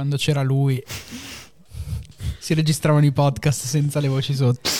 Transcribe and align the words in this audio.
quando 0.00 0.16
c'era 0.16 0.40
lui 0.40 0.82
si 2.38 2.54
registravano 2.54 3.04
i 3.04 3.12
podcast 3.12 3.64
senza 3.64 4.00
le 4.00 4.08
voci 4.08 4.34
sotto. 4.34 4.70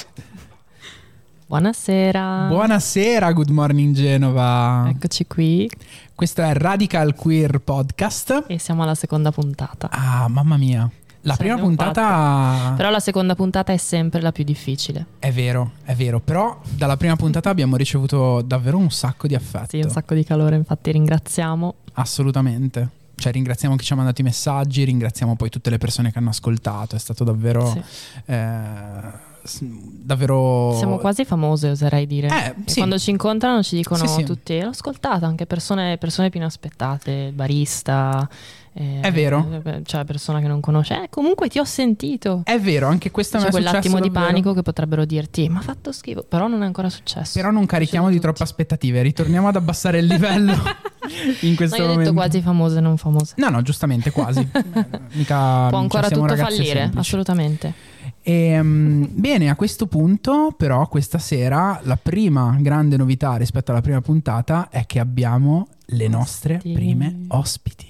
Buonasera. 1.47 2.47
Buonasera, 2.49 3.31
Good 3.31 3.51
Morning 3.51 3.95
Genova. 3.95 4.87
Eccoci 4.89 5.27
qui. 5.27 5.71
Questo 6.15 6.41
è 6.41 6.55
Radical 6.55 7.15
Queer 7.15 7.59
Podcast. 7.59 8.45
E 8.47 8.59
siamo 8.59 8.83
alla 8.83 8.95
seconda 8.95 9.31
puntata. 9.31 9.91
Ah, 9.91 10.27
mamma 10.29 10.57
mia. 10.57 10.91
La 11.23 11.35
Ce 11.35 11.39
prima 11.39 11.59
puntata 11.59 12.01
fatta. 12.01 12.75
Però 12.79 12.89
la 12.89 13.01
seconda 13.01 13.35
puntata 13.35 13.75
è 13.75 13.77
sempre 13.77 14.23
la 14.23 14.33
più 14.33 14.45
difficile. 14.45 15.05
è 15.19 15.31
vero, 15.31 15.73
è 15.85 15.95
vero, 15.95 16.21
però 16.21 16.59
dalla 16.67 16.97
prima 16.97 17.17
puntata 17.17 17.51
abbiamo 17.51 17.77
ricevuto 17.77 18.41
davvero 18.41 18.79
un 18.79 18.91
sacco 18.91 19.27
di 19.27 19.35
affetto. 19.35 19.67
Sì, 19.69 19.81
un 19.81 19.91
sacco 19.91 20.15
di 20.15 20.25
calore, 20.25 20.57
infatti 20.57 20.91
ringraziamo. 20.93 21.75
Assolutamente. 21.93 23.00
Cioè, 23.21 23.33
ringraziamo 23.33 23.77
chi 23.77 23.85
ci 23.85 23.93
ha 23.93 23.97
mandato 23.97 24.23
i 24.23 24.25
messaggi, 24.25 24.83
ringraziamo 24.83 25.37
poi 25.37 25.51
tutte 25.51 25.69
le 25.69 25.77
persone 25.77 26.11
che 26.11 26.19
hanno 26.19 26.31
ascoltato. 26.31 26.97
È 26.97 26.99
stato 26.99 27.23
davvero. 27.23 27.71
Sì. 27.71 27.83
eh, 28.25 29.29
davvero. 29.61 30.75
Siamo 30.77 30.97
quasi 30.99 31.25
famose, 31.25 31.69
oserei 31.71 32.07
dire. 32.07 32.29
Eh, 32.29 32.55
sì. 32.65 32.79
Quando 32.79 32.99
ci 32.99 33.11
incontrano 33.11 33.63
ci 33.63 33.77
dicono 33.77 34.07
Sì, 34.07 34.15
sì. 34.15 34.25
tutti, 34.25 34.59
l'ho 34.61 34.71
ascoltata, 34.71 35.27
anche 35.27 35.45
persone, 35.47 35.99
persone 35.99 36.31
più 36.31 36.41
inaspettate, 36.41 37.11
il 37.11 37.33
barista. 37.33 38.29
Eh, 38.73 39.01
È 39.01 39.11
vero. 39.13 39.61
eh, 39.65 39.83
Cioè, 39.85 40.05
persona 40.05 40.41
che 40.41 40.47
non 40.47 40.61
conosce. 40.61 40.95
Eh, 41.05 41.09
comunque 41.11 41.49
ti 41.49 41.59
ho 41.59 41.65
sentito. 41.65 42.43
È 42.45 42.59
vero, 42.61 42.87
anche 42.89 43.11
questa 43.11 43.39
C'è 43.39 43.45
mi 43.45 43.49
è 43.49 43.53
quell'attimo 43.53 43.99
di 44.01 44.09
davvero. 44.09 44.27
panico 44.27 44.53
che 44.55 44.63
potrebbero 44.63 45.05
dirti, 45.05 45.49
ma 45.49 45.59
ha 45.59 45.63
fatto 45.63 45.93
schifo. 45.93 46.23
Però 46.29 46.47
non 46.49 46.63
è 46.63 46.67
ancora 46.67 46.89
successo. 46.89 47.33
Però 47.39 47.51
non 47.51 47.67
carichiamo 47.67 48.07
di 48.07 48.13
tutti. 48.15 48.25
troppe 48.27 48.43
aspettative, 48.45 49.03
ritorniamo 49.03 49.49
ad 49.49 49.57
abbassare 49.57 49.99
il 49.99 50.07
livello 50.07 50.53
in 51.43 51.57
questo 51.57 51.77
No, 51.77 51.83
io 51.83 51.89
ho 51.89 51.93
momento. 51.93 51.99
detto 52.11 52.13
quasi 52.15 52.41
famose, 52.41 52.81
non 52.81 52.97
famose. 52.97 53.35
No, 53.39 53.49
no, 53.49 53.63
giustamente, 53.63 54.11
quasi. 54.13 54.47
Mica, 55.15 55.67
Può 55.69 55.79
ancora 55.79 56.09
cioè, 56.09 56.19
tutto 56.19 56.37
fallire, 56.37 56.65
semplici. 56.65 56.99
assolutamente. 56.99 57.75
Ehm, 58.23 59.09
bene, 59.13 59.49
a 59.51 59.57
questo 59.57 59.87
punto, 59.87 60.55
però, 60.57 60.87
questa 60.89 61.19
sera 61.19 61.81
la 61.85 61.97
prima 62.01 62.57
grande 62.61 62.97
novità 62.97 63.37
rispetto 63.37 63.73
alla 63.73 63.81
prima 63.81 64.01
puntata 64.01 64.69
è 64.71 64.87
che 64.87 65.01
abbiamo 65.01 65.67
le 65.93 66.07
nostre 66.09 66.59
prime 66.63 67.25
ospiti. 67.29 67.90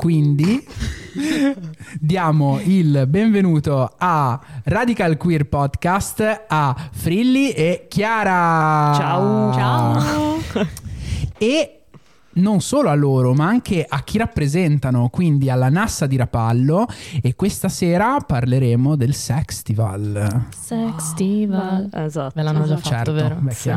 Quindi 0.00 0.66
diamo 2.00 2.58
il 2.64 3.04
benvenuto 3.06 3.92
a 3.98 4.40
Radical 4.64 5.18
Queer 5.18 5.46
Podcast 5.46 6.44
a 6.48 6.74
Frilli 6.90 7.50
e 7.50 7.84
Chiara. 7.86 8.94
Ciao. 8.96 9.52
Ciao. 9.52 10.38
E 11.36 11.80
non 12.32 12.62
solo 12.62 12.88
a 12.88 12.94
loro, 12.94 13.34
ma 13.34 13.48
anche 13.48 13.84
a 13.86 14.02
chi 14.02 14.16
rappresentano, 14.16 15.10
quindi 15.10 15.50
alla 15.50 15.68
Nassa 15.68 16.06
di 16.06 16.16
Rapallo. 16.16 16.86
E 17.20 17.34
questa 17.34 17.68
sera 17.68 18.16
parleremo 18.26 18.96
del 18.96 19.12
Sextival. 19.12 20.46
Sextival. 20.58 21.90
Esatto. 21.92 22.32
Me 22.36 22.42
l'hanno 22.42 22.64
già 22.66 22.76
fatto, 22.78 22.88
Certo, 22.88 23.12
vero? 23.12 23.36
beh, 23.38 23.52
Sì. 23.52 23.68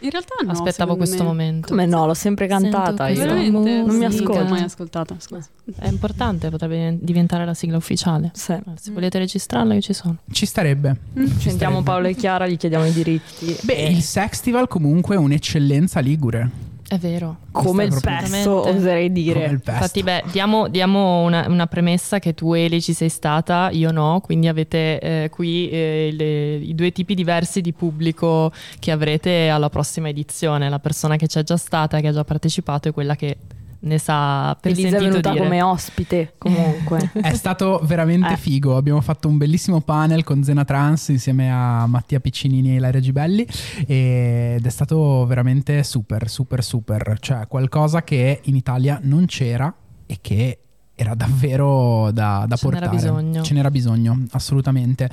In 0.00 0.10
realtà 0.10 0.34
no. 0.44 0.50
Aspettavo 0.52 0.96
questo 0.96 1.22
me. 1.22 1.28
momento. 1.28 1.68
Come 1.68 1.86
no, 1.86 2.06
l'ho 2.06 2.14
sempre 2.14 2.46
cantata 2.46 3.08
io. 3.08 3.18
Veramente? 3.18 3.82
Non 3.82 3.96
mi 3.96 4.04
ascolto. 4.04 4.32
Non 4.34 4.42
l'ho 4.44 4.48
mai 4.50 4.62
ascoltata, 4.62 5.16
scusa. 5.18 5.48
È 5.76 5.88
importante, 5.88 6.50
potrebbe 6.50 6.96
diventare 7.00 7.44
la 7.44 7.54
sigla 7.54 7.76
ufficiale. 7.76 8.30
Sì. 8.34 8.52
Eh, 8.52 8.62
Se 8.76 8.92
volete 8.92 9.18
registrarla, 9.18 9.74
io 9.74 9.80
ci 9.80 9.92
sono. 9.92 10.16
Ci 10.30 10.46
starebbe. 10.46 10.96
Ci 11.14 11.26
Sentiamo 11.26 11.56
starebbe. 11.56 11.82
Paolo 11.82 12.06
e 12.08 12.14
Chiara, 12.14 12.46
gli 12.46 12.56
chiediamo 12.56 12.84
i 12.86 12.92
diritti. 12.92 13.56
Beh, 13.62 13.74
E 13.86 13.90
il 13.90 14.02
Sextival 14.02 14.68
comunque 14.68 15.16
è 15.16 15.18
un'eccellenza 15.18 16.00
ligure. 16.00 16.66
È 16.88 16.96
vero. 16.96 17.36
come 17.52 17.84
il 17.84 17.90
proprio- 18.00 18.60
oserei 18.66 19.08
Come 19.08 19.12
dire. 19.12 19.44
il 19.44 19.60
pesto. 19.60 19.70
Infatti, 19.72 20.02
beh, 20.02 20.24
diamo, 20.32 20.68
diamo 20.68 21.20
una, 21.22 21.46
una 21.46 21.66
premessa 21.66 22.18
che 22.18 22.32
tu, 22.32 22.54
Eli, 22.54 22.80
ci 22.80 22.94
sei 22.94 23.10
stata, 23.10 23.68
io 23.70 23.90
no, 23.90 24.20
quindi 24.24 24.48
avete 24.48 24.98
eh, 24.98 25.28
qui 25.30 25.68
eh, 25.68 26.10
le- 26.12 26.54
i 26.56 26.74
due 26.74 26.90
tipi 26.90 27.14
diversi 27.14 27.60
di 27.60 27.72
pubblico 27.74 28.50
che 28.78 28.90
avrete 28.90 29.48
alla 29.50 29.68
prossima 29.68 30.08
edizione. 30.08 30.68
La 30.70 30.78
persona 30.78 31.16
che 31.16 31.26
c'è 31.26 31.42
già 31.42 31.58
stata, 31.58 32.00
che 32.00 32.08
ha 32.08 32.12
già 32.12 32.24
partecipato, 32.24 32.88
e 32.88 32.92
quella 32.92 33.16
che 33.16 33.36
ne 33.80 33.98
sa 33.98 34.56
per 34.60 34.72
Elisa 34.72 34.96
è 34.96 35.00
venuta 35.00 35.30
dire. 35.30 35.42
come 35.44 35.62
ospite, 35.62 36.34
comunque. 36.38 37.10
È 37.20 37.32
stato 37.34 37.80
veramente 37.84 38.32
Eh. 38.32 38.36
figo. 38.36 38.76
Abbiamo 38.76 39.00
fatto 39.00 39.28
un 39.28 39.36
bellissimo 39.36 39.80
panel 39.80 40.24
con 40.24 40.42
Zena 40.42 40.64
Trans 40.64 41.08
insieme 41.08 41.52
a 41.52 41.86
Mattia 41.86 42.18
Piccinini 42.20 42.70
e 42.72 42.74
Ilaria 42.74 43.00
Gibelli 43.00 43.46
ed 43.86 44.66
è 44.66 44.68
stato 44.70 45.24
veramente 45.26 45.82
super, 45.84 46.28
super, 46.28 46.62
super. 46.64 47.16
Cioè 47.20 47.46
qualcosa 47.46 48.02
che 48.02 48.40
in 48.44 48.56
Italia 48.56 48.98
non 49.02 49.26
c'era 49.26 49.72
e 50.06 50.18
che 50.20 50.58
era 50.94 51.14
davvero 51.14 52.10
da, 52.10 52.44
da 52.48 52.56
Ce 52.56 52.66
n'era 52.68 52.88
portare. 52.88 52.96
bisogno. 52.96 53.42
Ce 53.42 53.54
n'era 53.54 53.70
bisogno, 53.70 54.24
assolutamente. 54.32 55.08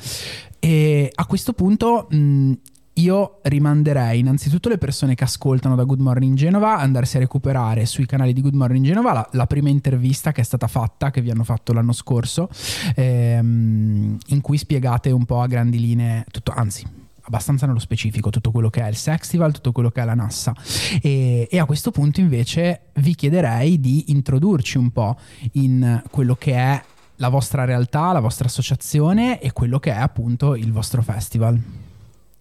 E 0.59 1.11
a 1.13 1.25
questo 1.25 1.53
punto... 1.53 2.07
mh, 2.09 2.51
io 2.95 3.39
rimanderei 3.43 4.19
innanzitutto 4.19 4.69
le 4.69 4.77
persone 4.77 5.15
che 5.15 5.23
ascoltano 5.23 5.75
da 5.75 5.83
Good 5.83 5.99
Morning 5.99 6.35
Genova 6.35 6.75
ad 6.75 6.81
andarsi 6.81 7.17
a 7.17 7.19
recuperare 7.19 7.85
sui 7.85 8.05
canali 8.05 8.31
di 8.31 8.41
Good 8.41 8.53
Morning 8.53 8.85
Genova 8.85 9.11
la, 9.11 9.29
la 9.31 9.47
prima 9.47 9.69
intervista 9.69 10.31
che 10.31 10.41
è 10.41 10.43
stata 10.43 10.67
fatta, 10.67 11.11
che 11.11 11.21
vi 11.21 11.29
hanno 11.29 11.43
fatto 11.43 11.73
l'anno 11.73 11.91
scorso, 11.91 12.49
ehm, 12.95 14.17
in 14.27 14.41
cui 14.41 14.57
spiegate 14.57 15.11
un 15.11 15.25
po' 15.25 15.41
a 15.41 15.47
grandi 15.47 15.79
linee, 15.79 16.25
tutto, 16.31 16.53
anzi 16.55 17.03
abbastanza 17.27 17.65
nello 17.65 17.79
specifico 17.79 18.29
tutto 18.29 18.51
quello 18.51 18.69
che 18.69 18.81
è 18.81 18.87
il 18.87 18.95
Sextival, 18.95 19.51
tutto 19.51 19.71
quello 19.71 19.89
che 19.89 20.01
è 20.01 20.05
la 20.05 20.13
Nassa 20.13 20.53
e, 21.01 21.47
e 21.49 21.59
a 21.59 21.65
questo 21.65 21.91
punto 21.91 22.19
invece 22.19 22.91
vi 22.95 23.15
chiederei 23.15 23.79
di 23.79 24.11
introdurci 24.11 24.77
un 24.77 24.91
po' 24.91 25.17
in 25.53 26.03
quello 26.11 26.35
che 26.35 26.53
è 26.53 26.81
la 27.17 27.29
vostra 27.29 27.65
realtà, 27.65 28.11
la 28.11 28.19
vostra 28.19 28.45
associazione 28.45 29.41
e 29.41 29.51
quello 29.53 29.79
che 29.79 29.91
è 29.91 29.99
appunto 29.99 30.55
il 30.55 30.71
vostro 30.71 31.01
festival. 31.01 31.84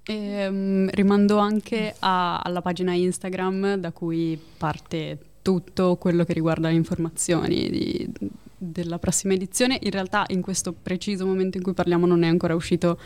Ehm, 0.07 0.91
rimando 0.91 1.39
anche 1.39 1.95
a- 2.01 2.39
alla 2.41 2.61
pagina 2.61 2.93
Instagram 2.93 3.77
da 3.77 3.91
cui 3.93 4.39
parte 4.59 5.19
tutto 5.43 5.97
quello 5.97 6.25
che 6.25 6.33
riguarda 6.35 6.69
le 6.69 6.75
informazioni 6.75 7.71
di- 7.71 8.11
della 8.57 8.99
prossima 8.99 9.33
edizione. 9.35 9.79
In 9.83 9.91
realtà 9.91 10.25
in 10.29 10.41
questo 10.43 10.73
preciso 10.73 11.25
momento 11.27 11.57
in 11.57 11.63
cui 11.63 11.73
parliamo 11.75 12.07
non 12.07 12.23
è 12.23 12.29
ancora 12.29 12.55
uscito 12.55 12.99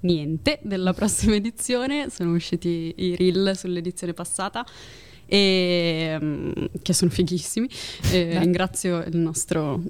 niente 0.00 0.58
della 0.62 0.92
prossima 0.92 1.34
edizione, 1.36 2.10
sono 2.10 2.32
usciti 2.32 2.92
i 2.96 3.16
reel 3.16 3.56
sull'edizione 3.56 4.12
passata. 4.14 4.64
E, 5.28 6.16
mm, 6.20 6.50
che 6.82 6.92
sono 6.92 7.10
fighissimi. 7.10 7.68
Eh, 8.12 8.38
ringrazio 8.38 8.98
il 9.02 9.16
nostro, 9.16 9.82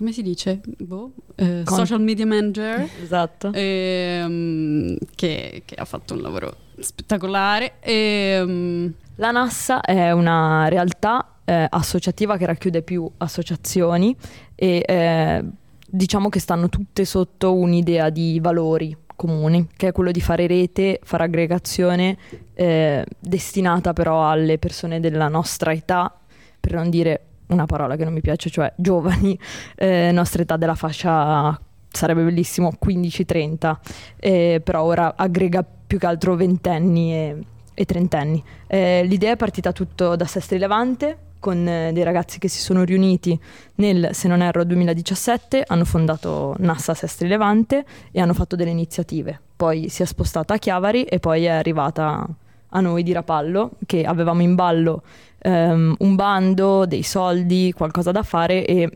come 0.00 0.12
si 0.12 0.22
dice? 0.22 0.62
Boh, 0.78 1.12
eh, 1.34 1.60
Con- 1.62 1.76
social 1.76 2.00
media 2.00 2.24
manager 2.24 2.88
esatto. 3.02 3.50
ehm, 3.52 4.96
che, 5.14 5.60
che 5.66 5.74
ha 5.74 5.84
fatto 5.84 6.14
un 6.14 6.22
lavoro 6.22 6.56
spettacolare. 6.78 7.74
ehm, 7.80 8.94
La 9.16 9.30
Nassa 9.30 9.82
è 9.82 10.10
una 10.12 10.68
realtà 10.68 11.34
eh, 11.44 11.66
associativa 11.68 12.38
che 12.38 12.46
racchiude 12.46 12.80
più 12.80 13.10
associazioni 13.18 14.16
e 14.54 14.82
eh, 14.86 15.44
diciamo 15.86 16.30
che 16.30 16.40
stanno 16.40 16.70
tutte 16.70 17.04
sotto 17.04 17.52
un'idea 17.52 18.08
di 18.08 18.40
valori 18.40 18.96
comuni, 19.14 19.68
che 19.76 19.88
è 19.88 19.92
quello 19.92 20.12
di 20.12 20.22
fare 20.22 20.46
rete, 20.46 20.98
fare 21.02 21.24
aggregazione, 21.24 22.16
eh, 22.54 23.04
destinata 23.18 23.92
però 23.92 24.30
alle 24.30 24.56
persone 24.56 24.98
della 24.98 25.28
nostra 25.28 25.74
età, 25.74 26.10
per 26.58 26.72
non 26.72 26.88
dire 26.88 27.24
una 27.50 27.66
parola 27.66 27.96
che 27.96 28.04
non 28.04 28.12
mi 28.12 28.20
piace, 28.20 28.50
cioè 28.50 28.72
giovani, 28.76 29.38
eh, 29.76 30.10
nostra 30.12 30.42
età 30.42 30.56
della 30.56 30.74
fascia 30.74 31.58
sarebbe 31.92 32.22
bellissimo 32.22 32.72
15-30, 32.82 33.76
eh, 34.18 34.60
però 34.62 34.82
ora 34.82 35.14
aggrega 35.16 35.64
più 35.86 35.98
che 35.98 36.06
altro 36.06 36.36
ventenni 36.36 37.12
e, 37.12 37.36
e 37.74 37.84
trentenni. 37.84 38.42
Eh, 38.66 39.04
l'idea 39.04 39.32
è 39.32 39.36
partita 39.36 39.72
tutto 39.72 40.16
da 40.16 40.24
Sestri 40.24 40.58
Levante 40.58 41.28
con 41.40 41.66
eh, 41.66 41.90
dei 41.92 42.04
ragazzi 42.04 42.38
che 42.38 42.48
si 42.48 42.60
sono 42.60 42.84
riuniti 42.84 43.38
nel, 43.76 44.10
se 44.12 44.28
non 44.28 44.42
erro, 44.42 44.62
2017, 44.64 45.64
hanno 45.66 45.84
fondato 45.84 46.54
Nassa 46.58 46.94
Sestri 46.94 47.26
Levante 47.26 47.84
e 48.12 48.20
hanno 48.20 48.34
fatto 48.34 48.54
delle 48.54 48.70
iniziative. 48.70 49.40
Poi 49.56 49.88
si 49.88 50.02
è 50.02 50.06
spostata 50.06 50.54
a 50.54 50.58
Chiavari 50.58 51.04
e 51.04 51.18
poi 51.18 51.44
è 51.44 51.50
arrivata 51.50 52.26
a 52.70 52.80
noi 52.80 53.02
di 53.02 53.12
Rapallo 53.12 53.72
che 53.86 54.04
avevamo 54.04 54.42
in 54.42 54.54
ballo 54.54 55.02
ehm, 55.38 55.94
un 55.98 56.14
bando, 56.14 56.86
dei 56.86 57.02
soldi, 57.02 57.72
qualcosa 57.74 58.10
da 58.10 58.22
fare 58.22 58.64
e 58.64 58.90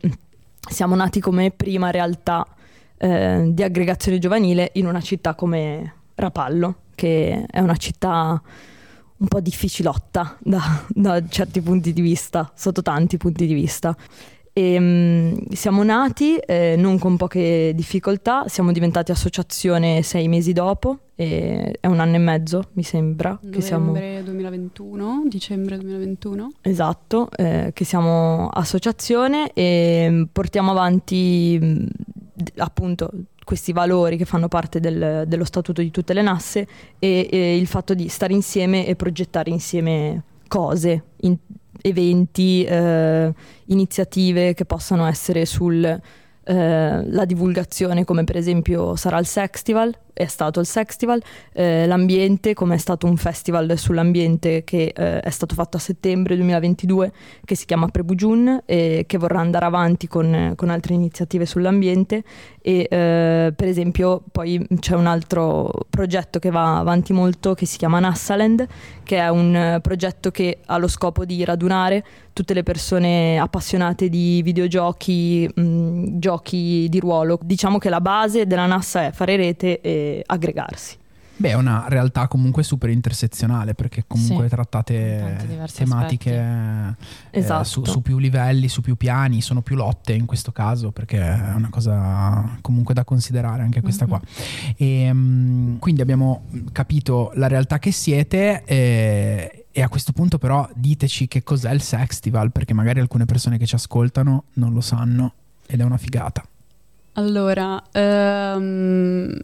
siamo 0.68 0.94
nati 0.94 1.20
come 1.20 1.50
prima 1.50 1.90
realtà 1.90 2.46
eh, 2.96 3.44
di 3.48 3.62
aggregazione 3.62 4.18
giovanile 4.18 4.70
in 4.74 4.86
una 4.86 5.00
città 5.00 5.34
come 5.34 5.94
Rapallo, 6.14 6.76
che 6.94 7.44
è 7.50 7.60
una 7.60 7.76
città 7.76 8.40
un 9.16 9.28
po' 9.28 9.40
difficilotta 9.40 10.36
da, 10.40 10.84
da 10.88 11.26
certi 11.28 11.60
punti 11.60 11.92
di 11.92 12.00
vista, 12.00 12.50
sotto 12.54 12.82
tanti 12.82 13.16
punti 13.16 13.46
di 13.46 13.54
vista. 13.54 13.96
E, 14.56 14.78
mh, 14.78 15.48
siamo 15.50 15.82
nati 15.82 16.36
eh, 16.36 16.76
non 16.78 16.96
con 17.00 17.16
poche 17.16 17.72
difficoltà, 17.74 18.44
siamo 18.46 18.70
diventati 18.70 19.10
associazione 19.10 20.02
sei 20.02 20.28
mesi 20.28 20.52
dopo, 20.52 20.98
è 21.16 21.72
un 21.82 21.98
anno 21.98 22.14
e 22.14 22.18
mezzo 22.18 22.62
mi 22.74 22.84
sembra 22.84 23.36
che 23.50 23.60
siamo... 23.60 23.86
Novembre 23.86 24.22
2021, 24.22 25.22
dicembre 25.26 25.76
2021. 25.76 26.52
Esatto, 26.60 27.28
eh, 27.36 27.72
che 27.74 27.84
siamo 27.84 28.48
associazione 28.48 29.50
e 29.52 30.08
mh, 30.08 30.28
portiamo 30.30 30.70
avanti 30.70 31.58
mh, 31.60 31.86
d- 32.32 32.52
appunto 32.58 33.10
questi 33.44 33.72
valori 33.72 34.16
che 34.16 34.24
fanno 34.24 34.46
parte 34.46 34.78
del- 34.78 35.24
dello 35.26 35.44
statuto 35.44 35.82
di 35.82 35.90
tutte 35.90 36.14
le 36.14 36.22
nasse 36.22 36.66
e, 37.00 37.28
e 37.28 37.56
il 37.58 37.66
fatto 37.66 37.92
di 37.94 38.06
stare 38.08 38.32
insieme 38.32 38.86
e 38.86 38.94
progettare 38.94 39.50
insieme 39.50 40.22
cose, 40.46 41.02
in- 41.22 41.36
eventi, 41.86 42.64
eh, 42.64 43.30
iniziative 43.66 44.54
che 44.54 44.64
possano 44.64 45.06
essere 45.06 45.44
sul 45.44 45.84
eh, 45.84 47.02
divulgazione 47.26 48.04
come 48.04 48.24
per 48.24 48.36
esempio 48.36 48.96
sarà 48.96 49.18
il 49.18 49.26
Sextival, 49.26 49.94
è 50.14 50.26
stato 50.26 50.60
il 50.60 50.66
Sextival, 50.66 51.20
eh, 51.52 51.86
l'ambiente 51.86 52.54
come 52.54 52.76
è 52.76 52.78
stato 52.78 53.06
un 53.06 53.16
festival 53.16 53.76
sull'ambiente 53.76 54.64
che 54.64 54.92
eh, 54.94 55.20
è 55.20 55.30
stato 55.30 55.54
fatto 55.54 55.76
a 55.76 55.80
settembre 55.80 56.36
2022 56.36 57.12
che 57.44 57.54
si 57.56 57.66
chiama 57.66 57.88
Prebujun 57.88 58.62
e 58.64 59.04
che 59.06 59.18
vorrà 59.18 59.40
andare 59.40 59.66
avanti 59.66 60.06
con, 60.08 60.52
con 60.56 60.70
altre 60.70 60.94
iniziative 60.94 61.44
sull'ambiente 61.44 62.22
e 62.62 62.86
eh, 62.88 63.52
per 63.54 63.68
esempio 63.68 64.22
poi 64.30 64.64
c'è 64.78 64.94
un 64.94 65.06
altro 65.06 65.68
progetto 65.90 66.38
che 66.38 66.50
va 66.50 66.78
avanti 66.78 67.12
molto 67.12 67.54
che 67.54 67.66
si 67.66 67.76
chiama 67.76 67.98
Nassaland 67.98 68.66
che 69.02 69.18
è 69.18 69.28
un 69.28 69.54
eh, 69.54 69.80
progetto 69.80 70.30
che 70.30 70.60
ha 70.64 70.78
lo 70.78 70.88
scopo 70.88 71.24
di 71.24 71.44
radunare 71.44 72.04
tutte 72.34 72.52
le 72.52 72.64
persone 72.64 73.38
appassionate 73.38 74.08
di 74.08 74.42
videogiochi, 74.42 75.48
mh, 75.54 76.18
giochi 76.18 76.88
di 76.90 76.98
ruolo. 76.98 77.38
Diciamo 77.40 77.78
che 77.78 77.88
la 77.88 78.00
base 78.00 78.46
della 78.46 78.66
NASA 78.66 79.06
è 79.06 79.12
fare 79.12 79.36
rete 79.36 79.80
e 79.80 80.03
aggregarsi. 80.24 80.96
Beh, 81.36 81.48
è 81.48 81.54
una 81.54 81.86
realtà 81.88 82.28
comunque 82.28 82.62
super 82.62 82.90
intersezionale 82.90 83.74
perché 83.74 84.04
comunque 84.06 84.44
Sì, 84.44 84.50
trattate 84.50 85.66
tematiche 85.74 86.30
eh, 86.32 87.38
Esatto. 87.40 87.64
su, 87.64 87.84
su 87.84 88.02
più 88.02 88.18
livelli, 88.18 88.68
su 88.68 88.80
più 88.82 88.94
piani, 88.94 89.40
sono 89.42 89.60
più 89.60 89.74
lotte 89.74 90.12
in 90.12 90.26
questo 90.26 90.52
caso 90.52 90.92
perché 90.92 91.18
è 91.18 91.54
una 91.54 91.70
cosa 91.70 92.56
comunque 92.60 92.94
da 92.94 93.02
considerare 93.02 93.62
anche 93.62 93.80
questa 93.80 94.06
qua. 94.06 94.20
E, 94.76 95.12
mm, 95.12 95.78
quindi 95.78 96.02
abbiamo 96.02 96.44
capito 96.70 97.32
la 97.34 97.48
realtà 97.48 97.80
che 97.80 97.90
siete 97.90 98.62
eh, 98.64 99.66
e 99.72 99.82
a 99.82 99.88
questo 99.88 100.12
punto 100.12 100.38
però 100.38 100.68
diteci 100.72 101.26
che 101.26 101.42
cos'è 101.42 101.72
il 101.72 101.82
Sextival 101.82 102.52
perché 102.52 102.74
magari 102.74 103.00
alcune 103.00 103.24
persone 103.24 103.58
che 103.58 103.66
ci 103.66 103.74
ascoltano 103.74 104.44
non 104.54 104.72
lo 104.72 104.80
sanno 104.80 105.32
ed 105.66 105.80
è 105.80 105.82
una 105.82 105.98
figata. 105.98 106.46
Allora, 107.14 107.82
ehm, 107.90 109.36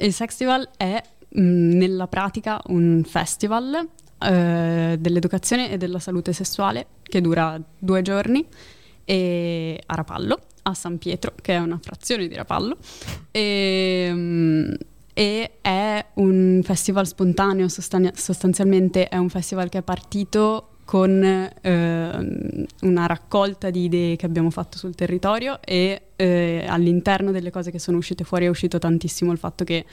il 0.00 0.12
Sextival 0.12 0.68
è 0.76 1.02
mh, 1.28 1.40
nella 1.42 2.06
pratica 2.08 2.60
un 2.68 3.02
festival 3.06 3.88
eh, 4.18 4.96
dell'educazione 4.98 5.70
e 5.70 5.76
della 5.76 5.98
salute 5.98 6.32
sessuale 6.32 6.86
che 7.02 7.20
dura 7.20 7.60
due 7.78 8.02
giorni 8.02 8.46
e 9.04 9.82
a 9.86 9.94
Rapallo, 9.94 10.38
a 10.62 10.74
San 10.74 10.98
Pietro, 10.98 11.32
che 11.40 11.54
è 11.54 11.58
una 11.58 11.78
frazione 11.82 12.28
di 12.28 12.34
Rapallo. 12.34 12.76
E, 13.30 14.12
mh, 14.12 14.74
e 15.12 15.50
è 15.60 16.06
un 16.14 16.60
festival 16.62 17.06
spontaneo, 17.06 17.68
sostan- 17.68 18.12
sostanzialmente 18.14 19.08
è 19.08 19.16
un 19.16 19.28
festival 19.28 19.68
che 19.68 19.78
è 19.78 19.82
partito 19.82 20.69
con 20.90 21.22
ehm, 21.22 22.64
una 22.80 23.06
raccolta 23.06 23.70
di 23.70 23.84
idee 23.84 24.16
che 24.16 24.26
abbiamo 24.26 24.50
fatto 24.50 24.76
sul 24.76 24.96
territorio 24.96 25.60
e 25.64 26.02
eh, 26.16 26.64
all'interno 26.66 27.30
delle 27.30 27.52
cose 27.52 27.70
che 27.70 27.78
sono 27.78 27.96
uscite 27.96 28.24
fuori 28.24 28.46
è 28.46 28.48
uscito 28.48 28.80
tantissimo 28.80 29.30
il 29.30 29.38
fatto 29.38 29.62
che 29.62 29.84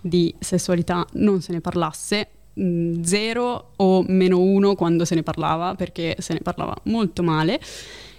di 0.00 0.34
sessualità 0.40 1.06
non 1.12 1.40
se 1.40 1.52
ne 1.52 1.60
parlasse, 1.60 2.26
mh, 2.54 3.02
zero 3.02 3.74
o 3.76 4.02
meno 4.08 4.40
uno 4.40 4.74
quando 4.74 5.04
se 5.04 5.14
ne 5.14 5.22
parlava, 5.22 5.76
perché 5.76 6.16
se 6.18 6.32
ne 6.32 6.40
parlava 6.40 6.76
molto 6.86 7.22
male. 7.22 7.60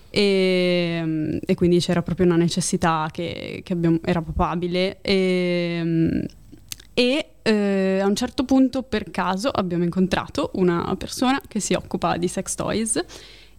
E, 0.09 1.37
e 1.45 1.55
quindi 1.55 1.79
c'era 1.79 2.01
proprio 2.01 2.27
una 2.27 2.37
necessità 2.37 3.09
che, 3.11 3.59
che 3.61 3.73
abbiamo- 3.73 3.99
era 4.05 4.21
papabile. 4.21 4.99
E, 5.01 6.25
e 6.93 7.31
eh, 7.41 7.99
a 8.01 8.05
un 8.05 8.15
certo 8.15 8.43
punto, 8.43 8.83
per 8.83 9.09
caso, 9.11 9.49
abbiamo 9.49 9.83
incontrato 9.83 10.51
una 10.55 10.95
persona 10.97 11.41
che 11.47 11.59
si 11.59 11.73
occupa 11.73 12.17
di 12.17 12.27
sex 12.27 12.55
toys 12.55 13.03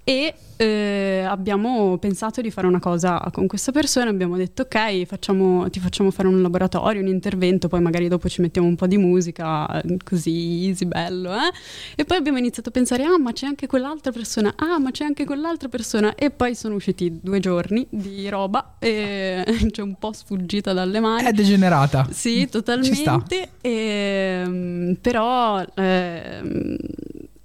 e 0.04 0.34
eh, 0.56 1.25
abbiamo 1.28 1.96
pensato 1.99 2.40
di 2.40 2.50
fare 2.52 2.66
una 2.69 2.78
cosa 2.78 3.20
con 3.32 3.46
questa 3.49 3.72
persona. 3.72 4.10
Abbiamo 4.10 4.37
detto: 4.37 4.62
Ok, 4.62 5.04
facciamo- 5.06 5.69
ti 5.70 5.81
facciamo 5.81 6.10
fare 6.12 6.28
un 6.28 6.40
laboratorio, 6.40 7.00
un 7.00 7.08
intervento, 7.08 7.66
poi 7.69 7.81
magari 7.81 8.06
dopo 8.08 8.28
ci 8.28 8.40
mettiamo 8.43 8.69
un 8.69 8.76
po' 8.76 8.87
di 8.87 8.96
musica, 8.96 9.81
eh, 9.81 9.96
così 10.04 10.66
easy, 10.69 10.84
bello. 10.84 11.32
Eh? 11.32 11.50
E 11.96 12.04
poi 12.04 12.16
abbiamo 12.19 12.38
iniziato 12.38 12.69
a 12.69 12.72
pensare: 12.72 13.04
Ah, 13.04 13.19
ma 13.19 13.32
c'è 13.32 13.46
anche 13.46 13.66
quell'altra 13.66 14.12
persona, 14.12 14.52
ah, 14.56 14.78
ma 14.78 14.90
c'è 14.93 15.04
anche 15.04 15.25
quell'altra 15.25 15.69
persona. 15.69 16.14
E 16.14 16.31
poi 16.31 16.55
sono 16.55 16.75
usciti 16.76 17.19
due 17.20 17.40
giorni 17.40 17.84
di 17.90 18.28
roba, 18.28 18.76
e 18.78 19.44
c'è 19.72 19.82
un 19.82 19.96
po' 19.98 20.12
sfuggita 20.12 20.72
dalle 20.72 21.00
mani. 21.00 21.25
È 21.26 21.32
degenerata. 21.32 22.06
Sì, 22.10 22.40
Ci 22.40 22.46
sta. 22.46 22.58
totalmente. 22.58 23.50
ehm, 23.62 24.96
però 25.00 25.62
ehm, 25.75 26.76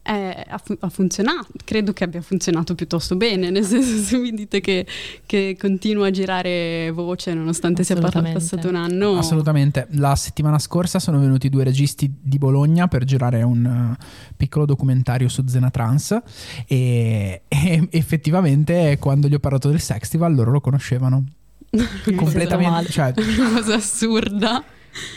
è- 0.08 0.46
ha, 0.48 0.58
fu- 0.58 0.78
ha 0.80 0.90
funzionato, 0.90 1.48
credo 1.66 1.92
che 1.92 2.06
abbia 2.06 2.22
funzionato 2.22 2.76
piuttosto 2.76 3.16
bene, 3.18 3.50
nel 3.50 3.66
senso 3.66 3.98
se 3.98 4.18
mi 4.18 4.32
dite 4.32 4.62
che, 4.62 4.86
che 5.26 5.58
continua 5.60 6.08
a 6.08 6.12
girare 6.12 6.90
voce 6.92 7.34
nonostante 7.34 7.84
sia 7.84 7.96
passato 7.98 8.70
un 8.70 8.76
anno. 8.76 9.18
Assolutamente. 9.18 9.88
La 9.92 10.16
settimana 10.16 10.60
scorsa 10.60 11.00
sono 11.00 11.20
venuti 11.20 11.50
due 11.50 11.64
registi 11.66 12.12
di 12.22 12.38
Bologna 12.38 12.88
per 12.88 13.04
girare 13.04 13.44
un 13.44 13.66
eh, 13.66 14.04
piccolo 14.38 14.66
documentario 14.66 15.28
su 15.28 15.44
Zena 15.46 15.70
Trans 15.70 16.18
e, 16.66 17.42
e 17.48 17.88
effettivamente 17.92 18.98
quando 19.00 19.28
gli 19.28 19.34
ho 19.34 19.40
parlato 19.40 19.70
del 19.70 19.82
Sextival 19.82 20.34
loro 20.34 20.52
lo 20.52 20.62
conoscevano. 20.62 21.26
Completamente. 22.16 22.90
Cioè, 22.92 23.14
Una 23.38 23.60
cosa 23.60 23.76
assurda. 23.76 24.64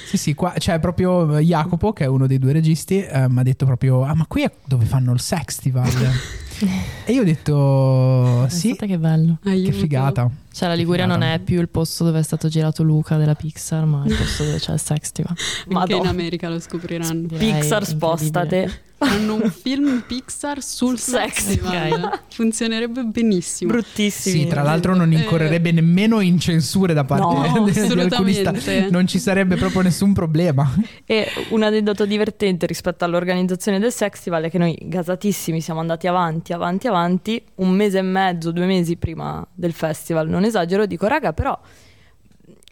Sì, 0.07 0.17
sì, 0.17 0.35
qua 0.35 0.53
c'è 0.59 0.79
proprio 0.81 1.39
Jacopo 1.39 1.93
che 1.93 2.05
è 2.05 2.07
uno 2.07 2.27
dei 2.27 2.39
due 2.39 2.53
registi, 2.53 3.03
eh, 3.03 3.29
mi 3.29 3.39
ha 3.41 3.43
detto 3.43 3.65
proprio, 3.67 4.03
ah 4.05 4.15
ma 4.15 4.25
qui 4.27 4.43
è 4.43 4.51
dove 4.65 4.85
fanno 4.85 5.13
il 5.13 5.21
Sextival. 5.21 5.89
e 7.07 7.13
io 7.13 7.23
ho 7.23 7.25
detto, 7.25 8.47
sì, 8.49 8.69
Pensate 8.69 8.87
che 8.87 8.99
bello. 8.99 9.39
che 9.43 9.51
Aiuto. 9.51 9.73
figata. 9.73 10.31
Cioè 10.53 10.69
la 10.69 10.75
Liguria 10.75 11.05
figata. 11.05 11.21
non 11.21 11.29
è 11.33 11.39
più 11.39 11.61
il 11.61 11.69
posto 11.69 12.05
dove 12.05 12.19
è 12.19 12.23
stato 12.23 12.49
girato 12.49 12.83
Luca 12.83 13.17
della 13.17 13.35
Pixar, 13.35 13.85
ma 13.85 14.03
il 14.07 14.15
posto 14.17 14.45
dove 14.45 14.59
c'è 14.59 14.73
il 14.73 14.81
Sextival. 14.81 15.37
Anche 15.73 15.95
in. 15.95 16.07
America 16.07 16.49
lo 16.49 16.59
scopriranno. 16.59 17.27
Direi 17.27 17.53
Pixar 17.53 17.85
spostate. 17.87 18.83
Fanno 19.03 19.35
un 19.37 19.51
film 19.51 20.05
Pixar 20.07 20.63
sul 20.63 20.99
Sextival. 20.99 21.73
Sextival. 21.73 22.21
Funzionerebbe 22.29 23.03
benissimo. 23.05 23.73
Bruttissimi. 23.73 24.41
Sì, 24.43 24.47
tra 24.47 24.63
l'altro 24.63 24.95
non 24.95 25.11
Eh, 25.13 25.21
incorrerebbe 25.21 25.73
nemmeno 25.73 26.21
in 26.21 26.39
censure 26.39 26.93
da 26.93 27.05
parte 27.05 27.49
No, 27.59 27.65
di- 27.65 27.73
di 27.73 27.79
alcuni 28.01 28.35
sta- 28.35 28.51
assolutamente. 28.51 28.91
Non 28.91 29.07
ci 29.07 29.19
sarebbe 29.19 29.57
proprio 29.57 29.81
nessun 29.81 30.13
problema. 30.13 30.71
E 31.07 31.27
un 31.49 31.63
aneddoto 31.63 32.05
divertente 32.05 32.67
rispetto 32.67 33.05
all'organizzazione 33.07 33.79
del 33.79 33.91
Sextival 33.91 34.45
è 34.45 34.51
che 34.51 34.59
noi 34.59 34.77
gasatissimi 34.83 35.63
siamo 35.63 35.81
andati 35.81 36.07
avanti, 36.07 36.53
avanti, 36.53 36.87
avanti, 36.87 37.43
un 37.57 37.71
mese 37.71 37.99
e 37.99 38.03
mezzo, 38.03 38.51
due 38.53 38.67
mesi 38.67 38.97
prima 38.97 39.47
del 39.55 39.73
festival, 39.73 40.29
non 40.29 40.45
esagero, 40.45 40.85
dico 40.85 41.07
raga 41.07 41.33
però 41.33 41.59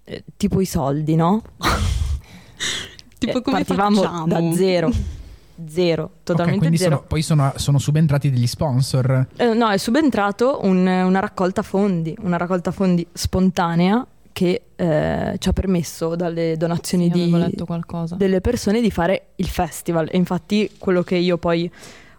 eh, 0.04 0.24
tipo 0.36 0.60
i 0.60 0.66
soldi, 0.66 1.14
no? 1.16 1.42
Tipo 3.18 3.38
Eh, 3.38 3.42
come 3.42 3.64
partivamo 3.64 4.02
facciamo? 4.02 4.26
da 4.26 4.52
zero, 4.56 4.90
zero, 5.66 6.10
totalmente 6.22 6.58
quindi 6.60 6.76
zero. 6.78 6.96
sono- 6.96 7.04
poi 7.06 7.22
sono, 7.22 7.52
sono 7.56 7.78
subentrati 7.78 8.30
degli 8.30 8.46
sponsor. 8.46 9.26
Eh, 9.36 9.54
no, 9.54 9.68
è 9.70 9.76
subentrato 9.78 10.60
un- 10.62 10.86
una 10.86 11.20
raccolta 11.20 11.62
fondi, 11.62 12.16
una 12.20 12.36
raccolta 12.36 12.70
fondi 12.70 13.06
spontanea 13.12 14.06
che 14.32 14.62
eh, 14.76 15.34
ci 15.38 15.48
ha 15.48 15.52
permesso 15.52 16.14
dalle 16.14 16.56
donazioni 16.56 17.10
Sì, 17.12 17.24
di, 17.24 18.14
delle 18.16 18.40
persone 18.40 18.80
di 18.80 18.90
fare 18.92 19.28
il 19.36 19.48
festival. 19.48 20.08
E 20.12 20.16
infatti 20.16 20.70
quello 20.78 21.02
che 21.02 21.16
io 21.16 21.38
poi 21.38 21.68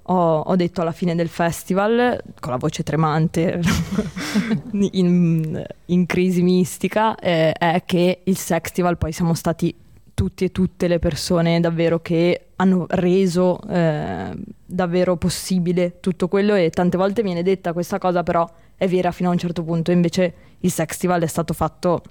ho, 0.04 0.40
ho 0.40 0.56
detto 0.58 0.82
alla 0.82 0.92
fine 0.92 1.16
del 1.16 1.30
festival, 1.30 2.22
con 2.42 2.52
la 2.52 2.58
voce 2.58 2.84
tremante, 2.84 3.62
in, 4.92 5.64
in 5.86 6.06
crisi 6.06 6.42
mistica, 6.42 7.16
eh, 7.16 7.52
è 7.54 7.84
che 7.86 8.22
il 8.24 8.38
Sextival 8.38 8.98
poi 8.98 9.12
siamo 9.12 9.34
stati 9.34 9.74
tutti 10.20 10.44
e 10.44 10.52
tutte 10.52 10.90
le 10.90 11.00
persone 11.00 11.62
davvero 11.62 12.02
che 12.02 12.48
hanno 12.58 12.86
reso 12.90 13.58
eh, 13.70 14.36
davvero 14.66 15.16
possibile 15.16 16.02
tutto 16.02 16.28
quello 16.28 16.56
e 16.56 16.72
tante 16.72 16.98
volte 16.98 17.24
viene 17.24 17.42
detta 17.42 17.72
questa 17.72 18.00
cosa 18.00 18.22
però 18.22 18.46
è 18.76 18.86
vera 18.90 19.12
fino 19.12 19.30
a 19.30 19.32
un 19.32 19.38
certo 19.38 19.64
punto. 19.64 19.92
Invece 19.92 20.34
il 20.60 20.72
Sextival 20.72 21.22
è 21.22 21.26
stato 21.26 21.54
fatto 21.54 22.02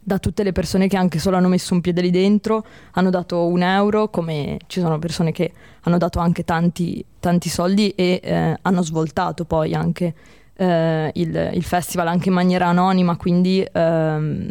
da 0.00 0.20
tutte 0.20 0.44
le 0.44 0.52
persone 0.52 0.86
che 0.86 0.96
anche 0.96 1.18
solo 1.18 1.36
hanno 1.36 1.48
messo 1.48 1.74
un 1.74 1.80
piede 1.80 2.00
lì 2.00 2.10
dentro 2.10 2.64
hanno 2.92 3.10
dato 3.10 3.44
un 3.46 3.62
euro 3.62 4.08
come 4.08 4.58
ci 4.68 4.78
sono 4.78 5.00
persone 5.00 5.32
che 5.32 5.52
hanno 5.80 5.98
dato 5.98 6.20
anche 6.20 6.44
tanti, 6.44 7.04
tanti 7.18 7.48
soldi 7.48 7.90
e 7.90 8.20
eh, 8.22 8.56
hanno 8.62 8.82
svoltato 8.82 9.44
poi 9.44 9.74
anche 9.74 10.14
eh, 10.54 11.10
il, 11.14 11.50
il, 11.54 11.64
festival 11.64 12.06
anche 12.06 12.28
in 12.28 12.34
maniera 12.34 12.66
anonima, 12.68 13.16
quindi 13.16 13.66
ehm, 13.72 14.48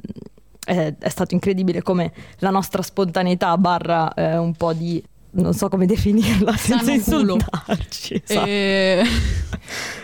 è, 0.63 0.94
è, 0.98 1.10
stato 1.10 1.34
incredibile 1.34 1.82
come 1.82 2.12
la 2.39 2.50
nostra 2.50 2.82
spontaneità 2.82 3.58
barra 3.58 4.13
eh, 4.13 4.38
un 4.38 4.53
po' 4.53 4.74
di 4.74 5.03
non 5.34 5.53
so 5.53 5.70
come 5.70 5.86
definirla 5.86 6.56
senza 6.58 6.91
insultarci 6.91 8.22
esatto. 8.25 8.46
e... 8.46 9.03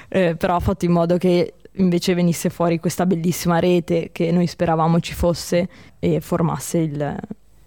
eh, 0.08 0.36
però 0.36 0.56
ha 0.56 0.60
fatto 0.60 0.86
in 0.86 0.92
modo 0.92 1.18
che 1.18 1.54
invece 1.74 2.14
venisse 2.14 2.50
fuori 2.50 2.80
questa 2.80 3.06
bellissima 3.06 3.60
rete 3.60 4.10
che 4.12 4.32
noi 4.32 4.48
speravamo 4.48 5.00
ci 5.00 5.14
fosse 5.14 5.70
e 6.00 6.22
formasse 6.22 6.78
il, 6.80 7.18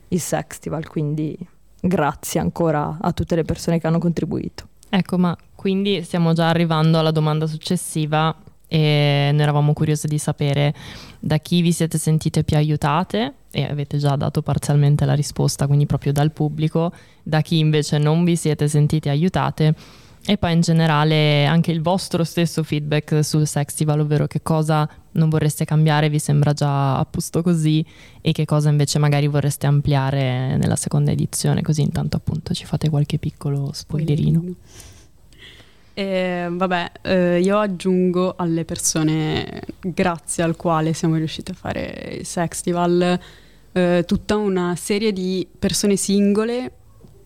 il 0.09 0.21
Sextival 0.21 0.89
quindi 0.89 1.37
grazie 1.81 2.41
ancora 2.41 2.99
a 3.01 3.13
tutte 3.13 3.35
le 3.35 3.45
persone 3.45 3.79
che 3.79 3.87
hanno 3.87 3.99
contribuito. 3.99 4.69
Ecco 4.89 5.19
ma 5.19 5.37
quindi 5.55 6.03
stiamo 6.03 6.33
già 6.33 6.49
arrivando 6.49 6.99
alla 6.99 7.13
domanda 7.13 7.47
successiva 7.47 8.35
e 8.73 9.31
noi 9.33 9.43
eravamo 9.43 9.73
curiosi 9.73 10.07
di 10.07 10.19
sapere 10.19 10.73
da 11.19 11.39
chi 11.39 11.61
vi 11.61 11.73
siete 11.73 11.99
sentite 11.99 12.45
più 12.45 12.57
aiutate 12.57 13.35
e 13.51 13.65
avete 13.65 13.99
già 13.99 14.15
dato 14.15 14.43
parzialmente 14.43 15.05
la 15.05 15.15
risposta, 15.15 15.67
quindi 15.67 15.87
proprio 15.87 16.13
dal 16.13 16.31
pubblico, 16.31 16.93
da 17.21 17.41
chi 17.41 17.59
invece 17.59 17.99
non 17.99 18.23
vi 18.23 18.37
siete 18.37 18.69
sentite 18.69 19.09
aiutate 19.09 19.75
e 20.25 20.37
poi 20.37 20.53
in 20.53 20.61
generale 20.61 21.47
anche 21.47 21.73
il 21.73 21.83
vostro 21.83 22.23
stesso 22.23 22.63
feedback 22.63 23.25
sul 23.25 23.45
Sextival, 23.45 23.99
ovvero 23.99 24.29
che 24.29 24.41
cosa 24.41 24.89
non 25.13 25.29
vorreste 25.29 25.65
cambiare, 25.65 26.09
vi 26.09 26.21
sembra 26.21 26.53
già 26.53 26.97
a 26.97 27.05
posto 27.05 27.43
così 27.43 27.85
e 28.21 28.31
che 28.31 28.45
cosa 28.45 28.69
invece 28.69 29.01
magari 29.01 29.27
vorreste 29.27 29.67
ampliare 29.67 30.57
nella 30.57 30.77
seconda 30.77 31.11
edizione, 31.11 31.63
così 31.63 31.81
intanto 31.81 32.17
appunto 32.17 32.55
ci 32.55 32.67
fate 32.67 32.89
qualche 32.89 33.19
piccolo 33.19 33.71
spoilerino. 33.73 34.45
E, 35.93 36.47
vabbè, 36.51 36.93
eh, 37.03 37.41
io 37.41 37.59
aggiungo 37.59 38.35
alle 38.37 38.65
persone 38.65 39.63
grazie 39.81 40.43
al 40.43 40.57
quale 40.57 40.93
siamo 40.93 41.17
riusciti 41.17 41.51
a 41.51 41.55
fare 41.55 42.17
il 42.21 42.27
Sextival 42.27 43.19
eh, 43.73 44.05
tutta 44.07 44.37
una 44.37 44.75
serie 44.77 45.13
di 45.13 45.47
persone 45.59 45.97
singole, 45.97 46.73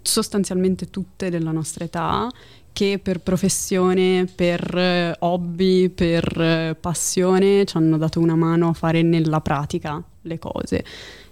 sostanzialmente 0.02 0.90
tutte 0.90 1.30
della 1.30 1.52
nostra 1.52 1.85
età, 1.85 2.28
che 2.73 2.99
per 3.00 3.21
professione, 3.21 4.26
per 4.26 4.76
eh, 4.76 5.14
hobby, 5.21 5.88
per 5.88 6.40
eh, 6.40 6.76
passione 6.78 7.64
ci 7.64 7.76
hanno 7.76 7.97
dato 7.97 8.18
una 8.18 8.35
mano 8.35 8.68
a 8.68 8.73
fare 8.73 9.02
nella 9.02 9.40
pratica 9.40 10.02
le 10.23 10.38
cose 10.38 10.85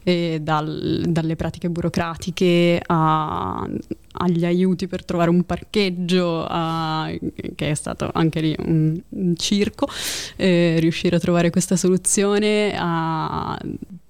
dal, 0.05 1.05
dalle 1.07 1.37
pratiche 1.37 1.71
burocratiche 1.71 2.81
a, 2.85 3.69
agli 4.13 4.45
aiuti 4.45 4.87
per 4.87 5.05
trovare 5.05 5.31
un 5.31 5.45
parcheggio, 5.45 6.45
a, 6.49 7.11
che 7.55 7.71
è 7.71 7.75
stato 7.75 8.11
anche 8.13 8.41
lì 8.41 8.55
un, 8.59 9.01
un 9.09 9.37
circo, 9.37 9.87
eh, 10.37 10.77
riuscire 10.81 11.17
a 11.17 11.21
trovare 11.21 11.51
questa 11.51 11.77
soluzione, 11.77 12.75
a 12.77 13.59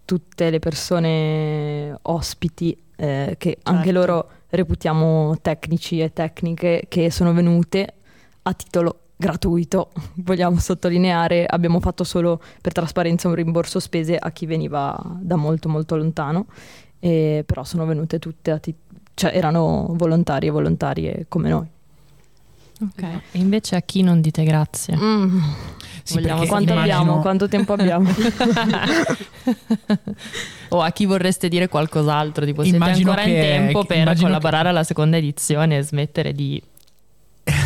tutte 0.04 0.50
le 0.50 0.58
persone 0.58 1.96
ospiti 2.02 2.76
eh, 2.96 3.34
che 3.38 3.50
certo. 3.54 3.70
anche 3.70 3.92
loro 3.92 4.28
reputiamo 4.50 5.38
tecnici 5.40 6.00
e 6.00 6.12
tecniche 6.12 6.84
che 6.88 7.10
sono 7.10 7.32
venute 7.32 7.94
a 8.42 8.52
titolo 8.52 9.01
gratuito, 9.22 9.90
vogliamo 10.16 10.58
sottolineare, 10.58 11.46
abbiamo 11.46 11.78
fatto 11.78 12.02
solo 12.02 12.42
per 12.60 12.72
trasparenza 12.72 13.28
un 13.28 13.34
rimborso 13.34 13.78
spese 13.78 14.16
a 14.16 14.32
chi 14.32 14.46
veniva 14.46 15.00
da 15.20 15.36
molto 15.36 15.68
molto 15.68 15.94
lontano, 15.94 16.46
e, 16.98 17.44
però 17.46 17.62
sono 17.62 17.86
venute 17.86 18.18
tutte, 18.18 18.50
a 18.50 18.58
ti- 18.58 18.74
cioè 19.14 19.30
erano 19.32 19.86
volontarie 19.90 20.48
e 20.48 20.52
volontarie 20.52 21.26
come 21.28 21.48
noi. 21.48 21.66
Ok, 22.80 23.02
e 23.02 23.38
invece 23.38 23.76
a 23.76 23.80
chi 23.80 24.02
non 24.02 24.20
dite 24.20 24.42
grazie? 24.42 24.96
Mm. 24.96 25.38
Sì, 26.02 26.20
quanto 26.20 26.48
immagino... 26.48 26.80
abbiamo? 26.80 27.20
Quanto 27.20 27.46
tempo 27.46 27.74
abbiamo? 27.74 28.10
o 30.70 30.80
a 30.80 30.90
chi 30.90 31.06
vorreste 31.06 31.46
dire 31.46 31.68
qualcos'altro? 31.68 32.44
Tipo, 32.44 32.62
siete 32.62 32.76
immagino 32.76 33.10
ancora 33.10 33.28
che, 33.28 33.34
in 33.34 33.40
tempo 33.40 33.84
per 33.84 34.16
collaborare 34.16 34.64
che... 34.64 34.68
alla 34.70 34.82
seconda 34.82 35.16
edizione 35.16 35.76
e 35.76 35.82
smettere 35.82 36.32
di 36.32 36.60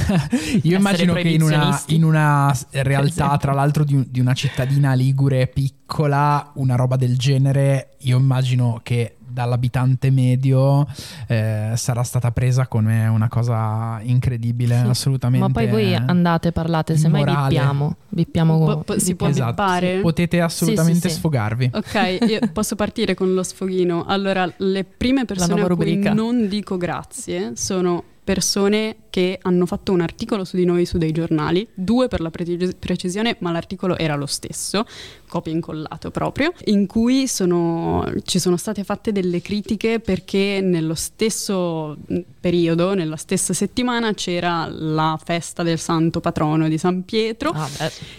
Io 0.63 0.77
immagino 0.77 1.15
che 1.15 1.29
in 1.29 1.43
una, 1.43 1.81
in 1.89 2.05
una 2.05 2.57
realtà, 2.71 3.37
tra 3.37 3.53
l'altro, 3.53 3.85
di, 3.85 4.07
di, 4.11 4.21
una 4.21 4.35
cittadina 4.35 4.95
ligure 4.95 5.47
piccola, 5.47 6.53
una 6.55 6.77
roba 6.77 6.97
del 6.97 7.17
genere, 7.17 7.97
io 8.01 8.19
immagino 8.19 8.81
che 8.83 9.17
dall'abitante 9.37 10.11
medio 10.11 10.87
eh, 11.27 11.73
sarà 11.75 12.03
stata 12.03 12.31
presa 12.31 12.67
come 12.67 13.07
una 13.07 13.29
cosa 13.29 14.01
incredibile, 14.03 14.81
sì. 14.83 14.89
assolutamente. 14.89 15.47
Ma 15.47 15.53
poi 15.53 15.69
voi 15.69 15.95
andate, 15.95 16.53
parlate, 16.53 16.97
se 16.97 17.09
mai 17.09 17.25
bippiamo. 17.25 17.97
bippiamo 18.09 18.59
po- 18.59 18.79
po- 18.79 18.99
si 18.99 19.15
può 19.15 19.29
esatto. 19.29 19.51
bippare? 19.51 20.01
Potete 20.01 20.41
assolutamente 20.41 21.09
sì, 21.09 21.15
sì, 21.15 21.21
sfogarvi. 21.21 21.71
Ok, 21.75 22.19
io 22.29 22.39
posso 22.51 22.77
partire 22.77 23.15
con 23.15 23.35
lo 23.35 23.43
sfoghino. 23.43 24.07
Allora, 24.07 24.51
le 24.57 24.85
prime 24.85 25.27
persone 25.27 25.61
a 25.61 25.67
cui 25.67 25.99
non 26.15 26.49
dico 26.49 26.79
grazie 26.79 27.53
sono 27.57 28.03
persone 28.26 28.97
che 29.09 29.38
hanno 29.40 29.66
fatto 29.66 29.92
un 29.92 30.00
articolo 30.00 30.45
su 30.45 30.56
di 30.56 30.64
noi 30.64 30.85
su 30.85 30.99
dei 30.99 31.12
giornali, 31.12 31.64
due 31.75 32.09
per 32.09 32.21
la 32.21 32.30
pre- 32.30 32.75
precisione, 32.76 33.37
ma 33.38 33.52
l'articolo 33.52 33.97
era 33.97 34.16
lo 34.16 34.26
stesso, 34.26 34.85
copia 35.28 35.52
incollato 35.52 36.11
proprio, 36.11 36.52
in 36.66 36.87
cui 36.87 37.26
sono, 37.26 38.04
ci 38.25 38.38
sono 38.38 38.56
state 38.56 38.85
fatte 38.85 39.12
delle 39.12 39.40
critiche 39.40 40.00
perché 40.00 40.61
nello 40.62 40.95
stesso 40.95 41.97
periodo, 42.40 42.95
nella 42.95 43.16
stessa 43.16 43.52
settimana, 43.52 44.14
c'era 44.14 44.68
la 44.71 45.18
festa 45.23 45.62
del 45.62 45.78
santo 45.78 46.21
patrono 46.21 46.68
di 46.68 46.78
San 46.78 47.04
Pietro, 47.04 47.50
ah, 47.50 47.68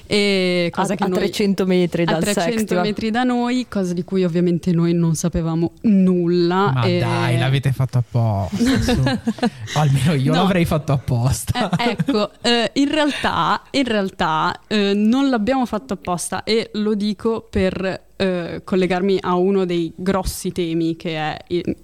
e 0.05 0.69
cosa 0.73 0.93
a, 0.93 0.95
che 0.95 1.03
a 1.03 1.07
noi, 1.07 1.19
300 1.19 1.65
metri 1.65 2.03
dal 2.03 2.15
a 2.15 2.19
300 2.19 2.81
metri 2.81 3.09
da 3.09 3.23
noi, 3.23 3.67
cosa 3.69 3.93
di 3.93 4.03
cui 4.03 4.23
ovviamente 4.23 4.71
noi 4.71 4.93
non 4.93 5.15
sapevamo 5.15 5.73
nulla. 5.81 6.71
Ma 6.73 6.83
e... 6.83 6.99
dai, 6.99 7.37
l'avete 7.37 7.71
fatto 7.71 7.99
apposta. 7.99 9.21
almeno 9.75 10.13
io 10.13 10.33
no. 10.33 10.41
l'avrei 10.41 10.65
fatto 10.65 10.91
apposta. 10.91 11.69
Eh, 11.77 11.91
ecco, 11.91 12.31
eh, 12.41 12.71
in 12.73 12.91
realtà, 12.91 13.61
in 13.71 13.83
realtà 13.85 14.59
eh, 14.67 14.93
non 14.93 15.29
l'abbiamo 15.29 15.65
fatto 15.65 15.93
apposta 15.93 16.43
e 16.43 16.69
lo 16.73 16.95
dico 16.97 17.47
per 17.49 18.05
eh, 18.17 18.61
collegarmi 18.63 19.19
a 19.21 19.35
uno 19.35 19.65
dei 19.65 19.93
grossi 19.95 20.51
temi 20.51 20.95
che, 20.95 21.15
è, 21.15 21.37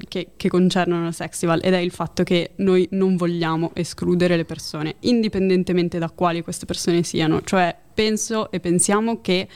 che, 0.07 0.29
che 0.35 0.49
concernono 0.49 1.07
il 1.07 1.13
Sexival 1.13 1.61
ed 1.63 1.73
è 1.73 1.77
il 1.77 1.91
fatto 1.91 2.23
che 2.23 2.51
noi 2.57 2.87
non 2.91 3.15
vogliamo 3.15 3.71
escludere 3.75 4.35
le 4.35 4.43
persone, 4.43 4.95
indipendentemente 5.01 5.99
da 5.99 6.09
quali 6.09 6.41
queste 6.41 6.65
persone 6.65 7.03
siano. 7.03 7.41
Cioè, 7.41 7.73
penso 7.93 8.51
e 8.51 8.59
pensiamo 8.59 9.21
che 9.21 9.47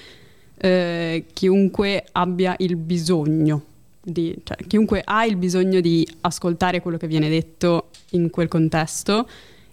eh, 0.56 1.26
chiunque 1.34 2.06
abbia 2.14 2.56
il 2.60 2.76
bisogno 2.78 3.64
di, 4.02 4.34
cioè, 4.44 4.56
chiunque 4.68 5.02
ha 5.04 5.26
il 5.26 5.36
bisogno 5.36 5.82
di 5.82 6.08
ascoltare 6.22 6.82
quello 6.82 6.98
che 6.98 7.08
viene 7.08 7.28
detto 7.28 7.90
in 8.12 8.30
quel 8.30 8.48
contesto 8.48 9.28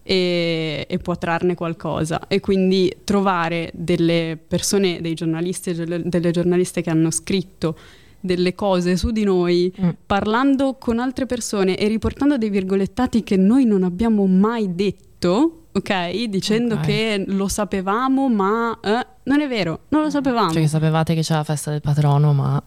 e, 0.06 0.86
e, 0.88 0.98
può 0.98 1.16
trarne 1.16 1.54
qualcosa. 1.54 2.28
E 2.28 2.38
quindi 2.40 2.94
trovare 3.02 3.70
delle 3.74 4.38
persone, 4.46 5.00
dei 5.00 5.14
giornalisti 5.14 5.70
e 5.70 5.74
delle, 5.74 6.30
giornaliste 6.30 6.82
che 6.82 6.90
hanno 6.90 7.10
scritto 7.10 7.76
delle 8.20 8.54
cose 8.54 8.96
su 8.96 9.10
di 9.10 9.24
noi, 9.24 9.74
mm. 9.80 9.88
parlando 10.06 10.76
con 10.78 10.98
altre 10.98 11.26
persone 11.26 11.76
e 11.76 11.88
riportando 11.88 12.38
dei 12.38 12.50
virgolettati 12.50 13.22
che 13.22 13.36
noi 13.36 13.64
non 13.64 13.82
abbiamo 13.82 14.26
mai 14.26 14.74
detto, 14.74 15.64
ok? 15.72 16.24
Dicendo 16.26 16.74
okay. 16.74 16.86
che 16.86 17.24
lo 17.26 17.48
sapevamo, 17.48 18.28
ma 18.28 18.78
eh, 18.82 19.06
non 19.24 19.40
è 19.40 19.48
vero, 19.48 19.80
non 19.88 20.02
lo 20.02 20.10
sapevamo. 20.10 20.52
Cioè 20.52 20.62
che 20.62 20.68
sapevate 20.68 21.14
che 21.14 21.22
c'è 21.22 21.34
la 21.34 21.44
festa 21.44 21.70
del 21.70 21.80
patrono, 21.80 22.32
ma... 22.32 22.62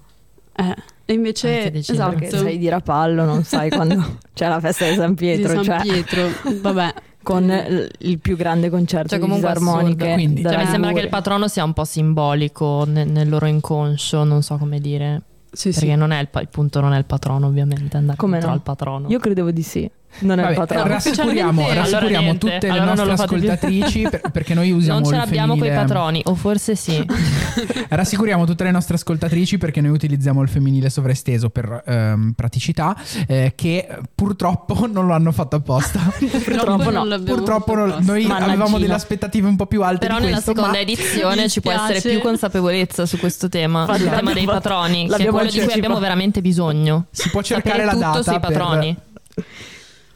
Eh. 0.60 0.75
E 1.10 1.13
invece, 1.13 1.72
esatto. 1.74 2.38
Sei 2.38 2.58
di 2.58 2.67
Rapallo, 2.67 3.24
non 3.24 3.44
sai 3.46 3.70
quando 3.70 4.17
c'è 4.34 4.50
la 4.50 4.60
festa 4.60 4.89
di 4.89 4.96
San 4.96 5.15
Pietro. 5.15 5.60
Di 5.60 5.63
San 5.63 5.63
cioè... 5.63 5.82
Pietro, 5.82 6.29
vabbè. 6.60 6.94
con 7.27 7.88
il 7.98 8.19
più 8.19 8.38
grande 8.38 8.69
concerto 8.69 9.17
cioè, 9.17 9.19
di 9.19 9.34
fisarmoniche. 9.34 10.13
Quindi, 10.13 10.43
cioè, 10.43 10.55
mi 10.55 10.65
sembra 10.65 10.93
che 10.93 11.01
il 11.01 11.10
patrono 11.10 11.50
sia 11.50 11.65
un 11.65 11.74
po' 11.74 11.84
simbolico 11.84 12.86
nel, 12.88 13.10
nel 13.10 13.27
loro 13.27 13.48
inconscio, 13.48 14.24
non 14.24 14.41
so 14.41 14.55
come 14.55 14.79
dire. 14.79 15.24
Sì, 15.51 15.72
perché 15.72 15.88
sì. 15.88 15.96
Non 15.96 16.12
è 16.12 16.22
il, 16.22 16.29
il, 16.31 16.48
punto 16.50 16.79
non 16.79 16.93
è 16.93 16.98
il 16.98 17.03
patrono, 17.03 17.48
ovviamente, 17.48 17.98
andare 17.98 18.17
come 18.17 18.39
no? 18.39 18.51
al 18.51 18.62
patrono. 18.62 19.10
Io 19.10 19.19
credevo 19.19 19.51
di 19.51 19.62
sì. 19.62 19.91
Non 20.20 20.38
Vabbè, 20.38 20.48
è 20.48 20.52
il 20.52 20.58
patrono. 20.58 20.88
Rassicuriamo, 20.88 21.74
rassicuriamo 21.74 22.30
allora 22.30 22.38
tutte 22.40 22.68
allora 22.70 22.86
le 22.86 22.96
nostre 22.96 23.24
ascoltatrici 23.24 24.08
per, 24.10 24.22
perché 24.32 24.54
noi 24.56 24.72
usiamo 24.72 25.00
Non 25.00 25.10
ce 25.10 25.16
l'abbiamo 25.16 25.58
con 25.58 25.68
i 25.68 25.70
patroni, 25.70 26.22
o 26.26 26.34
forse 26.34 26.76
sì. 26.76 27.06
rassicuriamo 27.90 28.46
tutte 28.46 28.64
le 28.64 28.72
nostre 28.72 28.96
ascoltatrici 28.96 29.58
perché 29.58 29.80
noi 29.80 29.92
utilizziamo 29.92 30.42
il 30.42 30.50
femminile 30.50 30.90
sovraesteso 30.90 31.50
per 31.50 31.84
ehm, 31.86 32.34
praticità 32.36 32.96
che 33.28 33.52
eh, 33.56 33.88
purtroppo 34.14 34.88
non 34.88 35.06
lo 35.06 35.14
hanno 35.14 35.32
fatto 35.32 35.58
apposta. 35.58 36.00
purtroppo 36.18 36.90
no. 36.90 37.06
Purtroppo 37.24 37.76
no, 37.76 37.86
noi 38.00 38.24
Mannagina. 38.24 38.46
avevamo 38.46 38.80
delle 38.80 38.94
aspettative 38.94 39.48
un 39.48 39.56
po' 39.56 39.68
più 39.68 39.84
alte 39.84 40.08
Però 40.08 40.20
di 40.20 40.30
questo, 40.30 40.52
nella 40.52 40.60
seconda 40.60 40.80
edizione 40.80 41.50
ci 41.50 41.62
può 41.62 41.72
essere 41.72 42.02
più 42.02 42.20
consapevolezza 42.22 43.06
su 43.06 43.20
questo 43.20 43.50
tema, 43.50 43.86
sul 43.86 44.10
tema 44.10 44.34
dei 44.34 44.46
patroni, 44.46 45.08
che 45.08 45.28
è 45.28 45.28
quello 45.28 45.50
di 45.50 45.62
cui 45.62 45.74
abbiamo 45.74 46.00
veramente 46.00 46.42
bisogno. 46.42 47.06
Si 47.12 47.30
può 47.30 47.44
cercare 47.44 47.86
la 47.86 47.94
data 47.94 48.24
sui 48.24 48.40
patroni. 48.40 48.98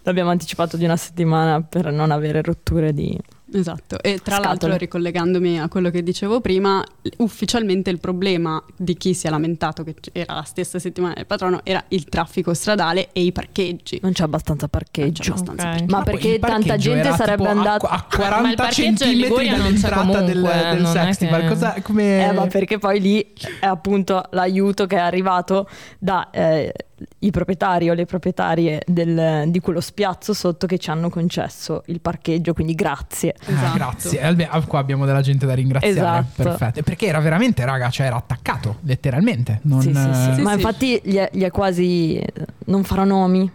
L'abbiamo 0.04 0.32
anticipato 0.32 0.78
di 0.78 0.86
una 0.86 0.98
settimana 0.98 1.62
per 1.62 1.92
non 1.92 2.10
avere 2.12 2.42
rotture 2.42 2.94
di 2.94 3.18
Esatto, 3.54 4.02
e 4.02 4.14
tra 4.24 4.36
Scatole. 4.36 4.48
l'altro 4.48 4.78
ricollegandomi 4.78 5.60
a 5.60 5.68
quello 5.68 5.90
che 5.90 6.02
dicevo 6.04 6.40
prima, 6.40 6.82
ufficialmente 7.18 7.90
il 7.90 8.00
problema 8.00 8.64
di 8.78 8.96
chi 8.96 9.14
si 9.14 9.28
è 9.28 9.30
lamentato 9.30 9.84
che 9.84 9.94
era 10.14 10.36
la 10.36 10.44
stessa 10.44 10.80
settimana 10.80 11.16
del 11.16 11.26
patrono 11.26 11.60
era 11.66 11.84
il 11.90 12.06
traffico 12.06 12.54
stradale 12.54 13.10
e 13.12 13.24
i 13.24 13.34
parcheggi. 13.34 14.00
Non 14.02 14.14
c'è 14.14 14.24
abbanza 14.24 14.54
Non 14.54 14.58
c'è 14.58 14.68
parcheggio. 14.70 15.32
abbastanza 15.34 15.52
Ok. 15.52 15.68
parcheggio. 15.70 15.92
Ma 15.92 15.98
Ma 15.98 16.04
perché 16.06 16.40
tanta 16.40 16.56
parcheggio 16.56 16.78
gente 16.92 17.08
era 17.08 17.16
sarebbe 17.18 17.48
a- 17.48 17.52
andata- 17.52 17.90
a, 17.90 18.06
il 18.10 18.16
40 18.18 18.56
parcheggio 18.64 18.88
in 18.88 18.96
centimetri 18.98 19.50
dall'entrata 19.50 20.22
del, 20.22 20.42
del 20.42 20.86
festival. 20.88 21.42
che- 21.42 21.48
Cosa, 21.50 21.76
come... 21.82 22.30
Eh, 22.30 22.32
ma 22.32 22.48
perché 22.48 22.78
poi 22.78 23.02
lì 23.02 23.34
è 23.60 23.66
appunto 23.66 24.24
l'aiuto 24.32 24.86
che 24.88 24.96
è 24.96 25.00
arrivato 25.00 25.68
da 26.00 26.30
eh, 26.32 26.74
i 27.20 27.32
proprietari 27.32 27.90
o 27.90 27.94
le 27.94 28.06
proprietarie 28.06 28.82
del- 28.86 29.50
di 29.50 29.60
quello 29.60 29.80
spiazzo 29.82 30.34
sotto 30.34 30.68
che 30.68 30.78
ci 30.78 30.90
hanno 30.90 31.10
concesso 31.10 31.84
il 31.88 32.00
parcheggio, 32.02 32.54
quindi 32.54 32.74
grazie. 32.76 33.36
Ah, 33.46 33.52
Esatto. 33.52 33.78
grazie. 33.78 34.20
Eh, 34.22 34.48
ah, 34.50 34.62
qua 34.66 34.80
abbiamo 34.80 35.06
della 35.06 35.22
gente 35.22 35.46
da 35.46 35.54
ringraziare. 35.54 35.94
Esatto. 35.96 36.44
Perfetto. 36.44 36.82
Perché 36.84 37.06
era 37.08 37.20
veramente, 37.20 37.64
raga, 37.66 37.90
cioè 37.90 38.08
era 38.08 38.16
attaccato, 38.18 38.78
letteralmente. 38.82 39.60
Non, 39.64 39.82
Sì, 39.82 39.94
sì, 39.94 40.00
sì. 40.14 40.30
eh, 40.32 40.34
Sì, 40.36 40.42
Ma 40.42 40.50
sì. 40.52 40.56
infatti 40.56 41.02
gli 41.04 41.16
è, 41.16 41.30
gli 41.34 41.44
è 41.44 41.52
quasi 41.52 42.24
non 42.66 42.84
farò 42.84 43.04
nomi. 43.04 43.50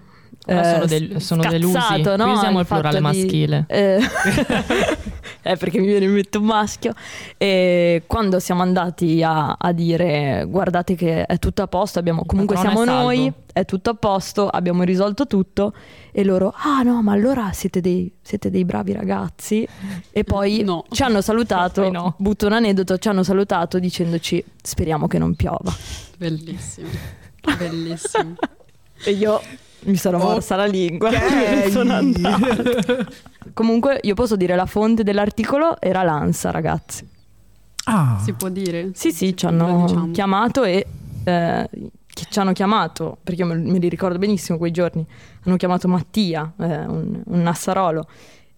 Ora 0.49 0.61
eh, 0.61 0.73
sono, 0.75 0.87
del- 0.87 1.21
sono 1.21 1.43
delusi. 1.43 2.03
no? 2.03 2.17
Qui 2.17 2.33
usiamo 2.33 2.61
il 2.61 2.67
fatto 2.67 2.89
plurale 2.89 2.97
di- 2.99 3.03
maschile. 3.03 3.65
Eh, 3.69 3.99
eh, 5.43 5.57
perché 5.57 5.79
mi 5.81 5.87
viene 5.87 6.05
in 6.05 6.13
mente 6.13 6.39
un 6.39 6.45
maschio. 6.45 6.93
E 7.37 8.03
quando 8.07 8.39
siamo 8.39 8.63
andati 8.63 9.23
a, 9.23 9.57
a 9.59 9.73
dire 9.73 10.45
guardate 10.49 10.95
che 10.95 11.25
è 11.27 11.39
tutto 11.39 11.63
a 11.63 11.67
posto, 11.67 11.99
abbiamo, 11.99 12.21
Il 12.21 12.27
comunque 12.27 12.57
siamo 12.57 12.83
è 12.83 12.87
salvo." 12.87 13.03
noi, 13.03 13.33
è 13.53 13.65
tutto 13.65 13.91
a 13.91 13.95
posto, 13.95 14.49
abbiamo 14.49 14.83
risolto 14.85 15.27
tutto. 15.27 15.73
E 16.13 16.25
loro, 16.25 16.55
ah 16.57 16.83
no, 16.83 17.03
ma 17.03 17.13
allora 17.13 17.51
siete 17.53 17.81
dei, 17.81 18.11
siete 18.23 18.49
dei 18.51 18.65
bravi 18.65 18.93
ragazzi. 18.93 19.67
E 20.11 20.25
poi 20.25 20.63
No. 20.63 20.85
ci 20.91 21.03
hanno 21.03 21.21
salutato, 21.21 21.91
no. 21.91 22.15
butto 22.19 22.47
un 22.47 22.53
aneddoto, 22.53 22.97
ci 22.99 23.09
hanno 23.09 23.23
salutato 23.23 23.79
dicendoci 23.79 24.43
speriamo 24.63 25.07
che 25.09 25.19
non 25.19 25.35
piova. 25.35 25.75
Bellissimo, 26.17 26.89
bellissimo. 27.59 28.35
E 29.05 29.11
io 29.11 29.39
mi 29.87 29.97
sono 29.97 30.19
morsa 30.19 30.57
la 30.57 30.67
lingua. 30.67 31.11
Sono 31.71 31.93
andata. 31.95 33.07
Comunque, 33.53 33.99
io 34.03 34.15
posso 34.15 34.37
dire 34.37 34.55
la 34.55 34.67
fonte 34.67 35.03
dell'articolo 35.03 35.81
era 35.81 36.03
l'ANSA, 36.03 36.51
ragazzi. 36.51 37.09
Ah, 37.85 38.21
Si 38.23 38.33
può 38.33 38.49
dire? 38.49 38.91
Sì, 38.95 39.13
sì, 39.13 39.37
ci 39.37 39.47
hanno 39.47 39.85
diciamo. 39.87 40.11
chiamato 40.11 40.65
e 40.65 40.87
eh, 41.25 41.69
ci 42.09 42.39
hanno 42.39 42.53
chiamato, 42.53 43.17
perché 43.23 43.43
io 43.43 43.47
me, 43.47 43.55
me 43.55 43.79
li 43.79 43.89
ricordo 43.89 44.19
benissimo 44.19 44.59
quei 44.59 44.73
giorni, 44.73 45.07
hanno 45.45 45.57
chiamato 45.57 45.87
Mattia, 45.89 46.53
eh, 46.59 46.65
un, 46.65 47.23
un 47.25 47.43
Nassarolo, 47.43 48.07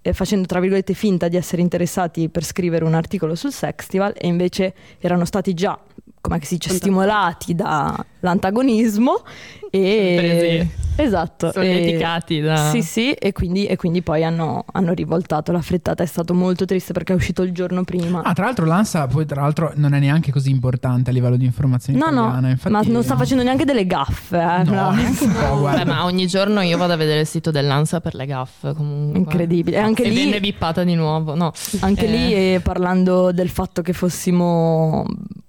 eh, 0.00 0.12
facendo 0.14 0.46
tra 0.46 0.60
virgolette 0.60 0.94
finta 0.94 1.28
di 1.28 1.36
essere 1.36 1.60
interessati 1.60 2.28
per 2.30 2.44
scrivere 2.44 2.84
un 2.84 2.94
articolo 2.94 3.34
sul 3.34 3.52
Sextival 3.52 4.14
e 4.16 4.26
invece 4.26 4.74
erano 4.98 5.24
stati 5.26 5.52
già, 5.54 5.78
come 6.20 6.38
si 6.42 6.54
dice, 6.56 6.70
stimolati 6.70 7.54
dall'antagonismo 7.54 9.22
e... 9.70 10.14
Presi. 10.18 10.86
Esatto. 11.00 11.50
e- 11.50 11.52
Solleticati 11.52 12.40
da... 12.40 12.70
Sì, 12.70 12.82
sì, 12.82 13.12
e 13.12 13.30
quindi, 13.30 13.66
e 13.66 13.76
quindi 13.76 14.02
poi 14.02 14.24
hanno, 14.24 14.64
hanno 14.72 14.92
rivoltato 14.94 15.52
la 15.52 15.60
frittata. 15.60 16.02
È 16.02 16.06
stato 16.06 16.34
molto 16.34 16.64
triste 16.64 16.92
perché 16.92 17.12
è 17.12 17.16
uscito 17.16 17.42
il 17.42 17.52
giorno 17.52 17.84
prima. 17.84 18.22
Ah, 18.24 18.32
tra 18.32 18.46
l'altro 18.46 18.64
l'ANSA 18.64 19.06
poi 19.06 19.24
tra 19.24 19.42
l'altro 19.42 19.70
non 19.76 19.94
è 19.94 20.00
neanche 20.00 20.32
così 20.32 20.50
importante 20.50 21.10
a 21.10 21.12
livello 21.12 21.36
di 21.36 21.44
informazione 21.44 22.00
no, 22.00 22.06
no, 22.10 22.22
italiana. 22.22 22.48
Infatti, 22.50 22.72
ma 22.72 22.82
non 22.82 23.04
sta 23.04 23.16
facendo 23.16 23.44
neanche 23.44 23.64
delle 23.64 23.86
gaffe. 23.86 24.36
Eh, 24.38 24.64
No, 24.64 24.72
la- 24.74 24.90
neanche 24.90 25.22
un 25.24 25.32
po', 25.34 25.38
Beh, 25.54 25.58
guarda. 25.60 25.84
ma 25.84 26.04
ogni 26.04 26.26
giorno 26.26 26.60
io 26.62 26.76
vado 26.76 26.94
a 26.94 26.96
vedere 26.96 27.20
il 27.20 27.26
sito 27.28 27.52
dell'ANSA 27.52 28.00
per 28.00 28.16
le 28.16 28.26
gaffe 28.26 28.74
comunque. 28.74 29.18
Incredibile. 29.20 29.76
E 29.76 29.80
anche 29.80 30.02
e 30.02 30.08
lì- 30.08 30.24
venne 30.24 30.40
bippata 30.40 30.82
di 30.82 30.94
nuovo. 30.96 31.36
No. 31.36 31.52
Anche 31.80 32.06
Eh. 32.06 32.10
lì, 32.10 32.34
eh, 32.54 32.60
parlando 32.60 33.30
del 33.30 33.50
fatto 33.50 33.82
che 33.82 33.92
fossimo 33.92 35.06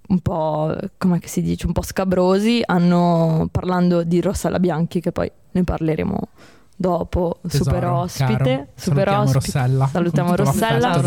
un 0.10 0.20
po', 0.20 0.75
come 0.98 1.20
si 1.24 1.42
dice, 1.42 1.66
un 1.66 1.74
po' 1.74 1.82
scabrosi, 1.82 2.62
hanno 2.66 3.48
parlando 3.51 4.04
di 4.04 4.22
Rossella 4.22 4.60
Bianchi, 4.60 5.01
che 5.01 5.12
poi 5.12 5.32
ne 5.51 5.63
parleremo 5.63 6.28
dopo, 6.82 7.40
Tesoro, 7.42 7.64
super 7.66 7.86
ospite, 7.88 8.38
caro, 8.38 8.68
super 8.76 9.08
salutiamo 9.10 9.22
ospite. 9.24 9.34
Rossella. 9.34 9.90
Salutiamo 9.92 10.36
Rossella. 10.36 11.02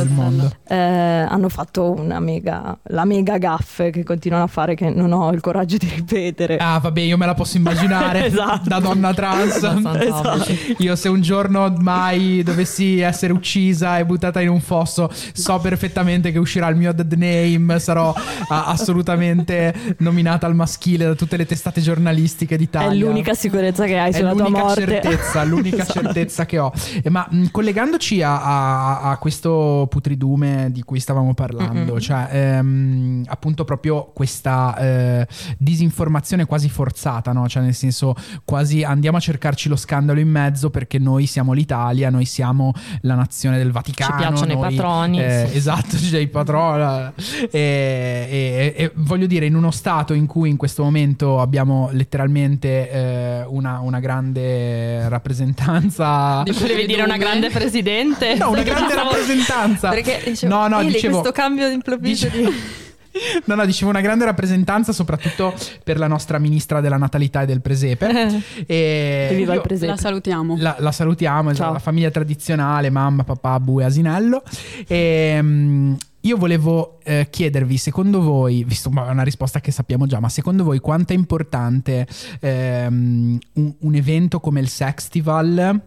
Eh, 0.68 0.76
hanno 0.76 1.48
fatto 1.48 1.90
una 1.98 2.20
mega, 2.20 2.76
la 2.88 3.06
mega 3.06 3.38
gaffe 3.38 3.88
che 3.90 4.02
continuano 4.04 4.44
a 4.44 4.48
fare 4.48 4.74
che 4.74 4.90
non 4.90 5.12
ho 5.12 5.32
il 5.32 5.40
coraggio 5.40 5.78
di 5.78 5.88
ripetere. 5.88 6.58
Ah, 6.58 6.78
vabbè, 6.78 7.00
io 7.00 7.16
me 7.16 7.24
la 7.24 7.32
posso 7.32 7.56
immaginare 7.56 8.26
Esatto. 8.32 8.68
da 8.68 8.80
donna 8.80 9.14
trans. 9.14 9.56
Esatto. 9.56 10.44
Io 10.78 10.94
se 10.94 11.08
un 11.08 11.22
giorno 11.22 11.72
mai 11.78 12.42
dovessi 12.42 13.00
essere 13.00 13.32
uccisa 13.32 13.96
e 13.98 14.04
buttata 14.04 14.42
in 14.42 14.50
un 14.50 14.60
fosso, 14.60 15.08
so 15.32 15.58
perfettamente 15.58 16.32
che 16.32 16.38
uscirà 16.38 16.68
il 16.68 16.76
mio 16.76 16.92
dead 16.92 17.12
name, 17.14 17.78
sarò 17.78 18.12
ah, 18.48 18.66
assolutamente 18.66 19.74
nominata 19.98 20.46
al 20.46 20.54
maschile 20.54 21.06
da 21.06 21.14
tutte 21.14 21.38
le 21.38 21.46
testate 21.46 21.80
giornalistiche 21.80 22.58
d'Italia. 22.58 22.90
È 22.90 22.94
l'unica 22.94 23.32
sicurezza 23.32 23.86
che 23.86 23.96
hai 23.98 24.10
È 24.10 24.16
sulla 24.16 24.32
tua 24.32 24.42
l'unica 24.42 24.62
morte. 24.64 24.86
certezza, 24.86 25.42
l'unica 25.44 25.60
Esatto. 25.70 25.92
certezza 26.00 26.46
che 26.46 26.58
ho. 26.58 26.72
Eh, 27.02 27.10
Ma 27.10 27.26
mh, 27.28 27.46
collegandoci 27.50 28.22
a, 28.22 28.42
a- 28.42 29.10
a 29.10 29.16
questo 29.18 29.86
putridume 29.90 30.68
di 30.70 30.82
cui 30.82 31.00
stavamo 31.00 31.34
parlando, 31.34 31.92
Mm-mm. 31.92 31.98
cioè 32.00 32.28
ehm, 32.30 33.24
appunto 33.26 33.64
proprio 33.64 34.10
questa 34.14 34.76
eh, 34.78 35.26
disinformazione 35.58 36.44
quasi 36.46 36.68
forzata, 36.68 37.32
no? 37.32 37.48
Cioè 37.48 37.62
nel 37.62 37.74
senso 37.74 38.14
quasi 38.44 38.82
andiamo 38.82 39.16
a 39.16 39.20
cercarci 39.20 39.68
lo 39.68 39.76
scandalo 39.76 40.20
in 40.20 40.28
mezzo 40.28 40.70
perché 40.70 40.98
noi 40.98 41.26
siamo 41.26 41.52
l'Italia, 41.52 42.10
noi 42.10 42.24
siamo 42.24 42.72
la 43.02 43.14
nazione 43.14 43.58
del 43.58 43.70
Vaticano. 43.72 44.10
Ci 44.12 44.16
piacciono 44.18 44.52
i 44.52 44.56
noi- 44.56 44.74
patroni, 44.74 45.22
eh, 45.22 45.46
sì. 45.50 45.56
Esatto, 45.56 45.96
c'è 45.96 46.18
i 46.18 46.28
patroni. 46.28 47.12
E, 47.50 48.74
e- 48.76 48.92
voglio 48.96 49.26
dire, 49.26 49.46
in 49.46 49.54
uno 49.54 49.70
stato 49.70 50.14
in 50.14 50.26
cui 50.26 50.48
in 50.50 50.56
questo 50.56 50.82
momento 50.82 51.40
abbiamo 51.40 51.88
letteralmente 51.92 52.90
eh, 52.90 53.44
una, 53.48 53.80
una 53.80 54.00
grande 54.00 55.08
rappresentanza. 55.54 56.42
Volevi 56.58 56.86
dire 56.86 57.02
una 57.02 57.16
grande 57.16 57.50
presidente? 57.50 58.34
No, 58.34 58.50
una 58.50 58.62
grande 58.62 58.94
rappresentanza. 58.94 59.90
Perché 59.90 60.20
dicevo, 60.24 60.54
no, 60.54 60.68
no, 60.68 60.80
"Eli, 60.80 60.92
dicevo. 60.92 61.20
questo 61.20 61.32
cambio 61.32 61.68
improvviso 61.68 62.28
dice- 62.28 62.38
di... 62.50 62.80
No, 63.44 63.56
no, 63.56 63.66
dicevo 63.66 63.90
una 63.90 64.00
grande 64.00 64.24
rappresentanza 64.24 64.90
soprattutto 64.92 65.52
per 65.84 65.98
la 65.98 66.06
nostra 66.06 66.38
ministra 66.38 66.80
della 66.80 66.96
natalità 66.96 67.42
e 67.42 67.46
del 67.46 67.60
presepe. 67.60 68.08
E 68.66 69.26
Che 69.28 69.34
viva 69.36 69.52
il 69.52 69.60
presepe. 69.60 69.92
La 69.92 69.98
salutiamo. 69.98 70.56
La, 70.58 70.76
la 70.78 70.92
salutiamo, 70.92 71.50
esatto, 71.50 71.62
Ciao. 71.64 71.72
la 71.74 71.78
famiglia 71.78 72.10
tradizionale, 72.10 72.88
mamma, 72.88 73.22
papà, 73.22 73.60
bu 73.60 73.80
e 73.80 73.84
asinello. 73.84 74.42
E, 74.86 75.38
mm, 75.42 75.94
io 76.22 76.36
volevo 76.36 76.98
eh, 77.02 77.28
chiedervi, 77.30 77.76
secondo 77.76 78.20
voi, 78.20 78.64
visto 78.64 78.90
ma 78.90 79.08
è 79.08 79.10
una 79.10 79.24
risposta 79.24 79.60
che 79.60 79.72
sappiamo 79.72 80.06
già, 80.06 80.20
ma 80.20 80.28
secondo 80.28 80.62
voi 80.62 80.78
quanto 80.78 81.12
è 81.12 81.16
importante 81.16 82.06
ehm, 82.40 83.38
un, 83.54 83.74
un 83.78 83.94
evento 83.94 84.38
come 84.38 84.60
il 84.60 84.68
Sextival 84.68 85.80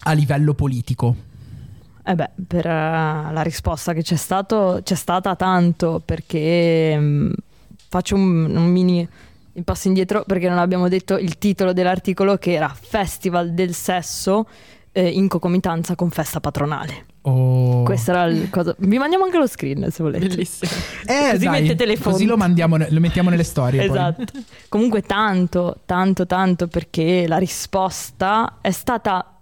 a 0.00 0.12
livello 0.12 0.54
politico? 0.54 1.16
Eh 2.04 2.14
beh, 2.14 2.30
per 2.46 2.66
eh, 2.66 2.70
la 2.70 3.42
risposta 3.42 3.92
che 3.92 4.02
c'è, 4.02 4.16
stato, 4.16 4.80
c'è 4.82 4.94
stata 4.94 5.34
tanto 5.34 6.00
perché 6.04 6.96
mm, 6.96 7.30
faccio 7.88 8.14
un, 8.14 8.54
un 8.56 8.70
mini 8.70 9.08
passo 9.64 9.88
indietro 9.88 10.22
perché 10.24 10.48
non 10.48 10.58
abbiamo 10.58 10.88
detto 10.88 11.18
il 11.18 11.36
titolo 11.36 11.72
dell'articolo 11.72 12.36
che 12.36 12.52
era 12.52 12.68
Festival 12.68 13.52
del 13.54 13.74
sesso 13.74 14.46
eh, 14.98 15.08
in 15.08 15.28
concomitanza 15.28 15.94
con 15.94 16.10
festa 16.10 16.40
patronale. 16.40 17.06
O... 17.22 17.84
Questo 17.84 18.10
era 18.10 18.24
il 18.24 18.50
cosa. 18.50 18.74
Vi 18.78 18.98
mandiamo 18.98 19.24
anche 19.24 19.38
lo 19.38 19.46
screen 19.46 19.90
se 19.92 20.02
volete. 20.02 20.26
Bellissimo. 20.26 20.70
Eh, 21.06 21.30
Così 21.32 21.44
dai, 21.44 21.62
mettete 21.62 21.86
le 21.86 21.94
Così 21.94 22.02
fonti. 22.02 22.24
lo, 22.26 22.36
mandiamo, 22.36 22.76
lo 22.76 23.00
mettiamo 23.00 23.30
nelle 23.30 23.44
storie. 23.44 23.86
poi. 23.86 23.96
Esatto. 23.96 24.24
Comunque 24.68 25.02
tanto, 25.02 25.80
tanto, 25.86 26.26
tanto 26.26 26.66
perché 26.66 27.26
la 27.28 27.38
risposta 27.38 28.56
è 28.60 28.72
stata 28.72 29.34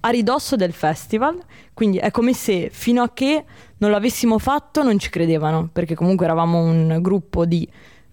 a 0.00 0.08
ridosso 0.10 0.56
del 0.56 0.72
festival, 0.72 1.38
quindi 1.72 1.96
è 1.96 2.10
come 2.10 2.34
se 2.34 2.68
fino 2.70 3.02
a 3.02 3.10
che 3.12 3.44
non 3.78 3.90
l'avessimo 3.90 4.38
fatto 4.38 4.82
non 4.82 4.98
ci 4.98 5.08
credevano, 5.08 5.70
perché 5.72 5.94
comunque 5.94 6.26
eravamo 6.26 6.60
un 6.60 6.98
gruppo 7.00 7.46
di 7.46 7.66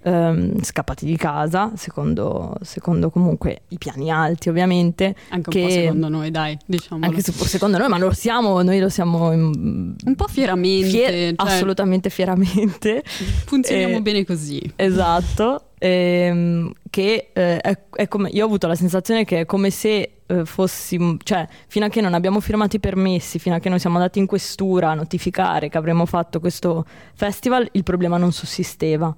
ehm, 0.06 0.62
scappati 0.62 1.06
di 1.06 1.18
casa, 1.18 1.72
secondo, 1.76 2.56
secondo 2.62 3.10
comunque 3.10 3.64
i 3.70 3.78
piani 3.80 4.12
alti 4.12 4.50
ovviamente, 4.50 5.16
Anche 5.30 5.50
un 5.50 5.56
che- 5.56 5.62
po' 5.64 5.70
secondo 5.70 6.10
noi, 6.10 6.30
dai, 6.32 6.58
diciamo. 6.66 7.04
anche 7.06 7.22
se 7.22 7.32
secondo 7.32 7.78
noi, 7.78 7.88
ma 7.90 7.98
lo 7.98 8.12
siamo, 8.14 8.62
noi 8.62 8.80
lo 8.80 8.90
siamo 8.90 9.32
in- 9.32 9.96
Un 10.06 10.16
po' 10.16 10.28
fieramente. 10.28 10.88
fier- 10.90 11.36
cioè, 11.36 11.48
assolutamente 11.48 12.10
fieramente. 12.10 13.04
Funzioniamo 13.06 13.98
Eh, 13.98 14.02
bene 14.02 14.26
così. 14.26 14.62
Esatto, 14.76 15.70
ehm, 15.80 16.72
che 16.90 17.30
eh, 17.34 17.60
è, 17.60 17.78
è 17.96 18.08
come, 18.08 18.30
io 18.30 18.44
ho 18.44 18.48
avuto 18.48 18.68
la 18.68 18.76
sensazione 18.76 19.26
che 19.26 19.42
è 19.42 19.46
come 19.46 19.70
se 19.70 20.12
eh, 20.28 20.46
fossimo, 20.46 21.18
cioè 21.24 21.48
fino 21.68 21.86
a 21.86 21.90
che 21.90 22.02
non 22.02 22.14
abbiamo 22.14 22.40
firmato 22.40 22.76
i 22.76 22.80
permessi, 22.80 23.38
fino 23.40 23.56
a 23.56 23.60
che 23.60 23.70
non 23.70 23.80
siamo 23.80 23.98
andati 23.98 24.20
in 24.20 24.26
questura 24.26 24.92
a 24.92 24.94
notificare 24.94 25.70
che 25.70 25.78
avremmo 25.78 26.06
fatto 26.06 26.40
questo 26.40 26.86
festival, 27.14 27.68
il 27.74 27.84
problema 27.84 28.18
non 28.18 28.32
sussisteva. 28.32 29.14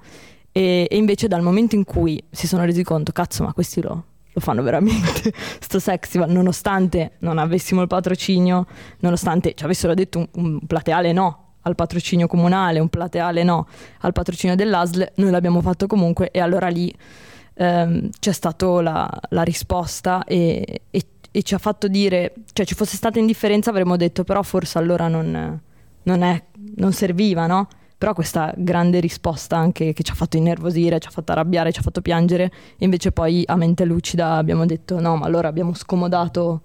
E, 0.58 0.88
e 0.89 0.98
invece 0.98 1.28
dal 1.28 1.43
momento 1.43 1.76
in 1.76 1.84
cui 1.84 2.20
si 2.32 2.48
sono 2.48 2.65
resi 2.65 2.82
conto, 2.82 3.12
cazzo, 3.12 3.43
ma 3.43 3.54
questi 3.54 3.80
lo, 3.80 4.04
lo 4.32 4.41
fanno 4.41 4.63
veramente 4.63 5.32
sto 5.62 5.80
festival, 5.80 6.32
nonostante 6.32 7.12
non 7.20 7.38
avessimo 7.38 7.82
il 7.84 7.88
patrocinio, 7.88 8.65
nonostante 9.02 9.54
ci 9.54 9.63
avessero 9.63 9.93
detto 9.93 10.17
un, 10.17 10.28
un 10.32 10.60
plateale 10.65 11.12
no 11.12 11.43
al 11.62 11.76
patrocinio 11.76 12.26
comunale, 12.26 12.80
un 12.80 12.89
plateale 12.89 13.43
no 13.43 13.67
al 14.00 14.13
patrocinio 14.13 14.56
dell'ASL, 14.56 15.12
noi 15.17 15.30
l'abbiamo 15.30 15.62
fatto 15.62 15.86
comunque 15.86 16.32
e 16.32 16.39
allora 16.39 16.70
lì 16.70 16.91
ehm, 17.54 18.10
c'è 18.20 18.32
stata 18.32 18.82
la, 18.82 19.08
la, 19.30 19.43
risposta 19.43 20.24
e, 20.24 20.82
e, 20.89 21.06
e, 21.30 21.43
ci 21.43 21.54
ha 21.54 21.60
fatto 21.60 21.88
dire, 21.88 22.34
cioè 22.54 22.65
ci 22.65 22.74
fosse 22.74 22.96
stata 22.96 23.20
indifferenza 23.20 23.70
avremmo 23.70 23.96
detto 23.96 24.24
però 24.24 24.41
forse 24.41 24.80
allora 24.80 25.08
non, 25.08 25.62
non, 26.02 26.22
è, 26.24 26.43
non 26.78 26.93
serviva, 26.93 27.46
no? 27.46 27.67
Però 27.97 28.13
questa 28.13 28.53
grande 28.55 28.99
risposta 28.99 29.57
anche 29.57 29.93
che 29.93 30.03
ci 30.03 30.12
ha 30.12 30.15
fatto 30.15 30.38
innervosire, 30.38 30.99
ci 30.99 31.07
ha 31.07 31.12
fatto 31.12 31.31
arrabbiare, 31.31 31.71
ci 31.71 31.79
ha 31.79 31.81
fatto 31.81 32.01
piangere, 32.01 32.51
e 32.77 32.86
invece 32.86 33.12
poi 33.12 33.43
a 33.45 33.55
mente 33.55 33.86
lucida 33.86 34.33
abbiamo 34.33 34.65
detto 34.65 34.99
no, 34.99 35.15
ma 35.15 35.25
allora 35.25 35.47
abbiamo 35.47 35.73
scomodato 35.73 36.62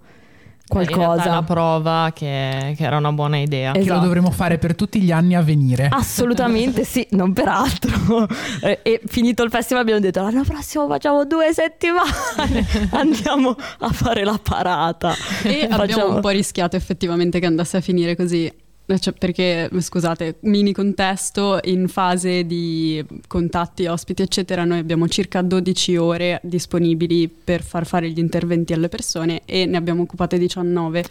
qualcosa. 0.67 1.29
la 1.29 1.43
prova 1.43 2.11
che, 2.13 2.73
che, 2.75 2.83
era 2.83 2.97
una 2.97 3.11
buona 3.11 3.37
idea. 3.37 3.71
Esatto. 3.73 3.85
Che 3.85 3.93
lo 3.93 3.99
dovremo 3.99 4.31
fare 4.31 4.57
per 4.57 4.75
tutti 4.75 5.01
gli 5.01 5.11
anni 5.11 5.35
a 5.35 5.41
venire. 5.41 5.87
Assolutamente 5.91 6.83
sì, 6.83 7.05
non 7.11 7.33
per 7.33 7.47
altro. 7.47 7.91
E, 8.63 8.79
e, 8.81 9.01
finito 9.05 9.43
il 9.43 9.49
festival 9.49 9.81
abbiamo 9.81 9.99
detto 9.99 10.21
l'anno 10.21 10.43
prossimo 10.43 10.87
facciamo 10.87 11.25
due 11.25 11.51
settimane, 11.53 12.65
andiamo 12.91 13.55
a 13.79 13.89
fare 13.89 14.23
la 14.23 14.39
parata. 14.41 15.13
E 15.43 15.67
facciamo... 15.67 15.81
abbiamo 15.81 16.15
un 16.15 16.21
po' 16.21 16.29
rischiato 16.29 16.75
effettivamente 16.75 17.39
che 17.39 17.45
andasse 17.45 17.77
a 17.77 17.81
finire 17.81 18.15
così 18.15 18.51
cioè, 18.99 19.13
perché, 19.13 19.69
scusate, 19.79 20.37
mini 20.41 20.73
contesto, 20.73 21.59
in 21.63 21.87
fase 21.87 22.45
di 22.45 23.03
contatti, 23.27 23.85
ospiti, 23.85 24.21
eccetera, 24.21 24.65
noi 24.65 24.79
abbiamo 24.79 25.07
circa 25.07 25.41
12 25.41 25.95
ore 25.97 26.39
disponibili 26.43 27.29
per 27.29 27.63
far 27.63 27.85
fare 27.85 28.09
gli 28.09 28.19
interventi 28.19 28.73
alle 28.73 28.89
persone 28.89 29.41
e 29.45 29.65
ne 29.65 29.77
abbiamo 29.77 30.01
occupate 30.01 30.37
19. 30.37 31.03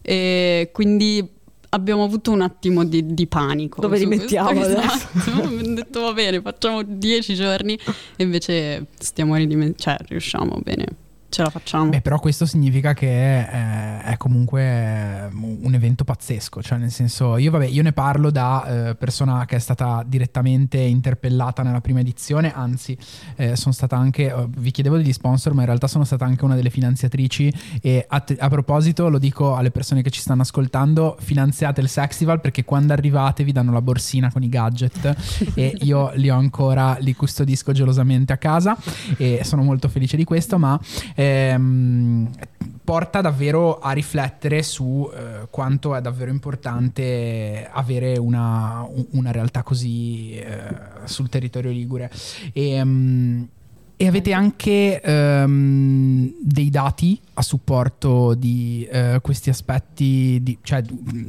E 0.00 0.70
quindi 0.72 1.36
abbiamo 1.70 2.04
avuto 2.04 2.30
un 2.30 2.40
attimo 2.40 2.84
di, 2.84 3.14
di 3.14 3.26
panico. 3.26 3.80
Dove 3.80 3.98
li 3.98 4.06
mettiamo 4.06 4.60
esatto. 4.64 5.30
abbiamo 5.30 5.74
detto 5.74 6.00
va 6.00 6.12
bene, 6.12 6.40
facciamo 6.40 6.82
10 6.82 7.34
giorni 7.34 7.78
e 8.16 8.22
invece 8.22 8.86
stiamo 8.98 9.36
ridimensionando, 9.36 9.76
cioè 9.78 9.96
riusciamo 10.08 10.60
bene 10.62 10.86
ce 11.28 11.42
la 11.42 11.50
facciamo. 11.50 11.90
Beh, 11.90 12.00
però 12.00 12.18
questo 12.18 12.46
significa 12.46 12.94
che 12.94 13.46
è, 13.46 14.00
è, 14.02 14.16
comunque 14.16 15.28
un 15.32 15.74
evento 15.74 16.04
pazzesco, 16.04 16.62
cioè 16.62 16.78
nel 16.78 16.90
senso, 16.90 17.36
io, 17.36 17.50
vabbè, 17.50 17.66
io 17.66 17.82
ne 17.82 17.92
parlo 17.92 18.30
da 18.30 18.88
eh, 18.90 18.94
persona 18.94 19.44
che 19.44 19.56
è 19.56 19.58
stata 19.58 20.02
direttamente 20.06 20.78
interpellata 20.78 21.62
nella 21.62 21.80
prima 21.80 22.00
edizione, 22.00 22.52
anzi 22.52 22.96
eh, 23.36 23.56
sono 23.56 23.74
stata 23.74 23.96
anche, 23.96 24.32
eh, 24.32 24.46
vi 24.56 24.70
chiedevo 24.70 24.96
degli 24.96 25.12
sponsor, 25.12 25.52
ma 25.52 25.60
in 25.60 25.66
realtà 25.66 25.86
sono 25.86 26.04
stata 26.04 26.24
anche 26.24 26.44
una 26.44 26.54
delle 26.54 26.70
finanziatrici 26.70 27.52
e 27.82 28.04
a, 28.08 28.24
a 28.38 28.48
proposito 28.48 29.08
lo 29.08 29.18
dico 29.18 29.54
alle 29.54 29.70
persone 29.70 30.02
che 30.02 30.10
ci 30.10 30.20
stanno 30.20 30.42
ascoltando, 30.42 31.16
finanziate 31.20 31.80
il 31.80 31.88
Sexival 31.88 32.40
perché 32.40 32.64
quando 32.64 32.92
arrivate 32.92 33.44
vi 33.44 33.52
danno 33.52 33.72
la 33.72 33.82
borsina 33.82 34.32
con 34.32 34.42
i 34.42 34.48
gadget 34.48 35.52
e 35.54 35.76
io 35.80 36.10
li 36.14 36.30
ho 36.30 36.36
ancora, 36.36 36.96
li 37.00 37.14
custodisco 37.14 37.72
gelosamente 37.72 38.32
a 38.32 38.38
casa 38.38 38.76
e 39.16 39.40
sono 39.44 39.62
molto 39.62 39.88
felice 39.88 40.16
di 40.16 40.24
questo, 40.24 40.58
ma 40.58 40.78
ehm, 41.18 42.30
porta 42.84 43.20
davvero 43.20 43.80
a 43.80 43.90
riflettere 43.90 44.62
su 44.62 45.10
eh, 45.12 45.48
quanto 45.50 45.96
è 45.96 46.00
davvero 46.00 46.30
importante 46.30 47.68
avere 47.70 48.16
una, 48.18 48.86
una 49.10 49.30
realtà 49.32 49.62
così 49.62 50.32
eh, 50.32 50.74
sul 51.04 51.28
territorio 51.28 51.70
ligure. 51.70 52.10
E, 52.52 52.80
um, 52.80 53.48
e 54.00 54.06
avete 54.06 54.32
anche 54.32 55.02
um, 55.04 56.32
dei 56.40 56.70
dati 56.70 57.20
a 57.34 57.42
supporto 57.42 58.34
di 58.34 58.88
uh, 58.88 59.20
questi 59.20 59.50
aspetti, 59.50 60.38
di, 60.40 60.56
cioè, 60.62 60.84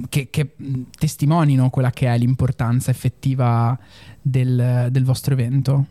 che, 0.07 0.29
che, 0.29 0.55
testimonino 0.95 1.71
quella 1.71 1.89
che 1.89 2.13
è 2.13 2.15
l'importanza 2.15 2.91
effettiva 2.91 3.75
del, 4.21 4.89
del 4.91 5.03
vostro 5.03 5.33
evento? 5.33 5.85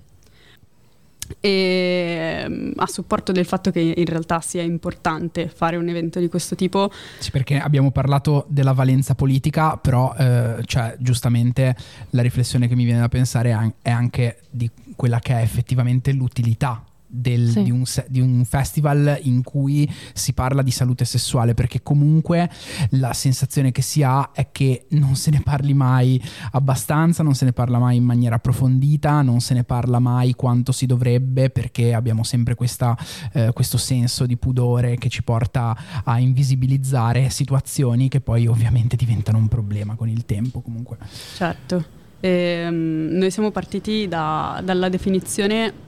E 1.41 2.45
mm, 2.49 2.73
a 2.77 2.87
supporto 2.87 3.33
del 3.33 3.45
fatto 3.45 3.71
che 3.71 3.81
in 3.81 4.07
realtà 4.07 4.41
sia 4.41 4.62
importante 4.62 5.49
fare 5.49 5.77
un 5.77 5.88
evento 5.88 6.21
di 6.21 6.29
questo 6.29 6.55
tipo. 6.55 6.91
Sì, 7.19 7.31
perché 7.31 7.59
abbiamo 7.59 7.91
parlato 7.91 8.47
della 8.49 8.73
valenza 8.73 9.14
politica, 9.14 9.77
però 9.77 10.14
eh, 10.17 10.57
cioè, 10.64 10.97
giustamente 10.99 11.77
la 12.11 12.23
riflessione 12.23 12.69
che 12.69 12.75
mi 12.75 12.85
viene 12.85 13.01
da 13.01 13.09
pensare 13.09 13.75
è 13.83 13.91
anche 13.91 14.41
di 14.51 14.71
quella 14.97 15.21
che 15.21 15.35
è 15.35 15.43
effettivamente 15.43 16.12
l'utilità 16.12 16.83
del, 17.09 17.49
sì. 17.49 17.62
di, 17.62 17.71
un, 17.71 17.83
di, 18.09 18.21
un, 18.21 18.44
festival 18.44 19.18
in 19.23 19.42
cui 19.42 19.90
si 20.12 20.35
parla 20.35 20.62
di 20.62 20.71
salute 20.71 21.05
sessuale, 21.05 21.55
perché 21.55 21.83
comunque 21.83 22.49
la 22.90 23.12
sensazione 23.12 23.73
che 23.73 23.83
si 23.83 24.03
ha 24.03 24.31
è 24.33 24.51
che 24.53 24.87
non 24.90 25.16
se 25.16 25.31
ne 25.31 25.40
parli 25.40 25.75
mai 25.75 26.23
abbastanza, 26.53 27.23
non 27.23 27.35
se 27.35 27.47
ne 27.47 27.53
parla 27.53 27.79
mai 27.79 27.97
in 27.97 28.05
maniera 28.05 28.37
approfondita, 28.37 29.23
non 29.23 29.40
se 29.40 29.55
ne 29.55 29.64
parla 29.64 29.99
mai 29.99 30.35
quanto 30.35 30.71
si 30.73 30.87
dovrebbe, 30.87 31.51
perché 31.51 31.94
abbiamo 31.94 32.23
sempre 32.23 32.55
questa, 32.55 32.97
eh, 33.33 33.51
questo 33.53 33.79
senso 33.79 34.27
di 34.27 34.37
pudore 34.37 34.97
che 34.97 35.09
ci 35.09 35.23
porta 35.23 35.77
a 36.05 36.18
invisibilizzare 36.18 37.31
situazioni 37.31 38.09
che 38.09 38.21
poi 38.21 38.47
ovviamente 38.47 38.97
diventano 38.97 39.38
un 39.38 39.49
problema 39.49 39.94
con 39.94 40.09
il 40.09 40.25
tempo 40.27 40.61
comunque. 40.61 40.99
Certo. 41.35 41.97
Ehm, 42.21 43.11
noi 43.12 43.31
siamo 43.31 43.51
partiti 43.51 44.09
da, 44.09 44.61
dalla 44.64 44.88
definizione 44.88 45.87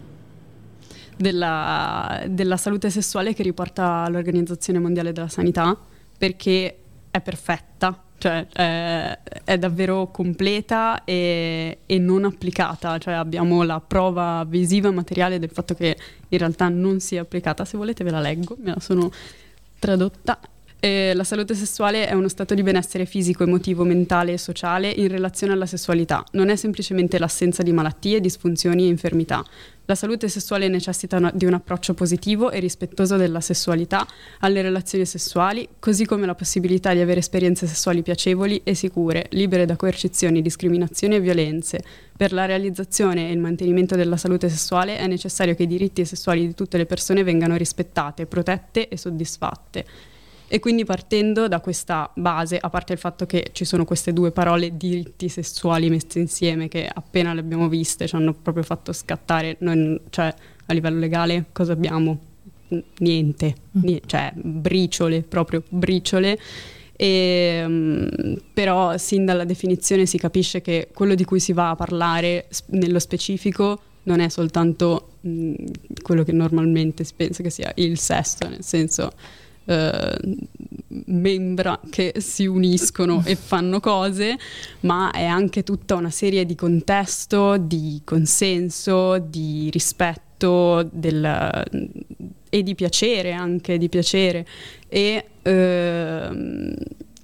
della, 1.20 2.24
della 2.28 2.56
salute 2.56 2.88
sessuale 2.88 3.34
che 3.34 3.42
riporta 3.42 4.08
l'Organizzazione 4.08 4.78
Mondiale 4.78 5.12
della 5.12 5.28
Sanità 5.28 5.76
perché 6.16 6.78
è 7.10 7.20
perfetta, 7.20 8.02
cioè 8.16 8.46
è, 8.46 9.18
è 9.44 9.58
davvero 9.58 10.10
completa 10.10 11.04
e, 11.04 11.78
e, 11.84 11.98
non 11.98 12.24
applicata, 12.24 12.96
cioè 12.98 13.14
abbiamo 13.14 13.62
la 13.64 13.80
prova 13.80 14.44
visiva 14.48 14.90
materiale 14.90 15.38
del 15.38 15.50
fatto 15.50 15.74
che 15.74 15.96
in 16.28 16.38
realtà 16.38 16.68
non 16.68 17.00
sia 17.00 17.20
applicata. 17.20 17.64
Se 17.64 17.76
volete 17.76 18.02
ve 18.02 18.10
la 18.10 18.20
leggo, 18.20 18.56
me 18.60 18.72
la 18.74 18.80
sono 18.80 19.10
tradotta. 19.78 20.38
Eh, 20.82 21.12
la 21.14 21.24
salute 21.24 21.54
sessuale 21.54 22.06
è 22.06 22.14
uno 22.14 22.28
stato 22.28 22.54
di 22.54 22.62
benessere 22.62 23.04
fisico, 23.04 23.42
emotivo, 23.42 23.84
mentale 23.84 24.32
e 24.32 24.38
sociale 24.38 24.88
in 24.88 25.08
relazione 25.08 25.52
alla 25.52 25.66
sessualità. 25.66 26.24
Non 26.32 26.48
è 26.48 26.56
semplicemente 26.56 27.18
l'assenza 27.18 27.62
di 27.62 27.70
malattie, 27.70 28.18
disfunzioni 28.18 28.84
e 28.84 28.88
infermità. 28.88 29.44
La 29.84 29.94
salute 29.94 30.28
sessuale 30.28 30.68
necessita 30.68 31.18
una, 31.18 31.30
di 31.34 31.44
un 31.44 31.52
approccio 31.52 31.92
positivo 31.92 32.50
e 32.50 32.60
rispettoso 32.60 33.16
della 33.16 33.42
sessualità, 33.42 34.06
alle 34.38 34.62
relazioni 34.62 35.04
sessuali, 35.04 35.68
così 35.78 36.06
come 36.06 36.24
la 36.24 36.34
possibilità 36.34 36.94
di 36.94 37.00
avere 37.00 37.20
esperienze 37.20 37.66
sessuali 37.66 38.00
piacevoli 38.00 38.62
e 38.64 38.72
sicure, 38.74 39.26
libere 39.30 39.66
da 39.66 39.76
coercizioni, 39.76 40.40
discriminazioni 40.40 41.16
e 41.16 41.20
violenze. 41.20 41.82
Per 42.16 42.32
la 42.32 42.46
realizzazione 42.46 43.28
e 43.28 43.32
il 43.32 43.38
mantenimento 43.38 43.96
della 43.96 44.16
salute 44.16 44.48
sessuale 44.48 44.96
è 44.96 45.06
necessario 45.06 45.54
che 45.54 45.64
i 45.64 45.66
diritti 45.66 46.06
sessuali 46.06 46.46
di 46.46 46.54
tutte 46.54 46.78
le 46.78 46.86
persone 46.86 47.22
vengano 47.22 47.56
rispettate, 47.56 48.24
protette 48.24 48.88
e 48.88 48.96
soddisfatte. 48.96 49.84
E 50.52 50.58
quindi 50.58 50.84
partendo 50.84 51.46
da 51.46 51.60
questa 51.60 52.10
base, 52.16 52.58
a 52.60 52.68
parte 52.70 52.92
il 52.92 52.98
fatto 52.98 53.24
che 53.24 53.50
ci 53.52 53.64
sono 53.64 53.84
queste 53.84 54.12
due 54.12 54.32
parole 54.32 54.76
diritti 54.76 55.28
sessuali 55.28 55.88
messe 55.88 56.18
insieme 56.18 56.66
che 56.66 56.90
appena 56.92 57.32
le 57.32 57.38
abbiamo 57.38 57.68
viste 57.68 58.08
ci 58.08 58.16
hanno 58.16 58.34
proprio 58.34 58.64
fatto 58.64 58.92
scattare, 58.92 59.58
noi, 59.60 60.00
cioè 60.10 60.34
a 60.66 60.72
livello 60.72 60.98
legale 60.98 61.44
cosa 61.52 61.72
abbiamo? 61.72 62.18
Niente, 62.98 63.54
mm. 63.78 63.80
niente 63.80 64.08
cioè 64.08 64.32
briciole, 64.34 65.22
proprio 65.22 65.62
briciole. 65.68 66.36
E, 66.96 67.62
um, 67.64 68.08
però 68.52 68.98
sin 68.98 69.24
dalla 69.24 69.44
definizione 69.44 70.04
si 70.04 70.18
capisce 70.18 70.60
che 70.60 70.88
quello 70.92 71.14
di 71.14 71.22
cui 71.22 71.38
si 71.38 71.52
va 71.52 71.70
a 71.70 71.76
parlare 71.76 72.48
nello 72.70 72.98
specifico 72.98 73.80
non 74.02 74.18
è 74.18 74.28
soltanto 74.28 75.10
mh, 75.20 75.30
mm, 75.30 75.54
quello 76.02 76.24
che 76.24 76.32
normalmente 76.32 77.04
si 77.04 77.12
pensa 77.14 77.44
che 77.44 77.50
sia 77.50 77.70
il 77.76 78.00
sesso, 78.00 78.48
nel 78.48 78.64
senso 78.64 79.12
eh, 79.70 80.18
membra 81.06 81.78
che 81.88 82.14
si 82.18 82.46
uniscono 82.46 83.22
e 83.24 83.36
fanno 83.36 83.78
cose, 83.78 84.36
ma 84.80 85.12
è 85.12 85.24
anche 85.24 85.62
tutta 85.62 85.94
una 85.94 86.10
serie 86.10 86.44
di 86.44 86.56
contesto, 86.56 87.56
di 87.56 88.00
consenso, 88.04 89.18
di 89.18 89.70
rispetto 89.70 90.88
del, 90.90 91.64
e 92.48 92.62
di 92.64 92.74
piacere 92.74 93.32
anche, 93.32 93.78
di 93.78 93.88
piacere. 93.88 94.44
E, 94.88 95.24
eh, 95.42 96.74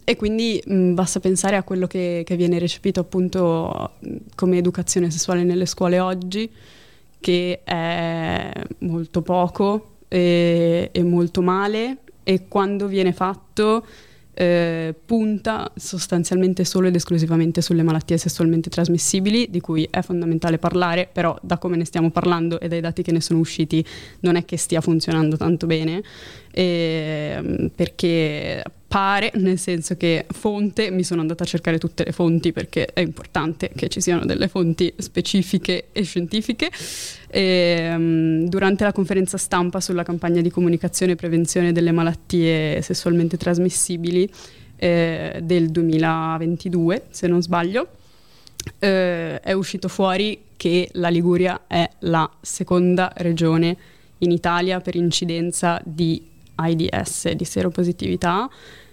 e 0.05 0.17
quindi 0.17 0.63
mh, 0.65 0.95
basta 0.95 1.19
pensare 1.19 1.57
a 1.57 1.65
quello 1.65 1.89
che, 1.89 2.23
che, 2.25 2.37
viene 2.37 2.61
recepito 2.61 3.01
appunto 3.01 3.95
come 4.37 4.59
educazione 4.59 5.11
sessuale 5.11 5.43
nelle 5.43 5.67
scuole 5.67 5.99
oggi, 5.99 6.49
che 7.19 7.63
è 7.65 8.53
molto 8.79 9.23
poco 9.23 9.95
e, 10.07 10.91
e 10.93 11.03
molto 11.03 11.43
male 11.43 11.99
e 12.29 12.49
quando 12.49 12.89
viene 12.89 13.13
fatto 13.13 13.87
eh, 14.35 14.93
punta 15.07 15.71
sostanzialmente 15.77 16.65
solo 16.65 16.89
ed 16.89 16.97
esclusivamente 16.97 17.63
sulle 17.63 17.85
malattie 17.85 18.19
sessualmente 18.19 18.69
trasmissibili, 18.69 19.47
di 19.49 19.61
cui 19.61 19.87
è 19.89 20.03
fondamentale 20.03 20.59
parlare, 20.59 21.09
però 21.11 21.39
da 21.41 21.57
come 21.57 21.77
ne 21.77 21.85
stiamo 21.85 22.11
parlando 22.11 22.59
e 22.59 22.67
dai 22.67 22.81
dati 22.81 23.03
che 23.03 23.13
ne 23.13 23.21
sono 23.21 23.39
usciti 23.39 23.85
non 24.21 24.35
è 24.35 24.45
che 24.45 24.57
stia 24.57 24.81
funzionando 24.81 25.37
tanto 25.37 25.67
bene, 25.67 26.03
eh, 26.51 27.71
perché 27.73 28.65
pare, 28.89 29.31
nel 29.35 29.59
senso 29.59 29.97
che 29.97 30.27
fonte, 30.29 30.91
mi 30.91 31.03
sono 31.03 31.21
andata 31.21 31.45
a 31.45 31.47
cercare 31.47 31.79
tutte 31.79 32.05
le 32.05 32.13
fonti 32.13 32.53
perché 32.53 32.87
è 32.93 33.01
importante 33.01 33.71
che 33.75 33.89
ci 33.89 34.01
siano 34.01 34.25
delle 34.25 34.49
fonti 34.49 34.93
specifiche 34.99 35.89
e 35.93 36.03
scientifiche. 36.03 36.71
E, 37.37 37.93
um, 37.95 38.49
durante 38.49 38.83
la 38.85 38.93
conferenza 38.93 39.37
stampa 39.37 39.79
sulla 39.79 40.03
campagna 40.03 40.41
di 40.41 40.49
comunicazione 40.49 41.13
e 41.13 41.17
prevenzione 41.17 41.71
delle 41.71 41.93
malattie 41.93 42.81
sessualmente 42.81 43.37
trasmissibili 43.37 44.27
eh, 44.77 45.41
del 45.43 45.69
2022, 45.69 47.03
se 47.11 47.27
non 47.27 47.43
sbaglio, 47.43 47.89
eh, 48.79 49.39
è 49.39 49.53
uscito 49.53 49.89
fuori 49.89 50.45
che 50.57 50.89
la 50.93 51.09
Liguria 51.09 51.65
è 51.67 51.87
la 51.99 52.27
seconda 52.41 53.13
regione 53.17 53.77
in 54.21 54.31
Italia 54.31 54.81
per 54.81 54.95
incidenza 54.95 55.79
di 55.85 56.27
AIDS, 56.55 57.33
di 57.33 57.45
seropositività. 57.45 58.49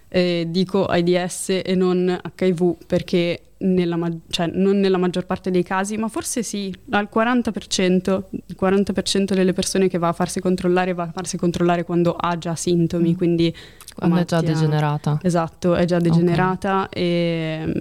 Eh, 0.09 0.47
dico 0.49 0.85
AIDS 0.85 1.61
e 1.63 1.75
non 1.75 2.19
HIV 2.37 2.75
perché 2.85 3.39
nella 3.59 3.95
ma- 3.95 4.11
cioè, 4.29 4.47
non 4.47 4.79
nella 4.79 4.97
maggior 4.97 5.25
parte 5.25 5.51
dei 5.51 5.63
casi, 5.63 5.97
ma 5.97 6.07
forse 6.07 6.43
sì, 6.43 6.73
al 6.91 7.09
40%, 7.13 8.23
il 8.47 8.57
40% 8.59 9.33
delle 9.33 9.53
persone 9.53 9.87
che 9.87 9.97
va 9.97 10.09
a 10.09 10.13
farsi 10.13 10.39
controllare 10.39 10.93
va 10.93 11.03
a 11.03 11.11
farsi 11.11 11.37
controllare 11.37 11.83
quando 11.83 12.13
ha 12.13 12.37
già 12.37 12.55
sintomi, 12.55 13.11
mm. 13.11 13.15
quindi 13.15 13.55
quando 13.95 14.19
è 14.19 14.25
già 14.25 14.41
degenerata. 14.41 15.19
Esatto, 15.21 15.75
è 15.75 15.85
già 15.85 15.99
degenerata 15.99 16.83
okay. 16.83 17.03
e, 17.03 17.73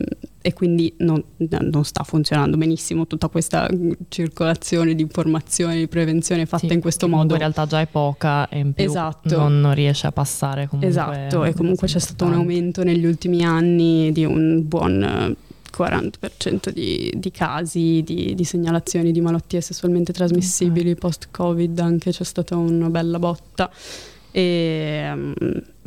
e, 0.42 0.52
quindi 0.52 0.94
non, 0.98 1.22
non, 1.36 1.84
sta 1.84 2.02
funzionando 2.04 2.56
benissimo 2.56 3.06
tutta 3.06 3.28
questa 3.28 3.68
circolazione 4.08 4.94
di 4.94 5.02
informazioni, 5.02 5.78
di 5.78 5.88
prevenzione 5.88 6.46
fatta 6.46 6.66
sì, 6.66 6.72
in 6.72 6.80
questo 6.80 7.08
modo. 7.08 7.32
In 7.32 7.38
realtà 7.38 7.66
già 7.66 7.80
è 7.80 7.86
poca 7.86 8.48
e 8.48 8.58
in 8.58 8.72
più 8.74 8.84
esatto. 8.84 9.36
non, 9.36 9.60
non, 9.60 9.74
riesce 9.74 10.06
a 10.06 10.12
passare 10.12 10.68
comunque. 10.68 10.88
Esatto, 10.88 11.44
e 11.44 11.54
comunque 11.54 11.86
c'è 11.86 11.98
stato 11.98 12.26
un 12.26 12.34
aumento 12.34 12.84
negli 12.84 13.06
ultimi 13.06 13.42
anni 13.42 14.12
di 14.12 14.24
un 14.24 14.66
buon 14.66 15.36
40% 15.76 16.70
di, 16.70 17.12
di 17.16 17.30
casi 17.30 18.02
di, 18.04 18.34
di, 18.34 18.44
segnalazioni 18.44 19.12
di 19.12 19.20
malattie 19.20 19.60
sessualmente 19.60 20.12
trasmissibili 20.12 20.90
okay. 20.90 21.00
post-Covid, 21.00 21.78
anche 21.78 22.10
c'è 22.10 22.24
stata 22.24 22.56
una 22.56 22.90
bella 22.90 23.18
botta. 23.18 23.70
E, 24.30 25.10
um, 25.12 25.34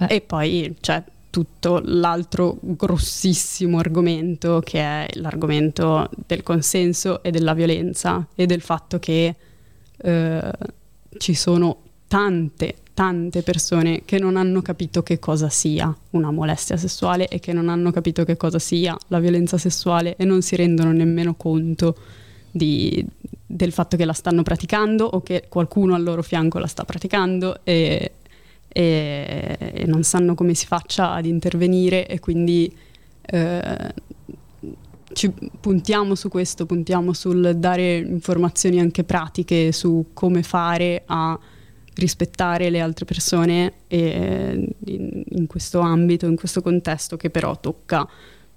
e 0.08 0.22
poi 0.22 0.76
c'è 0.80 1.04
tutto 1.36 1.82
l'altro 1.84 2.58
grossissimo 2.62 3.80
argomento 3.80 4.62
che 4.64 4.80
è 4.80 5.08
l'argomento 5.16 6.10
del 6.26 6.44
consenso 6.44 7.22
e 7.24 7.32
della 7.32 7.54
violenza 7.54 8.26
e 8.36 8.46
del 8.46 8.62
fatto 8.62 9.00
che 9.00 9.36
eh, 9.98 10.52
ci 11.18 11.34
sono 11.34 11.82
tante, 12.08 12.76
tante 12.96 13.44
persone 13.44 14.04
che 14.06 14.18
non 14.20 14.38
hanno 14.38 14.62
capito 14.62 15.04
che 15.04 15.20
cosa 15.20 15.50
sia 15.50 15.96
una 16.12 16.32
molestia 16.32 16.78
sessuale 16.78 17.28
e 17.28 17.40
che 17.42 17.52
non 17.52 17.68
hanno 17.68 17.92
capito 17.92 18.24
che 18.24 18.38
cosa 18.38 18.58
sia 18.58 18.98
la 19.10 19.20
violenza 19.20 19.58
sessuale 19.58 20.16
e 20.16 20.24
non 20.24 20.42
si 20.42 20.56
rendono 20.56 20.94
nemmeno 20.94 21.36
conto 21.36 21.98
di, 22.50 23.06
del 23.46 23.74
fatto 23.74 23.98
che 23.98 24.06
la 24.06 24.14
stanno 24.14 24.44
praticando 24.44 25.04
o 25.04 25.22
che 25.22 25.46
qualcuno 25.50 25.94
al 25.94 26.04
loro 26.04 26.24
fianco 26.24 26.58
la 26.58 26.68
sta 26.68 26.86
praticando 26.86 27.60
e, 27.66 28.14
e, 28.70 29.58
e 29.60 29.86
non 29.86 30.04
sanno 30.04 30.34
come 30.34 30.54
si 30.54 30.66
faccia 30.66 31.12
ad 31.12 31.26
intervenire 31.26 32.08
e 32.08 32.22
quindi 32.22 32.74
eh, 33.22 33.94
ci 35.12 35.34
puntiamo 35.60 36.16
su 36.16 36.30
questo, 36.30 36.66
puntiamo 36.66 37.12
sul 37.12 37.56
dare 37.58 37.98
informazioni 37.98 38.80
anche 38.80 39.04
pratiche 39.04 39.74
su 39.74 40.12
come 40.14 40.44
fare 40.44 41.04
a 41.08 41.38
rispettare 41.96 42.70
le 42.70 42.80
altre 42.80 43.06
persone 43.06 43.74
in, 43.88 44.68
in 44.86 45.48
questo 45.48 45.80
ambito, 45.80 46.26
in 46.26 46.36
questo 46.36 46.62
contesto 46.62 47.18
che 47.18 47.30
però 47.30 47.60
tocca 47.60 48.08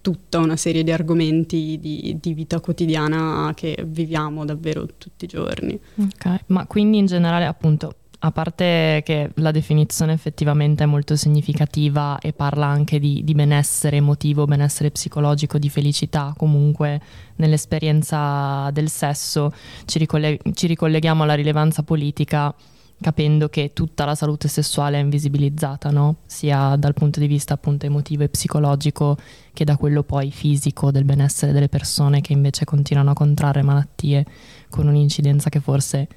tutta 0.00 0.38
una 0.38 0.56
serie 0.56 0.84
di 0.84 0.92
argomenti 0.92 1.78
di, 1.80 2.16
di, 2.20 2.34
vita 2.34 2.60
quotidiana 2.60 3.52
che 3.54 3.84
viviamo 3.86 4.44
davvero 4.44 4.86
tutti 4.96 5.24
i 5.24 5.28
giorni. 5.28 5.78
Ok, 5.96 6.44
ma 6.46 6.66
quindi 6.66 6.98
in 6.98 7.06
generale 7.06 7.44
appunto, 7.44 7.94
a 8.20 8.30
parte 8.32 9.02
che 9.04 9.30
la 9.34 9.50
definizione 9.50 10.12
effettivamente 10.12 10.84
è 10.84 10.86
molto 10.86 11.14
significativa 11.14 12.18
e 12.20 12.32
parla 12.32 12.66
anche 12.66 12.98
di, 12.98 13.22
di 13.22 13.34
benessere 13.34 13.96
emotivo, 13.96 14.44
benessere 14.44 14.90
psicologico, 14.90 15.58
di 15.58 15.68
felicità 15.68 16.32
comunque 16.36 17.00
nell'esperienza 17.36 18.70
del 18.72 18.88
sesso, 18.88 19.52
ci, 19.84 19.98
ricolleg- 19.98 20.52
ci 20.54 20.66
ricolleghiamo 20.68 21.22
alla 21.22 21.34
rilevanza 21.34 21.82
politica 21.82 22.54
capendo 23.00 23.48
che 23.48 23.72
tutta 23.72 24.04
la 24.04 24.14
salute 24.14 24.48
sessuale 24.48 24.98
è 24.98 25.02
invisibilizzata, 25.02 25.90
no? 25.90 26.16
sia 26.26 26.74
dal 26.76 26.94
punto 26.94 27.20
di 27.20 27.26
vista 27.26 27.54
appunto 27.54 27.86
emotivo 27.86 28.24
e 28.24 28.28
psicologico 28.28 29.16
che 29.52 29.64
da 29.64 29.76
quello 29.76 30.02
poi 30.02 30.30
fisico 30.30 30.90
del 30.90 31.04
benessere 31.04 31.52
delle 31.52 31.68
persone 31.68 32.20
che 32.20 32.32
invece 32.32 32.64
continuano 32.64 33.10
a 33.10 33.14
contrarre 33.14 33.62
malattie 33.62 34.24
con 34.68 34.86
un'incidenza 34.86 35.48
che 35.48 35.60
forse 35.60 36.08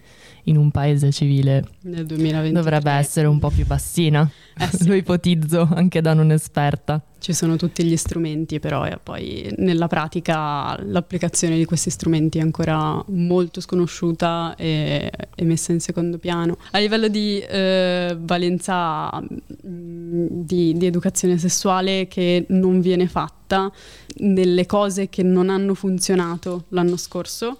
in 0.45 0.57
un 0.57 0.71
paese 0.71 1.11
civile 1.11 1.63
dovrebbe 1.81 2.91
essere 2.91 3.27
un 3.27 3.37
po' 3.37 3.49
più 3.49 3.65
bassina. 3.65 4.29
Eh 4.57 4.69
sì. 4.75 4.87
Lo 4.87 4.95
ipotizzo 4.95 5.69
anche 5.71 6.01
da 6.01 6.13
non 6.13 6.31
esperta. 6.31 7.01
Ci 7.21 7.33
sono 7.33 7.55
tutti 7.55 7.83
gli 7.83 7.95
strumenti, 7.97 8.59
però 8.59 8.83
e 8.83 8.97
poi 9.01 9.53
nella 9.57 9.87
pratica 9.87 10.75
l'applicazione 10.81 11.55
di 11.55 11.65
questi 11.65 11.91
strumenti 11.91 12.39
è 12.39 12.41
ancora 12.41 12.99
molto 13.09 13.61
sconosciuta 13.61 14.55
e, 14.57 15.11
e 15.35 15.45
messa 15.45 15.71
in 15.71 15.81
secondo 15.81 16.17
piano. 16.17 16.57
A 16.71 16.79
livello 16.79 17.07
di 17.09 17.39
eh, 17.39 18.17
valenza 18.19 19.21
mm, 19.21 20.27
di, 20.31 20.73
di 20.75 20.85
educazione 20.87 21.37
sessuale 21.37 22.07
che 22.07 22.47
non 22.49 22.81
viene 22.81 23.07
fatta 23.07 23.71
nelle 24.15 24.65
cose 24.65 25.07
che 25.07 25.21
non 25.21 25.49
hanno 25.51 25.75
funzionato 25.75 26.65
l'anno 26.69 26.97
scorso. 26.97 27.59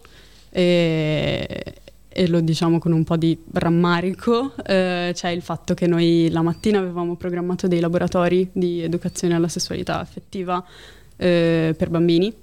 E, 0.50 1.81
e 2.14 2.28
lo 2.28 2.42
diciamo 2.42 2.78
con 2.78 2.92
un 2.92 3.04
po' 3.04 3.16
di 3.16 3.38
rammarico, 3.54 4.54
eh, 4.66 5.12
c'è 5.14 5.30
il 5.30 5.42
fatto 5.42 5.74
che 5.74 5.88
noi 5.88 6.30
la 6.30 6.42
mattina 6.42 6.80
avevamo 6.80 7.16
programmato 7.16 7.68
dei 7.68 7.80
laboratori 7.80 8.50
di 8.52 8.82
educazione 8.82 9.34
alla 9.34 9.48
sessualità 9.48 10.00
affettiva 10.00 10.64
eh, 11.16 11.74
per 11.78 11.90
bambini 11.90 12.34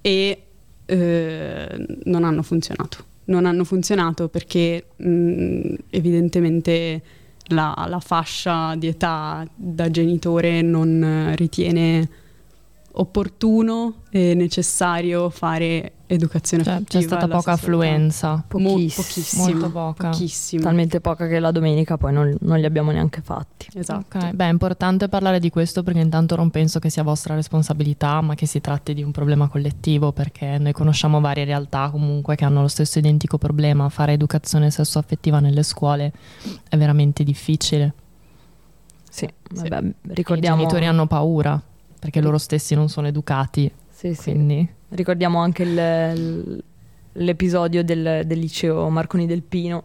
e 0.00 0.42
eh, 0.84 1.86
non 2.04 2.24
hanno 2.24 2.42
funzionato. 2.42 3.10
Non 3.24 3.46
hanno 3.46 3.62
funzionato 3.62 4.28
perché 4.28 4.86
mh, 4.96 5.74
evidentemente 5.90 7.02
la, 7.46 7.86
la 7.88 8.00
fascia 8.00 8.74
di 8.74 8.88
età 8.88 9.46
da 9.54 9.90
genitore 9.90 10.62
non 10.62 11.32
ritiene 11.36 12.08
opportuno 12.94 14.02
e 14.10 14.34
necessario 14.34 15.30
fare 15.30 15.92
educazione 16.06 16.62
cioè, 16.62 16.74
affettiva. 16.74 17.00
C'è 17.00 17.06
stata 17.06 17.28
poca 17.28 17.52
affluenza. 17.52 18.44
Pochissimo. 18.46 19.02
pochissimo. 19.02 19.44
Molto 19.44 19.70
poca. 19.70 20.08
Pochissimo. 20.10 20.62
Talmente 20.62 21.00
poca 21.00 21.26
che 21.26 21.38
la 21.38 21.50
domenica 21.50 21.96
poi 21.96 22.12
non, 22.12 22.36
non 22.40 22.58
li 22.58 22.66
abbiamo 22.66 22.90
neanche 22.90 23.22
fatti. 23.22 23.68
Esatto. 23.74 24.18
Okay. 24.18 24.32
Beh, 24.32 24.46
è 24.46 24.50
importante 24.50 25.08
parlare 25.08 25.38
di 25.38 25.48
questo 25.48 25.82
perché 25.82 26.00
intanto 26.00 26.36
non 26.36 26.50
penso 26.50 26.78
che 26.78 26.90
sia 26.90 27.02
vostra 27.02 27.34
responsabilità, 27.34 28.20
ma 28.20 28.34
che 28.34 28.46
si 28.46 28.60
tratti 28.60 28.92
di 28.92 29.02
un 29.02 29.10
problema 29.10 29.48
collettivo 29.48 30.12
perché 30.12 30.58
noi 30.58 30.72
conosciamo 30.72 31.20
varie 31.20 31.44
realtà 31.44 31.88
comunque 31.90 32.34
che 32.36 32.44
hanno 32.44 32.60
lo 32.60 32.68
stesso 32.68 32.98
identico 32.98 33.38
problema. 33.38 33.88
Fare 33.88 34.12
educazione 34.12 34.70
sesso-affettiva 34.70 35.40
nelle 35.40 35.62
scuole 35.62 36.12
è 36.68 36.76
veramente 36.76 37.24
difficile. 37.24 37.94
Sì, 39.08 39.28
vabbè, 39.50 39.82
ricordiamo... 40.08 40.56
I 40.56 40.58
genitori 40.60 40.86
hanno 40.86 41.06
paura 41.06 41.62
perché 42.02 42.20
loro 42.20 42.36
stessi 42.36 42.74
non 42.74 42.88
sono 42.88 43.06
educati. 43.06 43.70
Sì, 43.88 44.12
quindi... 44.16 44.56
sì. 44.56 44.96
Ricordiamo 44.96 45.38
anche 45.38 45.62
il, 45.62 46.64
l'episodio 47.12 47.84
del, 47.84 48.22
del 48.26 48.38
liceo 48.40 48.88
Marconi 48.88 49.24
del 49.24 49.42
Pino 49.42 49.84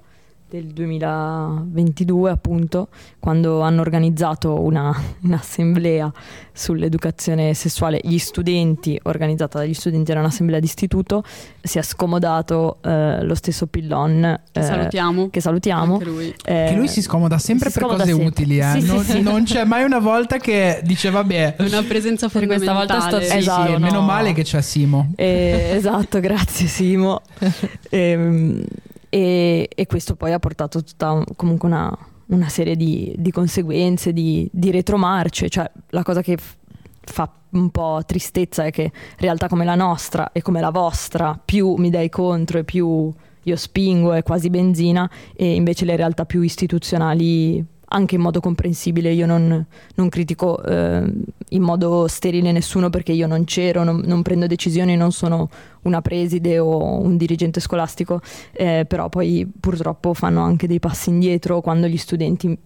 del 0.49 0.67
2022 0.67 2.31
appunto 2.31 2.88
quando 3.19 3.62
hanno 3.62 3.81
organizzato 3.81 4.62
una, 4.62 4.95
un'assemblea 5.23 6.12
sull'educazione 6.53 7.53
sessuale 7.53 7.99
gli 8.01 8.17
studenti 8.17 8.97
organizzata 9.03 9.60
dagli 9.60 9.73
studenti 9.73 10.12
era 10.12 10.21
un'assemblea 10.21 10.60
d'istituto 10.60 11.23
si 11.62 11.77
è 11.77 11.81
scomodato 11.81 12.77
eh, 12.81 13.23
lo 13.23 13.36
stesso 13.36 13.67
Pillon 13.67 14.23
eh, 14.23 14.62
salutiamo 14.62 15.29
che 15.29 15.41
salutiamo 15.41 15.99
lui. 16.01 16.33
Eh, 16.45 16.67
che 16.69 16.75
lui 16.75 16.88
si 16.88 17.01
scomoda 17.01 17.38
sempre 17.38 17.69
si 17.69 17.79
per 17.79 17.83
scomoda 17.83 18.03
cose 18.03 18.15
sempre. 18.15 18.27
utili 18.29 18.60
eh. 18.60 18.79
sì, 18.79 18.86
non, 18.86 19.03
sì, 19.03 19.12
sì. 19.12 19.21
non, 19.21 19.43
c'è 19.43 19.65
mai 19.65 19.83
una 19.83 19.99
volta 19.99 20.38
che 20.38 20.79
dice 20.83 21.10
vabbè 21.10 21.55
una 21.60 21.83
presenza 21.83 22.29
per 22.29 22.45
questa 22.45 22.73
volta 22.73 23.01
sto 23.01 23.19
sì, 23.19 23.38
esatto, 23.38 23.75
sì, 23.75 23.81
meno 23.81 24.01
male 24.01 24.31
che 24.31 24.43
c'è 24.43 24.62
Simo 24.62 25.12
eh, 25.15 25.73
esatto 25.73 26.19
grazie 26.21 26.67
Simo 26.67 27.21
ehm 27.89 28.63
e, 29.09 29.69
e, 29.73 29.85
questo 29.85 30.15
poi 30.15 30.33
ha 30.33 30.39
portato 30.39 30.83
tutta 30.83 31.23
comunque 31.35 31.67
una, 31.67 31.97
una 32.27 32.49
serie 32.49 32.75
di, 32.75 33.13
di 33.17 33.31
conseguenze, 33.31 34.13
di, 34.13 34.49
di, 34.51 34.71
retromarce, 34.71 35.49
cioè 35.49 35.69
la 35.89 36.03
cosa 36.03 36.21
che 36.21 36.37
f- 36.37 36.57
fa 37.01 37.31
un 37.51 37.69
po' 37.69 38.01
tristezza 38.05 38.65
è 38.65 38.71
che 38.71 38.91
realtà 39.17 39.47
come 39.47 39.65
la 39.65 39.75
nostra 39.75 40.31
e 40.31 40.41
come 40.41 40.59
la 40.59 40.71
vostra, 40.71 41.39
più 41.43 41.75
mi 41.75 41.89
dai 41.89 42.09
contro 42.09 42.59
e 42.59 42.63
più 42.63 43.13
io 43.43 43.55
spingo, 43.55 44.11
è 44.11 44.23
quasi 44.23 44.49
benzina, 44.49 45.09
e 45.33 45.55
invece 45.55 45.85
le 45.85 45.95
realtà 45.95 46.25
più 46.25 46.41
istituzionali 46.41 47.65
anche 47.89 48.15
in 48.15 48.21
modo 48.21 48.39
comprensibile, 48.39 49.12
io 49.12 49.26
non, 49.26 49.65
non 49.95 50.10
critico 50.10 50.62
eh, 50.63 51.12
in 51.50 51.62
modo 51.62 52.08
sterile 52.08 52.52
nessuno 52.52 52.89
perché 52.89 53.12
io 53.13 53.28
non 53.28 53.45
c'ero, 53.45 53.84
non, 53.84 54.02
non, 54.06 54.21
prendo 54.21 54.47
decisioni, 54.47 54.95
non 54.95 55.12
sono 55.12 55.50
una 55.84 56.02
preside 56.02 56.60
o 56.60 57.00
un 57.00 57.15
dirigente 57.15 57.60
scolastico, 57.60 58.21
eh, 58.52 58.86
però 58.88 59.08
poi 59.10 59.50
purtroppo 59.60 60.13
fanno 60.13 60.41
anche 60.41 60.67
dei 60.67 60.80
passi 60.80 61.10
indietro 61.10 61.62
quando 61.62 61.88
gli 61.88 61.97
studenti 61.97 62.58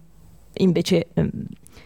invece 0.54 1.08
eh, 1.14 1.30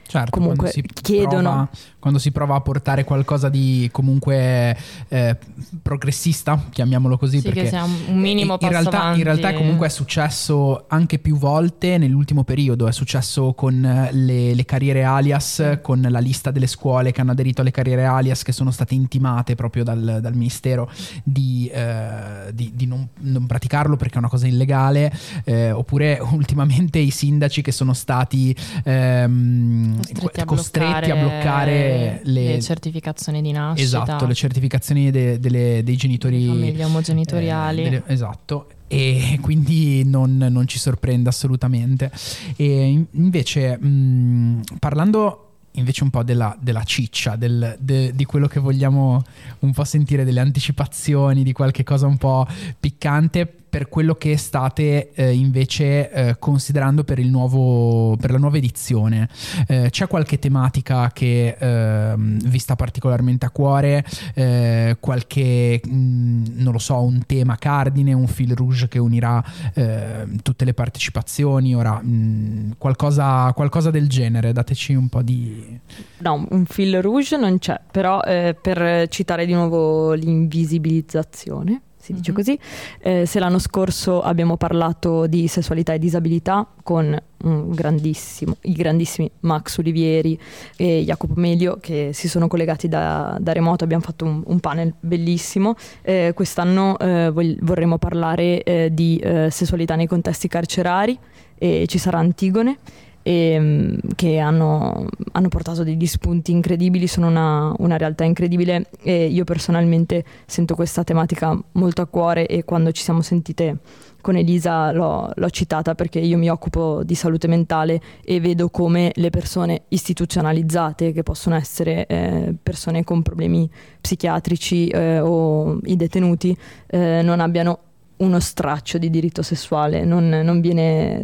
certo, 0.06 0.30
comunque 0.30 0.72
chiedono... 1.02 1.40
Prova 1.40 1.68
quando 2.06 2.22
si 2.22 2.30
prova 2.30 2.54
a 2.54 2.60
portare 2.60 3.02
qualcosa 3.02 3.48
di 3.48 3.88
comunque 3.90 4.76
eh, 5.08 5.36
progressista, 5.82 6.66
chiamiamolo 6.70 7.18
così, 7.18 7.38
sì, 7.38 7.42
perché 7.42 7.62
che 7.62 7.68
sia 7.68 7.82
un 7.82 8.16
minimo 8.16 8.56
in 8.60 8.68
realtà, 8.68 9.12
in 9.16 9.24
realtà 9.24 9.52
comunque 9.54 9.88
è 9.88 9.90
successo 9.90 10.84
anche 10.86 11.18
più 11.18 11.36
volte 11.36 11.98
nell'ultimo 11.98 12.44
periodo, 12.44 12.86
è 12.86 12.92
successo 12.92 13.54
con 13.54 13.80
le, 14.12 14.54
le, 14.54 14.64
carriere 14.64 15.02
alias, 15.02 15.78
con 15.82 16.00
la 16.08 16.20
lista 16.20 16.52
delle 16.52 16.68
scuole 16.68 17.10
che 17.10 17.20
hanno 17.20 17.32
aderito 17.32 17.62
alle 17.62 17.72
carriere 17.72 18.04
alias 18.04 18.44
che 18.44 18.52
sono 18.52 18.70
state 18.70 18.94
intimate 18.94 19.56
proprio 19.56 19.82
dal, 19.82 20.18
dal 20.22 20.34
Ministero 20.34 20.88
di, 21.24 21.68
eh, 21.74 22.52
di, 22.52 22.70
di 22.72 22.86
non, 22.86 23.08
non, 23.18 23.46
praticarlo 23.46 23.96
perché 23.96 24.14
è 24.14 24.18
una 24.18 24.28
cosa 24.28 24.46
illegale, 24.46 25.12
eh, 25.42 25.72
oppure 25.72 26.20
ultimamente 26.30 27.00
i 27.00 27.10
sindaci 27.10 27.62
che 27.62 27.72
sono 27.72 27.94
stati 27.94 28.54
ehm, 28.84 29.95
costretti, 29.96 30.40
a, 30.40 30.44
costretti 30.44 31.10
a 31.10 31.16
bloccare 31.16 32.20
le, 32.24 32.54
le, 32.54 32.60
certificazioni 32.60 33.42
di 33.42 33.52
nascita. 33.52 34.02
Esatto, 34.02 34.26
le 34.26 34.34
certificazioni 34.34 35.10
de, 35.10 35.38
de, 35.38 35.82
dei 35.82 35.96
genitori. 35.96 36.46
Famiglie 36.46 36.84
omogenitoriali. 36.84 37.80
Eh, 37.80 37.84
delle, 37.84 38.02
esatto. 38.06 38.68
E 38.88 39.38
quindi 39.40 40.04
non, 40.04 40.36
non, 40.36 40.66
ci 40.66 40.78
sorprende 40.78 41.28
assolutamente. 41.28 42.10
E 42.56 43.06
invece, 43.10 43.76
mh, 43.78 44.62
parlando 44.78 45.46
invece 45.72 46.04
un 46.04 46.10
po' 46.10 46.22
della, 46.22 46.56
della 46.60 46.84
ciccia, 46.84 47.36
del, 47.36 47.76
de, 47.78 48.12
di 48.14 48.24
quello 48.24 48.46
che 48.46 48.60
vogliamo 48.60 49.22
un 49.60 49.72
po' 49.72 49.84
sentire, 49.84 50.24
delle 50.24 50.40
anticipazioni, 50.40 51.42
di 51.42 51.52
qualche 51.52 51.84
cosa 51.84 52.06
un 52.06 52.16
po' 52.16 52.46
piccante 52.78 53.46
per 53.76 53.90
quello 53.90 54.14
che 54.14 54.38
state 54.38 55.10
eh, 55.12 55.34
invece 55.34 56.10
eh, 56.10 56.36
considerando 56.38 57.04
per, 57.04 57.18
nuovo, 57.18 58.16
per, 58.16 58.30
la 58.30 58.38
nuova 58.38 58.56
edizione. 58.56 59.28
Eh, 59.66 59.88
c'è 59.90 60.06
qualche 60.06 60.38
tematica 60.38 61.10
che 61.12 61.58
ehm, 61.58 62.38
vi 62.38 62.58
sta 62.58 62.74
particolarmente 62.74 63.44
a 63.44 63.50
cuore? 63.50 64.02
Eh, 64.32 64.96
qualche, 64.98 65.82
mh, 65.84 65.94
mm, 65.94 66.44
non 66.54 66.72
lo 66.72 66.78
so, 66.78 67.02
un 67.02 67.26
tema 67.26 67.56
cardine, 67.56 68.14
un 68.14 68.28
fil 68.28 68.54
rouge 68.54 68.88
che 68.88 68.98
unirà 68.98 69.44
ehm, 69.74 70.40
tutte 70.40 70.64
le 70.64 70.72
partecipazioni? 70.72 71.74
Ora, 71.74 72.00
mh, 72.02 72.08
mm, 72.08 72.70
qualcosa, 72.78 73.52
qualcosa, 73.52 73.90
del 73.90 74.08
genere, 74.08 74.54
dateci 74.54 74.94
un 74.94 75.10
po' 75.10 75.20
di... 75.20 75.78
No, 76.20 76.46
un 76.48 76.64
fil 76.64 77.02
rouge 77.02 77.36
non 77.36 77.58
c'è, 77.58 77.78
però 77.90 78.22
eh, 78.22 78.56
per 78.58 79.06
citare 79.08 79.44
di 79.44 79.52
nuovo 79.52 80.14
l'invisibilizzazione 80.14 81.82
si 82.06 82.12
dice 82.12 82.32
mm-hmm. 82.32 82.40
così. 82.40 82.58
Eh, 83.00 83.26
se 83.26 83.38
l'anno 83.38 83.58
scorso 83.58 84.22
abbiamo 84.22 84.56
parlato 84.56 85.26
di 85.26 85.48
sessualità 85.48 85.92
e 85.92 85.98
disabilità 85.98 86.66
con 86.82 87.20
i 87.42 88.72
grandissimi 88.72 89.30
Max 89.40 89.78
Olivieri 89.78 90.38
e 90.76 91.04
Jacopo 91.04 91.34
Medio 91.36 91.78
che 91.80 92.10
si 92.12 92.28
sono 92.28 92.48
collegati 92.48 92.88
da, 92.88 93.36
da 93.40 93.52
remoto, 93.52 93.84
abbiamo 93.84 94.02
fatto 94.02 94.24
un, 94.24 94.42
un 94.44 94.60
panel 94.60 94.94
bellissimo. 94.98 95.74
Eh, 96.02 96.32
quest'anno 96.34 96.98
eh, 96.98 97.30
vorremmo 97.60 97.98
parlare 97.98 98.62
eh, 98.62 98.90
di 98.92 99.18
eh, 99.18 99.50
sessualità 99.50 99.96
nei 99.96 100.06
contesti 100.06 100.48
carcerari 100.48 101.18
e 101.58 101.86
ci 101.88 101.98
sarà 101.98 102.18
Antigone 102.18 102.78
e, 103.26 103.50
ehm, 103.50 103.98
che 104.14 104.38
hanno, 104.38 105.06
hanno, 105.32 105.48
portato 105.48 105.82
degli 105.82 106.06
spunti 106.06 106.52
incredibili, 106.52 107.08
sono 107.08 107.26
una, 107.26 107.74
una, 107.78 107.96
realtà 107.96 108.22
incredibile 108.22 108.86
e 109.02 109.26
io 109.26 109.42
personalmente 109.42 110.24
sento 110.46 110.76
questa 110.76 111.02
tematica 111.02 111.58
molto 111.72 112.02
a 112.02 112.06
cuore 112.06 112.46
e 112.46 112.62
quando 112.62 112.92
ci 112.92 113.02
siamo 113.02 113.22
sentite 113.22 113.78
con 114.20 114.36
Elisa 114.36 114.92
l'ho, 114.92 115.30
l'ho 115.34 115.50
citata 115.50 115.96
perché 115.96 116.20
io 116.20 116.38
mi 116.38 116.48
occupo 116.48 117.02
di 117.02 117.16
salute 117.16 117.48
mentale 117.48 118.00
e 118.24 118.38
vedo 118.38 118.68
come 118.68 119.10
le 119.16 119.30
persone 119.30 119.82
istituzionalizzate, 119.88 121.10
che 121.12 121.22
possono 121.24 121.56
essere 121.56 122.06
eh, 122.06 122.54
persone 122.62 123.02
con 123.02 123.22
problemi 123.22 123.68
psichiatrici 124.00 124.86
eh, 124.86 125.18
o 125.18 125.78
i 125.82 125.96
detenuti, 125.96 126.56
eh, 126.86 127.22
non 127.22 127.40
abbiano 127.40 127.78
uno 128.18 128.38
straccio 128.38 128.98
di 128.98 129.10
diritto 129.10 129.42
sessuale, 129.42 130.04
non, 130.04 130.28
non 130.28 130.60
viene 130.60 131.22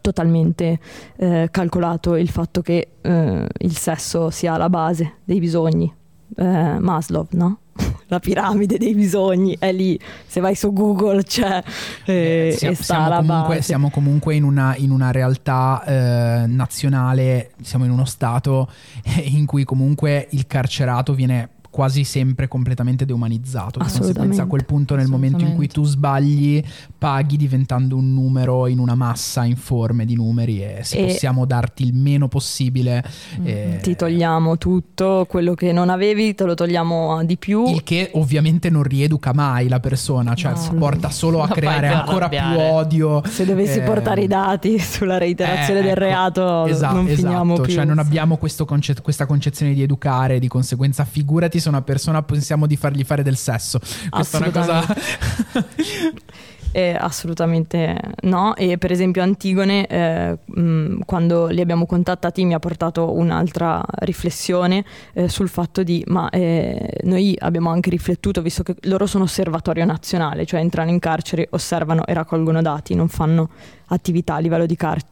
totalmente 0.00 0.78
eh, 1.16 1.48
calcolato 1.50 2.16
il 2.16 2.28
fatto 2.28 2.62
che 2.62 2.88
eh, 3.00 3.46
il 3.58 3.76
sesso 3.76 4.30
sia 4.30 4.56
la 4.56 4.68
base 4.68 5.16
dei 5.24 5.38
bisogni. 5.38 5.92
Eh, 6.36 6.78
Maslow, 6.78 7.26
no? 7.30 7.60
La 8.08 8.18
piramide 8.20 8.78
dei 8.78 8.94
bisogni 8.94 9.56
è 9.58 9.72
lì, 9.72 9.98
se 10.26 10.40
vai 10.40 10.54
su 10.54 10.72
Google 10.72 11.22
c'è 11.22 11.62
eh, 12.04 12.54
siamo, 12.56 12.74
siamo, 12.74 13.16
comunque, 13.16 13.62
siamo, 13.62 13.90
comunque, 13.90 14.34
in 14.34 14.44
una, 14.44 14.74
in 14.76 14.90
una 14.90 15.10
realtà 15.10 15.82
eh, 15.84 16.46
nazionale, 16.46 17.52
siamo 17.62 17.84
in 17.84 17.90
uno 17.90 18.04
stato 18.04 18.70
in 19.24 19.46
cui 19.46 19.64
comunque 19.64 20.26
il 20.30 20.46
carcerato 20.46 21.14
viene 21.14 21.50
quasi 21.78 22.02
sempre 22.02 22.48
completamente 22.48 23.04
deumanizzato. 23.04 23.78
Di 23.78 23.88
conseguenza, 23.88 24.42
a 24.42 24.46
quel 24.46 24.64
punto, 24.64 24.96
nel 24.96 25.06
momento 25.06 25.44
in 25.44 25.54
cui 25.54 25.68
tu 25.68 25.84
sbagli, 25.84 26.60
paghi 26.98 27.36
diventando 27.36 27.94
un 27.94 28.12
numero 28.12 28.66
in 28.66 28.80
una 28.80 28.96
massa 28.96 29.44
informe 29.44 30.04
di 30.04 30.16
numeri 30.16 30.60
e 30.60 30.80
se 30.82 30.98
e 30.98 31.06
possiamo 31.06 31.44
darti 31.44 31.84
il 31.84 31.94
meno 31.94 32.26
possibile, 32.26 33.04
mm, 33.38 33.46
eh, 33.46 33.78
ti 33.80 33.94
togliamo 33.94 34.58
tutto 34.58 35.24
quello 35.28 35.54
che 35.54 35.70
non 35.70 35.88
avevi, 35.88 36.34
te 36.34 36.42
lo 36.42 36.54
togliamo 36.54 37.22
di 37.24 37.36
più. 37.36 37.68
Il 37.68 37.84
che 37.84 38.10
ovviamente 38.14 38.70
non 38.70 38.82
rieduca 38.82 39.32
mai 39.32 39.68
la 39.68 39.78
persona, 39.78 40.34
cioè 40.34 40.54
no. 40.54 40.78
porta 40.78 41.10
solo 41.10 41.42
a 41.42 41.46
creare 41.54 41.86
ancora 41.86 42.28
più 42.28 42.58
odio. 42.58 43.22
Se 43.24 43.44
dovessi 43.44 43.78
eh, 43.78 43.82
portare 43.82 44.22
i 44.22 44.26
dati 44.26 44.80
sulla 44.82 45.16
reiterazione 45.16 45.78
eh, 45.78 45.82
del 45.82 45.92
ecco, 45.92 46.00
reato, 46.00 46.66
esatto, 46.66 46.94
non 46.96 47.06
finiamo 47.06 47.52
esatto, 47.52 47.62
più. 47.62 47.74
Cioè, 47.74 47.84
non 47.84 48.00
abbiamo 48.00 48.36
conce- 48.36 49.00
questa 49.00 49.26
concezione 49.26 49.74
di 49.74 49.82
educare, 49.82 50.40
di 50.40 50.48
conseguenza, 50.48 51.04
figurati 51.04 51.66
una 51.68 51.82
persona 51.82 52.22
pensiamo 52.22 52.66
di 52.66 52.76
fargli 52.76 53.04
fare 53.04 53.22
del 53.22 53.36
sesso. 53.36 53.78
Questa 54.10 54.38
è 54.38 54.40
una 54.40 54.50
cosa... 54.50 54.84
Eh, 56.72 56.94
assolutamente 56.98 57.98
no. 58.22 58.54
E 58.54 58.78
per 58.78 58.92
esempio 58.92 59.22
Antigone, 59.22 59.86
eh, 59.86 60.38
mh, 60.44 61.00
quando 61.06 61.46
li 61.46 61.60
abbiamo 61.60 61.86
contattati, 61.86 62.44
mi 62.44 62.54
ha 62.54 62.58
portato 62.58 63.14
un'altra 63.14 63.82
riflessione 64.00 64.84
eh, 65.14 65.28
sul 65.28 65.48
fatto 65.48 65.82
di, 65.82 66.04
ma 66.08 66.28
eh, 66.30 67.00
noi 67.04 67.34
abbiamo 67.38 67.70
anche 67.70 67.90
riflettuto, 67.90 68.42
visto 68.42 68.62
che 68.62 68.76
loro 68.82 69.06
sono 69.06 69.24
osservatorio 69.24 69.84
nazionale, 69.84 70.44
cioè 70.44 70.60
entrano 70.60 70.90
in 70.90 70.98
carcere, 70.98 71.48
osservano 71.50 72.04
e 72.06 72.12
raccolgono 72.12 72.60
dati, 72.60 72.94
non 72.94 73.08
fanno 73.08 73.50
attività 73.86 74.34
a 74.34 74.66
car- 74.76 75.06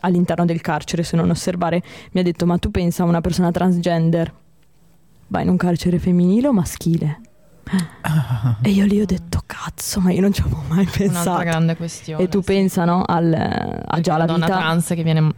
all'interno 0.00 0.44
del 0.44 0.60
carcere 0.60 1.02
se 1.02 1.16
non 1.16 1.30
osservare. 1.30 1.82
Mi 2.12 2.20
ha 2.20 2.24
detto, 2.24 2.46
ma 2.46 2.58
tu 2.58 2.70
pensa 2.70 3.02
a 3.02 3.06
una 3.06 3.20
persona 3.20 3.50
transgender 3.50 4.32
vai 5.30 5.42
in 5.44 5.48
un 5.48 5.56
carcere 5.56 5.98
femminile 5.98 6.48
o 6.48 6.52
maschile? 6.52 7.20
e 8.62 8.70
io 8.70 8.84
lì 8.84 9.00
ho 9.00 9.06
detto 9.06 9.42
cazzo 9.46 10.00
ma 10.00 10.10
io 10.10 10.20
non 10.20 10.32
ci 10.32 10.40
avevo 10.40 10.62
mai 10.66 10.84
pensato. 10.86 11.28
un'altra 11.30 11.44
grande 11.44 11.76
questione 11.76 12.24
e 12.24 12.28
tu 12.28 12.40
sì. 12.40 12.46
pensa 12.46 12.84
no 12.84 13.04
al, 13.06 13.32
a 13.86 14.00
già 14.00 14.16
la 14.16 14.24
donna 14.24 14.46
vita 14.46 14.58
trans 14.58 14.86
che 14.88 15.02
viene 15.04 15.32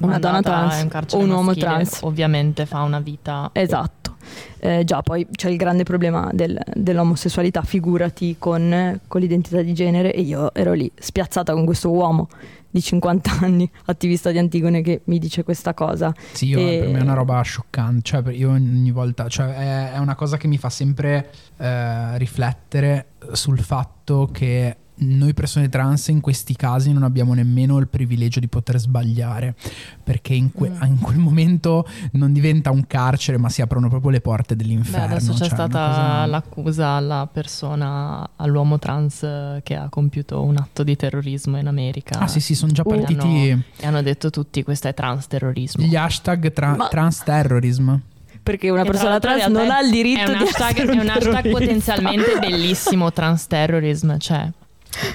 una 0.00 0.18
donna 0.20 0.42
trans 0.42 0.82
un 0.82 0.90
o 1.10 1.18
un 1.18 1.30
uomo 1.30 1.54
trans. 1.54 2.00
ovviamente 2.02 2.66
fa 2.66 2.82
una 2.82 3.00
vita 3.00 3.50
esatto. 3.52 4.14
Eh, 4.58 4.82
già 4.84 5.02
poi 5.02 5.26
c'è 5.30 5.48
il 5.48 5.56
grande 5.56 5.84
problema 5.84 6.28
del, 6.32 6.60
dell'omosessualità 6.74 7.62
figurati 7.62 8.36
con, 8.38 9.00
con 9.06 9.20
l'identità 9.20 9.62
di 9.62 9.72
genere 9.72 10.12
e 10.12 10.20
io 10.20 10.52
ero 10.52 10.72
lì 10.72 10.90
spiazzata 10.94 11.52
con 11.52 11.64
questo 11.64 11.90
uomo 11.90 12.28
di 12.76 12.82
50 12.82 13.38
anni, 13.40 13.70
attivista 13.86 14.30
di 14.30 14.38
Antigone, 14.38 14.82
che 14.82 15.00
mi 15.04 15.18
dice 15.18 15.42
questa 15.42 15.72
cosa. 15.72 16.14
Sì, 16.32 16.48
io, 16.48 16.58
e... 16.58 16.78
per 16.80 16.88
me 16.88 16.98
è 16.98 17.02
una 17.02 17.14
roba 17.14 17.40
scioccante. 17.40 18.02
Cioè, 18.02 18.32
io 18.32 18.50
ogni 18.50 18.90
volta, 18.90 19.28
cioè, 19.28 19.54
è, 19.54 19.92
è 19.94 19.98
una 19.98 20.14
cosa 20.14 20.36
che 20.36 20.46
mi 20.46 20.58
fa 20.58 20.68
sempre 20.68 21.30
eh, 21.56 22.18
riflettere 22.18 23.12
sul 23.32 23.58
fatto 23.60 24.28
che 24.30 24.76
noi 24.98 25.34
persone 25.34 25.68
trans 25.68 26.08
in 26.08 26.20
questi 26.20 26.54
casi 26.56 26.92
non 26.92 27.02
abbiamo 27.02 27.34
nemmeno 27.34 27.78
il 27.78 27.88
privilegio 27.88 28.40
di 28.40 28.48
poter 28.48 28.78
sbagliare, 28.78 29.54
perché 30.02 30.34
in, 30.34 30.52
que- 30.52 30.70
Mm. 30.70 30.82
in 30.84 30.98
quel 31.00 31.18
momento 31.18 31.86
non 32.12 32.32
diventa 32.32 32.70
un 32.70 32.86
carcere, 32.86 33.38
ma 33.38 33.48
si 33.48 33.60
aprono 33.62 33.88
proprio 33.88 34.10
le 34.10 34.20
porte 34.20 34.56
Beh, 34.56 34.62
dell'inferno. 34.62 35.14
adesso 35.14 35.32
c'è 35.32 35.38
cioè, 35.38 35.48
stata 35.48 35.86
cosa- 35.88 36.26
l'accusa 36.26 36.88
alla 36.90 37.28
persona, 37.30 38.28
all'uomo 38.36 38.78
trans 38.78 39.20
che 39.62 39.74
ha 39.76 39.88
compiuto 39.88 40.42
un 40.42 40.56
atto 40.56 40.82
di 40.82 40.96
terrorismo 40.96 41.58
in 41.58 41.66
America. 41.66 42.18
Ah 42.18 42.26
sì 42.26 42.40
sì, 42.40 42.54
sono 42.54 42.72
già 42.72 42.82
Uh. 42.84 42.88
partiti 42.90 43.64
E 43.76 43.86
hanno 43.86 44.02
detto 44.02 44.30
tutti 44.30 44.62
questo 44.62 44.88
è 44.88 44.94
trans 44.94 45.26
terrorismo. 45.26 45.84
gli 45.84 45.94
hashtag 45.96 46.52
tra- 46.52 46.74
Ma- 46.76 46.88
trans 46.88 47.22
terrorism. 47.22 47.94
Perché 48.42 48.70
una 48.70 48.84
persona 48.84 49.18
trans 49.18 49.44
non 49.46 49.70
ha 49.70 49.80
il 49.80 49.90
diritto 49.90 50.20
è 50.20 50.32
un 50.32 50.38
di 50.38 50.44
hashtag, 50.44 50.70
essere 50.76 50.86
è 50.86 50.94
un 50.94 51.00
un 51.00 51.08
hashtag 51.08 51.50
potenzialmente 51.50 52.38
bellissimo 52.38 53.12
trans 53.12 53.46
terrorism, 53.48 54.16
cioè 54.18 54.48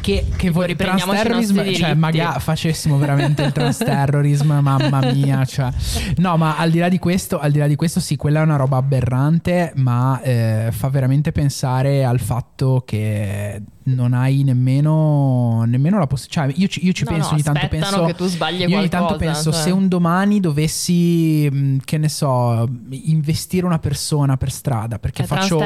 Che, 0.02 0.28
che 0.36 0.50
voi 0.50 0.68
Riprendiamoci 0.68 1.04
i 1.04 1.22
transterrorism, 1.24 1.56
nostri 1.56 1.76
cioè 1.76 1.94
magari 1.94 2.40
facessimo 2.40 2.98
veramente 2.98 3.44
il 3.44 3.52
transterrorism, 3.52 4.52
mamma 4.62 5.00
mia. 5.12 5.44
Cioè. 5.46 5.70
No, 6.18 6.38
ma 6.38 6.58
al 6.58 6.70
di 6.70 6.80
là 6.80 6.90
di 6.90 7.00
questo, 7.00 7.40
al 7.40 7.52
di 7.52 7.60
là 7.60 7.68
di 7.68 7.76
questo, 7.76 8.00
sì, 8.00 8.16
quella 8.16 8.42
è 8.42 8.44
una 8.44 8.56
roba 8.58 8.78
aberrante, 8.78 9.72
ma 9.76 10.22
eh, 10.22 10.70
fa 10.72 10.90
veramente 10.90 11.32
pensare 11.32 12.04
al 12.04 12.20
fatto 12.20 12.84
che 12.86 13.62
non 13.84 14.14
hai 14.14 14.44
nemmeno, 14.44 15.64
nemmeno 15.66 15.98
la 15.98 16.08
possibilità. 16.08 16.48
Cioè, 16.48 16.62
io 16.62 16.68
ci, 16.68 16.86
io 16.86 16.92
ci 16.92 17.04
no, 17.04 17.12
penso 17.12 17.28
no, 17.30 17.34
ogni 17.34 17.44
tanto 17.44 17.68
penso. 17.68 18.06
che 18.06 18.14
tu 18.14 18.26
sbagli 18.28 18.66
Io 18.68 18.78
ogni 18.78 18.90
tanto 18.90 19.16
penso 19.16 19.52
cioè. 19.52 19.62
se 19.62 19.72
un 19.72 19.88
domani 19.88 20.40
dovessi, 20.40 21.80
che 21.84 21.98
ne 21.98 22.10
so, 22.10 22.68
investire 22.90 23.66
una 23.66 23.80
persona 23.80 24.38
per 24.38 24.52
strada 24.52 25.00
perché 25.00 25.24
è 25.24 25.26
faccio, 25.26 25.60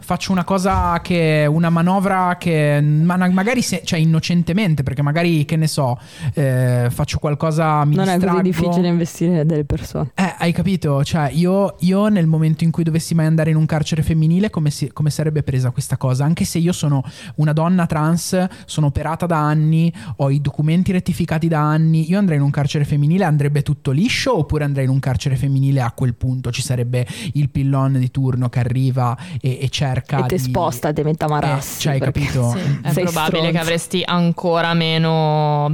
faccio 0.00 0.32
una 0.32 0.44
cosa 0.44 1.00
che 1.02 1.46
una 1.48 1.70
manovra 1.70 2.36
che 2.38 2.80
ma- 2.80 3.16
magari 3.28 3.62
se, 3.62 3.82
cioè 3.84 3.98
innocentemente 3.98 4.82
perché 4.82 5.02
magari 5.02 5.44
che 5.44 5.56
ne 5.56 5.66
so 5.66 5.98
eh, 6.34 6.88
faccio 6.90 7.18
qualcosa 7.18 7.84
mi 7.84 7.94
Non 7.94 8.08
è 8.08 8.14
distraggo 8.16 8.38
così 8.38 8.50
difficile 8.50 8.88
investire 8.88 9.46
delle 9.46 9.64
persone. 9.64 10.10
eh, 10.14 10.34
hai 10.38 10.52
capito? 10.52 11.02
Cioè, 11.04 11.30
io, 11.32 11.76
io 11.80 12.08
nel 12.08 12.26
momento 12.26 12.64
in 12.64 12.70
cui 12.70 12.84
dovessi 12.84 13.14
mai 13.14 13.26
andare 13.26 13.50
in 13.50 13.56
un 13.56 13.66
carcere 13.66 14.02
femminile, 14.02 14.50
come, 14.50 14.70
si- 14.70 14.92
come 14.92 15.10
sarebbe 15.10 15.42
presa 15.42 15.70
questa 15.70 15.96
cosa? 15.96 16.24
Anche 16.24 16.44
se 16.44 16.58
io 16.58 16.72
sono 16.72 17.02
una 17.36 17.52
donna 17.54 17.86
trans, 17.86 18.46
sono 18.66 18.88
operata 18.88 19.24
da 19.24 19.38
anni, 19.38 19.90
ho 20.16 20.30
i 20.30 20.42
documenti 20.42 20.92
rettificati 20.92 21.48
da 21.48 21.60
anni, 21.60 22.10
io 22.10 22.18
andrei 22.18 22.36
in 22.36 22.42
un 22.44 22.50
carcere 22.50 22.84
femminile, 22.84 23.24
andrebbe 23.24 23.62
tutto 23.62 23.90
liscio? 23.92 24.36
Oppure 24.36 24.64
andrei 24.64 24.84
in 24.84 24.90
un 24.90 24.98
carcere 24.98 25.36
femminile 25.36 25.80
a 25.80 25.92
quel 25.92 26.14
punto 26.14 26.50
ci 26.50 26.60
sarebbe 26.60 27.06
il 27.32 27.48
pillon 27.48 27.94
di 27.98 28.10
turno 28.10 28.48
che 28.50 28.58
arriva 28.58 29.16
e, 29.40 29.58
e 29.62 29.68
cerca 29.70 30.18
e 30.24 30.26
te 30.28 30.36
di... 30.36 30.42
sposta 30.42 30.92
te 30.92 31.02
metta 31.02 31.24
Eh, 31.24 31.28
marassi. 31.30 31.80
cioè, 31.80 31.92
hai 31.94 32.00
capito? 32.00 32.50
Sì, 32.50 32.58
è 32.82 32.92
Sei 32.92 33.04
probabile 33.04 33.12
stronzo. 33.38 33.50
che 33.52 33.58
avresti 33.58 34.02
ancora 34.04 34.74
meno. 34.74 35.72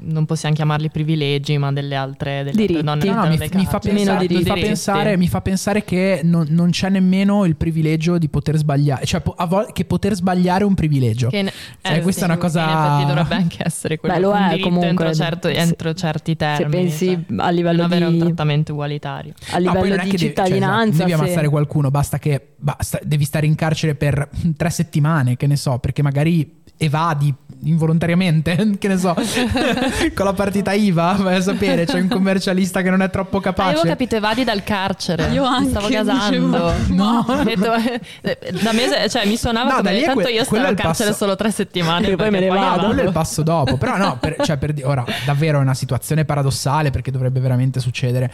Non 0.00 0.26
possiamo 0.26 0.54
chiamarli 0.54 0.90
privilegi, 0.90 1.58
ma 1.58 1.72
delle 1.72 1.96
altre 1.96 2.44
delle 2.44 2.62
altre 2.62 2.82
donne 2.84 3.04
No, 3.04 3.14
no, 3.24 3.28
mi, 3.28 3.36
fa 3.66 3.78
pensare, 3.80 3.92
mi, 3.92 4.04
fa 4.04 4.16
diritti. 4.18 4.60
pensare, 4.60 5.16
mi 5.16 5.28
fa 5.28 5.40
pensare 5.40 5.84
che 5.84 6.20
non, 6.22 6.46
non 6.50 6.70
c'è 6.70 6.88
nemmeno 6.88 7.44
il 7.44 7.56
privilegio 7.56 8.16
di 8.16 8.28
poter 8.28 8.56
sbagliare, 8.58 9.04
cioè 9.06 9.20
vol- 9.48 9.72
che 9.72 9.84
poter 9.84 10.14
sbagliare 10.14 10.62
è 10.62 10.66
un 10.66 10.74
privilegio. 10.74 11.28
Che 11.30 11.38
in- 11.38 11.50
Cioè, 11.82 12.00
questa 12.02 12.22
è 12.22 12.24
una 12.26 12.36
cosa- 12.36 12.62
In 12.62 12.68
effetti 12.70 13.06
dovrebbe 13.08 13.34
anche 13.34 13.56
essere 13.66 13.98
quello 13.98 14.14
Beh, 14.14 14.20
lo 14.20 14.34
è 14.34 14.58
comunque. 14.60 14.88
entro, 14.88 15.14
certo- 15.14 15.48
Se- 15.48 15.54
entro 15.54 15.94
certi 15.94 16.30
Se 16.32 16.36
termini. 16.36 16.70
pensi 16.70 17.06
cioè, 17.06 17.38
a 17.38 17.50
livello 17.50 17.76
non 17.82 17.86
avere 17.86 18.04
un 18.04 18.12
di, 18.12 18.18
trattamento 18.20 18.72
ugualitario. 18.72 19.32
a 19.50 19.58
No, 19.58 19.64
livello 19.72 19.88
non 19.88 19.98
è 19.98 20.04
di 20.04 20.10
che 20.10 20.16
devi- 20.16 20.18
cioè, 20.34 20.44
cittadinanza, 20.44 20.98
devi 21.04 21.10
se- 21.10 21.16
ammazzare 21.16 21.48
qualcuno, 21.48 21.90
basta 21.90 22.18
che 22.20 22.50
basta- 22.56 23.00
devi 23.02 23.24
stare 23.24 23.46
in 23.46 23.56
carcere 23.56 23.96
per 23.96 24.28
tre 24.56 24.70
settimane, 24.70 25.36
che 25.36 25.48
ne 25.48 25.56
so, 25.56 25.78
perché 25.78 26.02
magari 26.02 26.56
evadi 26.80 27.34
involontariamente, 27.62 28.54
che 28.78 28.86
ne 28.86 28.96
so, 28.98 29.12
con 30.14 30.24
la 30.24 30.32
partita 30.32 30.72
IVA, 30.72 31.12
vai 31.20 31.36
a 31.36 31.40
sapere, 31.40 31.84
c'è 31.86 32.00
un 32.00 32.08
commercialista 32.08 32.82
che 32.82 32.90
non 32.90 33.02
è 33.02 33.10
troppo 33.10 33.40
capace. 33.40 33.70
Avevo 33.70 33.86
capito, 33.88 34.16
evadi 34.16 34.44
dal 34.44 34.62
carcere. 34.62 35.26
Io 35.28 35.44
anche, 35.44 35.70
stavo 35.70 35.88
gasando. 35.88 36.72
dicevo, 36.72 36.72
No. 36.94 37.24
Detto, 37.44 37.72
eh, 37.74 38.38
da 38.62 38.72
me, 38.72 39.08
cioè, 39.08 39.26
mi 39.26 39.36
suonava 39.36 39.76
No, 39.76 39.80
da 39.82 39.90
come 39.90 40.00
tanto 40.02 40.20
que- 40.22 40.30
io 40.32 40.44
quello 40.44 40.44
stavo 40.44 40.66
al 40.66 40.72
il 40.72 40.76
carcere 40.80 41.08
passo- 41.10 41.24
solo 41.24 41.36
tre 41.36 41.50
settimane. 41.50 42.00
Perché 42.00 42.16
poi 42.16 42.30
me 42.30 42.40
ne 42.40 42.48
poi 42.48 42.58
vado. 42.58 42.86
Quello 42.86 43.00
è 43.00 43.04
il 43.04 43.12
passo 43.12 43.42
dopo. 43.42 43.76
Però 43.76 43.96
no, 43.96 44.16
per, 44.20 44.36
cioè, 44.42 44.56
per 44.56 44.74
ora 44.84 45.04
davvero 45.24 45.58
è 45.58 45.60
una 45.62 45.74
situazione 45.74 46.24
paradossale 46.24 46.90
perché 46.90 47.10
dovrebbe 47.10 47.40
veramente 47.40 47.80
succedere. 47.80 48.30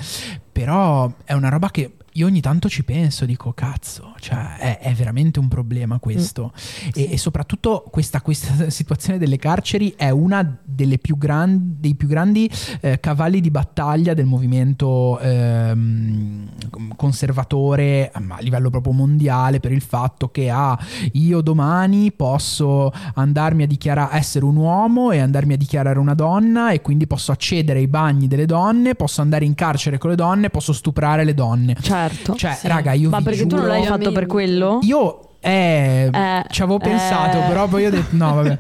Però 0.52 1.10
è 1.24 1.32
una 1.32 1.48
roba 1.48 1.70
che 1.70 1.92
io 2.16 2.26
ogni 2.26 2.40
tanto 2.40 2.68
ci 2.68 2.84
penso, 2.84 3.24
dico 3.24 3.52
cazzo, 3.52 4.14
cioè 4.20 4.56
è, 4.56 4.78
è 4.78 4.92
veramente 4.92 5.40
un 5.40 5.48
problema 5.48 5.98
questo. 5.98 6.52
E, 6.94 7.12
e 7.12 7.18
soprattutto 7.18 7.84
questa, 7.90 8.20
questa 8.20 8.70
situazione 8.70 9.18
delle 9.18 9.36
carceri 9.36 9.94
è 9.96 10.10
una 10.10 10.58
delle 10.62 10.98
più 10.98 11.18
grandi, 11.18 11.74
dei 11.80 11.94
più 11.96 12.06
grandi 12.06 12.48
eh, 12.80 13.00
cavalli 13.00 13.40
di 13.40 13.50
battaglia 13.50 14.14
del 14.14 14.26
movimento 14.26 15.18
ehm, 15.18 16.50
conservatore 16.94 18.12
ma 18.20 18.36
a 18.36 18.40
livello 18.40 18.70
proprio 18.70 18.92
mondiale 18.92 19.58
per 19.58 19.72
il 19.72 19.82
fatto 19.82 20.30
che 20.30 20.50
ah, 20.50 20.78
io 21.12 21.40
domani 21.40 22.12
posso 22.12 22.92
andarmi 23.14 23.64
a 23.64 23.66
dichiarare 23.66 24.16
essere 24.16 24.44
un 24.44 24.56
uomo 24.56 25.10
e 25.10 25.18
andarmi 25.18 25.54
a 25.54 25.56
dichiarare 25.56 25.98
una 25.98 26.14
donna 26.14 26.70
e 26.70 26.80
quindi 26.80 27.06
posso 27.06 27.32
accedere 27.32 27.80
ai 27.80 27.88
bagni 27.88 28.28
delle 28.28 28.46
donne, 28.46 28.94
posso 28.94 29.20
andare 29.20 29.44
in 29.44 29.54
carcere 29.54 29.98
con 29.98 30.10
le 30.10 30.16
donne, 30.16 30.50
posso 30.50 30.72
stuprare 30.72 31.24
le 31.24 31.34
donne. 31.34 31.76
Certo. 32.08 32.34
Cioè, 32.34 32.54
Sì. 32.54 32.68
raga, 32.68 32.92
io 32.92 33.08
Ma 33.10 33.18
vi 33.18 33.24
perché 33.24 33.46
tu 33.46 33.54
non 33.56 33.64
giuro- 33.64 33.72
l'hai 33.72 33.84
fatto 33.86 34.12
per 34.12 34.26
quello? 34.26 34.78
io 34.82 35.18
eh, 35.44 36.10
Eh, 36.12 36.44
ci 36.50 36.62
avevo 36.62 36.78
pensato, 36.78 37.38
eh. 37.38 37.46
però 37.46 37.68
poi 37.68 37.86
ho 37.86 37.90
detto 37.90 38.16
no, 38.16 38.34
vabbè. 38.34 38.58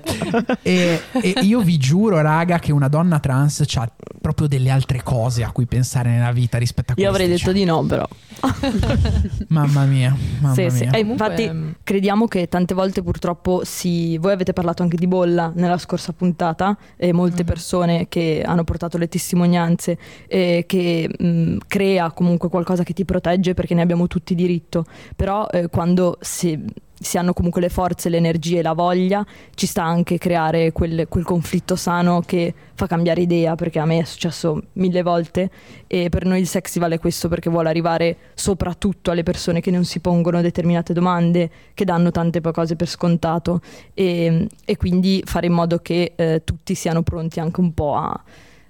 e, 0.62 1.00
e 1.12 1.34
io 1.42 1.60
vi 1.60 1.76
giuro, 1.78 2.20
raga, 2.20 2.58
che 2.58 2.72
una 2.72 2.88
donna 2.88 3.18
trans 3.20 3.64
ha 3.74 3.90
proprio 4.20 4.46
delle 4.46 4.70
altre 4.70 5.02
cose 5.02 5.42
a 5.44 5.50
cui 5.52 5.66
pensare 5.66 6.10
nella 6.10 6.32
vita 6.32 6.58
rispetto 6.58 6.92
a 6.92 6.94
Io 6.96 7.10
queste, 7.10 7.22
avrei 7.22 7.36
detto 7.36 7.50
cioè. 7.50 7.54
di 7.54 7.64
no, 7.64 7.82
però. 7.84 8.06
Mamma 9.48 9.84
mia, 9.84 10.16
mamma 10.40 10.54
Sì, 10.54 10.70
sì. 10.70 10.80
mia. 10.84 10.90
E 10.92 11.00
Comunque, 11.00 11.26
infatti 11.26 11.50
mm. 11.50 11.70
crediamo 11.82 12.26
che 12.26 12.48
tante 12.48 12.74
volte 12.74 13.02
purtroppo 13.02 13.62
si... 13.64 14.16
Voi 14.18 14.32
avete 14.32 14.52
parlato 14.52 14.82
anche 14.82 14.96
di 14.96 15.06
bolla 15.06 15.52
nella 15.54 15.78
scorsa 15.78 16.12
puntata 16.12 16.76
e 16.96 17.12
molte 17.12 17.42
Mhm. 17.42 17.46
persone 17.48 18.06
che 18.08 18.42
hanno 18.44 18.64
portato 18.64 18.96
le 18.98 19.08
testimonianze 19.08 19.98
e 20.26 20.64
che 20.66 21.08
mh, 21.16 21.56
crea 21.66 22.10
comunque 22.12 22.48
qualcosa 22.48 22.82
che 22.82 22.92
ti 22.92 23.04
protegge 23.04 23.54
perché 23.54 23.74
ne 23.74 23.82
abbiamo 23.82 24.06
tutti 24.06 24.34
diritto. 24.34 24.84
Però 25.16 25.46
eh, 25.50 25.68
quando 25.68 26.18
si, 26.20 26.62
si 27.04 27.18
hanno 27.18 27.32
comunque 27.32 27.60
le 27.60 27.68
forze, 27.68 28.08
le 28.08 28.16
energie, 28.16 28.62
la 28.62 28.72
voglia, 28.72 29.24
ci 29.54 29.66
sta 29.66 29.84
anche 29.84 30.16
creare 30.16 30.72
quel, 30.72 31.06
quel 31.08 31.24
conflitto 31.24 31.76
sano 31.76 32.22
che 32.24 32.54
fa 32.74 32.86
cambiare 32.86 33.20
idea 33.20 33.54
perché 33.56 33.78
a 33.78 33.84
me 33.84 33.98
è 33.98 34.04
successo 34.04 34.62
mille 34.74 35.02
volte 35.02 35.50
e 35.86 36.08
per 36.08 36.24
noi 36.24 36.40
il 36.40 36.46
sexy 36.46 36.78
vale 36.78 36.98
questo 36.98 37.28
perché 37.28 37.50
vuole 37.50 37.68
arrivare 37.68 38.16
soprattutto 38.34 39.10
alle 39.10 39.22
persone 39.22 39.60
che 39.60 39.70
non 39.70 39.84
si 39.84 40.00
pongono 40.00 40.40
determinate 40.40 40.92
domande, 40.92 41.50
che 41.74 41.84
danno 41.84 42.10
tante 42.10 42.40
cose 42.40 42.76
per 42.76 42.88
scontato 42.88 43.60
e, 43.92 44.46
e 44.64 44.76
quindi 44.76 45.22
fare 45.26 45.46
in 45.46 45.52
modo 45.52 45.78
che 45.78 46.12
eh, 46.16 46.42
tutti 46.44 46.74
siano 46.74 47.02
pronti 47.02 47.40
anche 47.40 47.60
un 47.60 47.74
po' 47.74 47.96
a, 47.96 48.22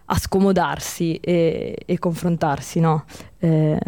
a 0.07 0.19
scomodarsi 0.19 1.17
e, 1.17 1.77
e 1.85 1.99
confrontarsi, 1.99 2.81
no? 2.81 3.05
Eh, 3.39 3.79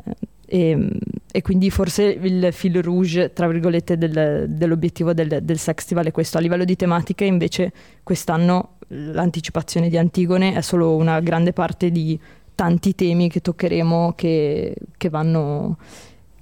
e, 0.46 0.88
e 1.30 1.42
quindi 1.42 1.70
forse 1.70 2.04
il 2.04 2.48
fil 2.52 2.82
rouge, 2.82 3.32
tra 3.32 3.48
virgolette, 3.48 3.98
del- 3.98 4.46
dell'obiettivo 4.48 5.12
del, 5.12 5.40
del 5.42 5.58
Sextival 5.58 6.06
è 6.06 6.10
questo. 6.12 6.38
A 6.38 6.40
livello 6.40 6.64
di 6.64 6.76
tematiche, 6.76 7.24
invece, 7.24 7.72
quest'anno 8.02 8.76
l'anticipazione 8.88 9.88
di 9.88 9.98
Antigone 9.98 10.54
è 10.54 10.60
solo 10.60 10.94
una 10.94 11.20
grande 11.20 11.52
parte 11.52 11.90
di 11.90 12.18
tanti 12.54 12.94
temi 12.94 13.28
che 13.28 13.40
toccheremo 13.40 14.14
che, 14.16 14.74
che 14.96 15.08
vanno 15.08 15.76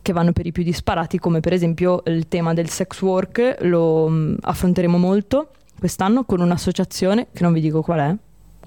che 0.01 0.13
vanno 0.13 0.33
per 0.33 0.45
i 0.45 0.53
più 0.53 0.63
disparati, 0.63 1.19
come 1.19 1.41
per 1.41 1.55
esempio 1.55 2.03
il 2.05 2.29
tema 2.29 2.53
del 2.53 2.69
sex 2.69 3.01
work, 3.01 3.57
lo 3.61 4.37
affronteremo 4.39 4.99
molto 4.99 5.49
quest'anno 5.79 6.25
con 6.25 6.41
un'associazione 6.41 7.29
che 7.33 7.43
non 7.43 7.55
vi 7.55 7.61
dico 7.63 7.81
qual 7.81 7.99
è, 8.01 8.17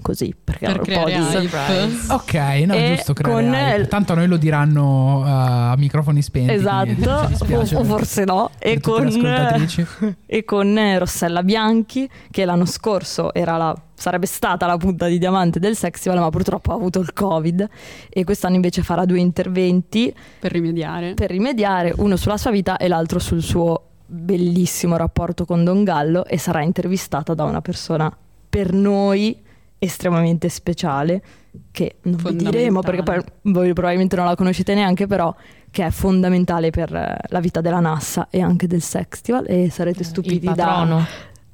così 0.00 0.34
perché 0.42 0.66
Per 0.66 0.78
un 0.78 0.84
po' 0.84 1.04
di... 1.06 1.12
hype. 1.12 1.48
Surprise. 1.48 2.12
Ok, 2.12 2.34
no, 2.66 2.74
E 2.74 2.94
giusto 2.94 3.12
creare 3.12 3.76
con-. 3.76 3.88
Tanto 3.88 4.12
a 4.12 4.16
noi 4.16 4.26
lo 4.26 4.36
diranno 4.36 5.20
uh, 5.20 5.24
a 5.24 5.74
microfoni 5.76 6.22
spenti. 6.22 6.52
Esatto, 6.52 7.26
dispiace 7.26 7.76
o, 7.76 7.84
forse 7.84 8.24
no, 8.24 8.50
e 8.58 8.80
con, 8.80 9.06
e 10.26 10.44
con 10.44 10.78
eh, 10.78 10.98
Rossella 10.98 11.42
Bianchi, 11.42 12.08
che 12.30 12.44
l'anno 12.44 12.66
scorso 12.66 13.32
era 13.34 13.56
la, 13.56 13.74
sarebbe 13.94 14.26
stata 14.26 14.66
la 14.66 14.76
punta 14.76 15.06
di 15.06 15.18
diamante 15.18 15.58
del 15.58 15.76
Sextival, 15.76 16.18
ma 16.18 16.30
purtroppo 16.30 16.72
ha 16.72 16.74
avuto 16.74 17.00
il 17.00 17.12
Covid, 17.12 17.68
e 18.08 18.24
quest'anno 18.24 18.54
invece 18.54 18.82
farà 18.82 19.04
due 19.04 19.18
interventi 19.18 20.14
per 20.38 20.52
rimediare. 20.52 21.14
per 21.14 21.30
rimediare, 21.30 21.92
uno 21.96 22.16
sulla 22.16 22.36
sua 22.36 22.50
vita 22.50 22.76
e 22.76 22.88
l'altro 22.88 23.18
sul 23.18 23.42
suo 23.42 23.82
bellissimo 24.06 24.96
rapporto 24.96 25.44
con 25.44 25.64
Don 25.64 25.84
Gallo, 25.84 26.24
e 26.24 26.38
sarà 26.38 26.62
intervistata 26.62 27.34
da 27.34 27.44
una 27.44 27.60
persona 27.60 28.14
per 28.48 28.72
noi 28.72 29.46
estremamente 29.78 30.48
speciale, 30.48 31.22
che 31.70 31.96
non 32.02 32.16
vi 32.16 32.36
diremo 32.36 32.80
perché 32.80 33.02
poi 33.02 33.20
voi 33.42 33.72
probabilmente 33.72 34.16
non 34.16 34.26
la 34.26 34.34
conoscete 34.34 34.74
neanche, 34.74 35.06
però 35.06 35.34
che 35.70 35.86
è 35.86 35.90
fondamentale 35.90 36.70
per 36.70 36.94
eh, 36.94 37.16
la 37.28 37.40
vita 37.40 37.60
della 37.60 37.80
Nassa 37.80 38.28
e 38.30 38.40
anche 38.40 38.66
del 38.66 38.82
Sextival 38.82 39.44
e 39.46 39.70
sarete 39.70 40.00
Il 40.00 40.06
stupiti 40.06 40.46
da 40.46 40.54
patrono. 40.54 41.06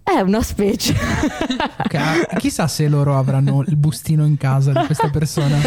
È 0.02 0.20
una 0.20 0.42
specie. 0.42 0.94
Ok, 1.84 2.36
chissà 2.38 2.66
se 2.66 2.88
loro 2.88 3.16
avranno 3.16 3.62
il 3.66 3.76
bustino 3.76 4.24
in 4.24 4.36
casa 4.36 4.72
di 4.72 4.84
questa 4.86 5.10
persona. 5.10 5.58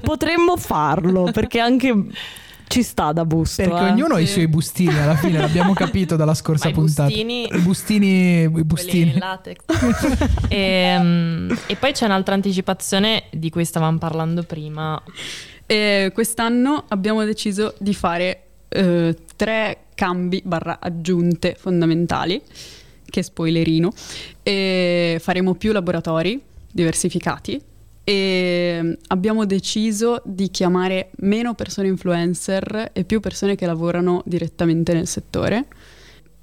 Potremmo 0.00 0.56
farlo 0.56 1.30
perché 1.32 1.58
anche 1.58 1.92
ci 2.72 2.82
sta 2.82 3.12
da 3.12 3.26
busto. 3.26 3.62
Perché 3.62 3.86
eh. 3.86 3.90
ognuno 3.90 4.14
ha 4.14 4.20
i 4.20 4.26
suoi 4.26 4.48
bustini, 4.48 4.98
alla 4.98 5.14
fine 5.14 5.38
l'abbiamo 5.38 5.74
capito 5.74 6.16
dalla 6.16 6.32
scorsa 6.32 6.66
Ma 6.66 6.70
i 6.70 6.74
puntata. 6.74 7.08
bustini- 7.08 7.48
I 7.52 7.58
bustini, 7.58 8.42
i 8.44 8.64
bustini. 8.64 9.12
in 9.12 9.18
latex. 9.18 9.58
e, 10.48 10.98
mm, 10.98 11.50
e 11.66 11.76
poi 11.76 11.92
c'è 11.92 12.06
un'altra 12.06 12.34
anticipazione 12.34 13.24
di 13.30 13.50
cui 13.50 13.66
stavamo 13.66 13.98
parlando 13.98 14.42
prima. 14.44 15.00
E 15.66 16.10
quest'anno 16.14 16.84
abbiamo 16.88 17.22
deciso 17.24 17.74
di 17.78 17.92
fare 17.92 18.44
eh, 18.68 19.16
tre 19.36 19.78
cambi 19.94 20.40
barra 20.42 20.78
aggiunte 20.80 21.54
fondamentali, 21.58 22.40
che 23.04 23.22
spoilerino, 23.22 23.92
e 24.42 25.18
faremo 25.20 25.54
più 25.54 25.72
laboratori 25.72 26.40
diversificati 26.70 27.60
e 28.04 28.98
abbiamo 29.08 29.44
deciso 29.46 30.22
di 30.24 30.50
chiamare 30.50 31.10
meno 31.18 31.54
persone 31.54 31.88
influencer 31.88 32.90
e 32.92 33.04
più 33.04 33.20
persone 33.20 33.54
che 33.54 33.66
lavorano 33.66 34.22
direttamente 34.26 34.92
nel 34.92 35.06
settore 35.06 35.66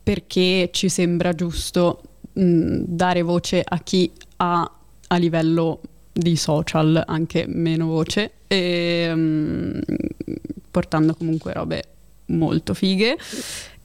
perché 0.01 0.69
ci 0.71 0.89
sembra 0.89 1.33
giusto 1.35 2.01
mh, 2.33 2.83
dare 2.85 3.21
voce 3.21 3.61
a 3.65 3.79
chi 3.79 4.11
ha 4.37 4.71
a 5.11 5.17
livello 5.17 5.81
di 6.11 6.35
social 6.35 7.03
anche 7.05 7.45
meno 7.47 7.87
voce 7.87 8.31
e 8.47 9.13
mh, 9.13 9.79
portando 10.71 11.13
comunque 11.13 11.53
robe 11.53 11.83
molto 12.27 12.73
fighe 12.73 13.17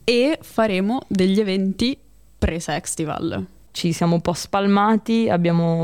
e 0.05 0.39
faremo 0.41 1.03
degli 1.09 1.41
eventi 1.41 1.97
pre-sextival. 2.39 3.47
Ci 3.75 3.93
siamo 3.93 4.15
un 4.15 4.21
po' 4.21 4.35
spalmati, 4.35 5.27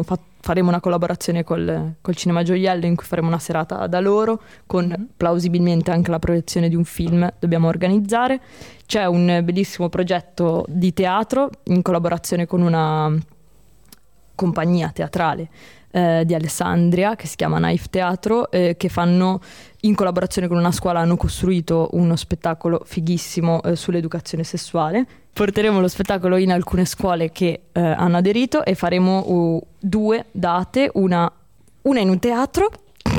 fatto 0.05 0.29
faremo 0.43 0.69
una 0.69 0.79
collaborazione 0.79 1.43
col, 1.43 1.97
col 2.01 2.15
Cinema 2.15 2.45
Gioiello 2.45 2.87
in 2.87 2.95
cui 2.95 3.05
faremo 3.05 3.27
una 3.27 3.41
serata 3.41 3.89
da 3.89 3.99
loro 3.99 4.41
con 4.65 4.87
Mhm. 4.87 5.09
plausibilmente 5.17 5.91
anche 5.91 6.13
la 6.13 6.21
proiezione 6.21 6.69
di 6.69 6.77
un 6.77 6.85
film 6.85 7.29
dobbiamo 7.41 7.67
organizzare. 7.67 8.41
C'è 8.87 9.07
un 9.07 9.41
bellissimo 9.43 9.89
progetto 9.89 10.65
di 10.69 10.93
teatro 10.93 11.51
in 11.65 11.83
collaborazione 11.83 12.47
con 12.47 12.63
una 12.63 13.13
compagnia 14.37 14.91
teatrale 14.91 15.49
eh, 15.91 16.23
di 16.25 16.35
Alessandria 16.35 17.17
che 17.17 17.27
si 17.27 17.37
chiama 17.37 17.59
Knife 17.59 17.89
Teatro 17.91 18.51
eh, 18.51 18.77
che 18.77 18.89
fanno 18.89 19.41
in 19.83 19.95
collaborazione 19.95 20.49
con 20.49 20.57
una 20.57 20.73
scuola 20.73 21.01
hanno 21.01 21.17
costruito 21.17 21.89
uno 21.93 22.17
spettacolo 22.17 22.83
fighissimo 22.85 23.63
eh, 23.63 23.77
sull'educazione 23.77 24.45
sessuale. 24.45 25.07
Porteremo 25.33 25.81
lo 25.81 25.89
spettacolo 25.89 26.37
in 26.37 26.53
alcune 26.53 26.85
scuole 26.85 27.31
che 27.31 27.63
eh, 27.73 27.81
hanno 27.81 28.17
aderito 28.17 28.65
e 28.65 28.75
faremo 28.75 29.23
uh, 29.27 29.67
due 29.79 30.27
date, 30.33 30.91
una, 30.95 31.31
una 31.83 32.01
in 32.01 32.09
un 32.09 32.19
teatro 32.19 32.71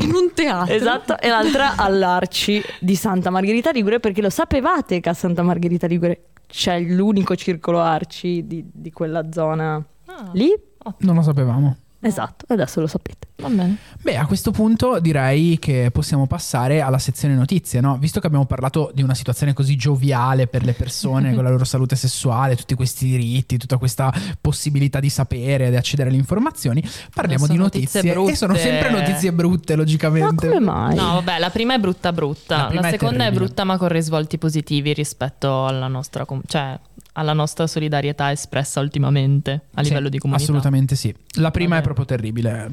In 0.02 0.14
un 0.14 0.32
teatro. 0.34 0.74
Esatto, 0.74 1.18
e 1.20 1.30
l'altra 1.30 1.76
all'Arci 1.76 2.62
di 2.80 2.96
Santa 2.96 3.30
Margherita 3.30 3.72
Ligure, 3.72 4.00
perché 4.00 4.22
lo 4.22 4.30
sapevate 4.30 5.00
che 5.00 5.10
a 5.10 5.14
Santa 5.14 5.42
Margherita 5.42 5.88
Ligure 5.88 6.26
c'è 6.48 6.80
l'unico 6.80 7.36
circolo 7.36 7.80
Arci 7.80 8.46
di, 8.46 8.70
di 8.72 8.92
quella 8.92 9.32
zona 9.32 9.84
Ah, 10.14 10.30
lì? 10.34 10.54
Non 11.00 11.16
lo 11.16 11.22
sapevamo. 11.22 11.78
Esatto, 12.04 12.46
adesso 12.50 12.80
lo 12.80 12.88
sapete. 12.88 13.28
Va 13.42 13.48
bene. 13.48 13.78
Beh, 14.02 14.18
a 14.18 14.26
questo 14.26 14.52
punto 14.52 15.00
direi 15.00 15.58
che 15.60 15.90
possiamo 15.92 16.26
passare 16.28 16.82
alla 16.82 16.98
sezione 17.00 17.36
notizie, 17.36 17.80
no? 17.80 17.98
Visto 17.98 18.20
che 18.20 18.28
abbiamo 18.28 18.46
parlato 18.46 18.92
di 18.94 19.02
una 19.04 19.14
situazione 19.14 19.54
così 19.54 19.76
gioviale 19.76 20.48
per 20.48 20.64
le 20.64 20.74
persone 20.74 21.34
con 21.36 21.44
la 21.44 21.50
loro 21.50 21.64
salute 21.64 21.96
sessuale, 21.96 22.56
tutti 22.56 22.74
questi 22.76 23.06
diritti, 23.06 23.58
tutta 23.58 23.78
questa 23.78 24.12
possibilità 24.40 25.00
di 25.00 25.10
sapere, 25.10 25.70
di 25.70 25.76
accedere 25.76 26.10
alle 26.10 26.18
informazioni, 26.18 26.84
parliamo 27.14 27.48
di 27.48 27.56
notizie 27.58 28.02
notizie. 28.04 28.32
E 28.32 28.36
sono 28.36 28.54
brutte. 28.54 28.68
sempre 28.70 28.90
notizie 28.92 29.34
brutte, 29.34 29.76
Ma 29.76 29.82
logicamente. 29.82 30.48
come 30.48 30.60
mai? 30.60 30.96
No, 30.96 31.14
vabbè, 31.14 31.40
la 31.40 31.50
prima 31.50 31.74
è 31.76 31.80
brutta 31.80 32.12
brutta, 32.12 32.70
La 32.74 32.82
la, 32.82 32.88
è 32.88 32.92
seconda 32.92 33.16
è, 33.16 33.18
terribile. 33.20 33.46
brutta 33.46 33.64
ma 33.64 33.78
con 33.78 33.88
risvolti 33.90 34.38
positivi 34.38 34.94
rispetto 34.94 35.66
alla 35.66 35.88
nostra, 35.88 36.26
com- 36.26 36.42
cioè, 36.48 36.80
alla 37.14 37.34
nostra 37.34 37.68
solidarietà 37.68 38.32
espressa 38.32 38.80
ultimamente 38.80 39.62
a 39.74 39.84
Sì, 39.84 39.90
livello 39.90 40.10
di 40.10 40.18
comunità. 40.18 40.44
Assolutamente 40.44 40.96
sì. 40.96 41.14
La 41.40 41.52
prima 41.52 41.78
è 41.78 41.82
proprio 41.82 42.06
terribile. 42.06 42.70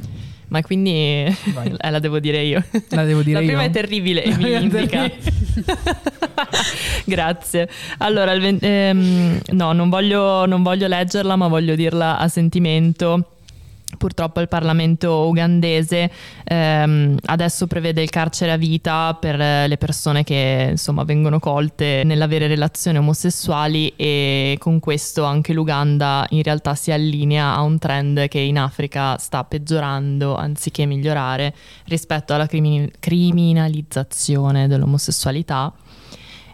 Ma 0.49 0.63
quindi 0.63 0.91
eh, 1.27 1.91
la 1.91 1.99
devo 1.99 2.19
dire 2.21 2.43
io. 2.43 2.65
La 2.91 3.05
devo 3.05 3.23
dire 3.23 3.41
la 3.41 3.47
prima 3.47 3.63
io? 3.63 3.69
è 3.69 3.71
terribile 3.71 4.23
e 4.25 4.31
La 4.31 4.37
mi 4.37 4.43
prima 4.43 4.59
è 4.59 4.63
indica. 4.63 5.11
Grazie. 7.05 7.69
Allora, 7.99 8.33
ehm, 8.35 9.41
no, 9.53 9.73
non 9.73 9.89
voglio, 9.89 10.47
non 10.47 10.63
voglio 10.63 10.87
leggerla, 10.87 11.37
ma 11.37 11.49
voglio 11.49 11.75
dirla 11.75 12.19
a 12.19 12.29
sentimento. 12.29 13.33
Purtroppo 13.97 14.41
il 14.41 14.49
Parlamento 14.49 15.27
ugandese 15.27 16.11
ehm, 16.45 17.17
adesso 17.25 17.67
prevede 17.67 18.03
il 18.03 18.11
carcere 18.11 18.53
a 18.53 18.57
vita 18.59 19.17
per 19.19 19.41
eh, 19.41 19.67
le 19.67 19.79
persone 19.79 20.25
che 20.25 20.69
insomma 20.71 21.05
vengono 21.05 21.41
colte 21.41 22.03
nell'avere 22.05 22.49
relazioni 22.49 22.99
omosessuali 22.99 23.95
e 23.97 24.57
con 24.59 24.79
questo 24.79 25.25
anche 25.25 25.55
l'Uganda 25.55 26.27
in 26.31 26.43
realtà 26.43 26.75
si 26.75 26.93
allinea 26.93 27.55
a 27.55 27.63
un 27.63 27.79
trend 27.79 28.29
che 28.29 28.41
in 28.41 28.59
Africa 28.59 29.17
sta 29.17 29.43
peggiorando 29.45 30.37
anziché 30.37 30.85
migliorare 30.85 31.55
rispetto 31.87 32.35
alla 32.35 32.47
crimi- 32.47 32.91
criminalizzazione 33.01 34.69
dell'omosessualità. 34.69 35.73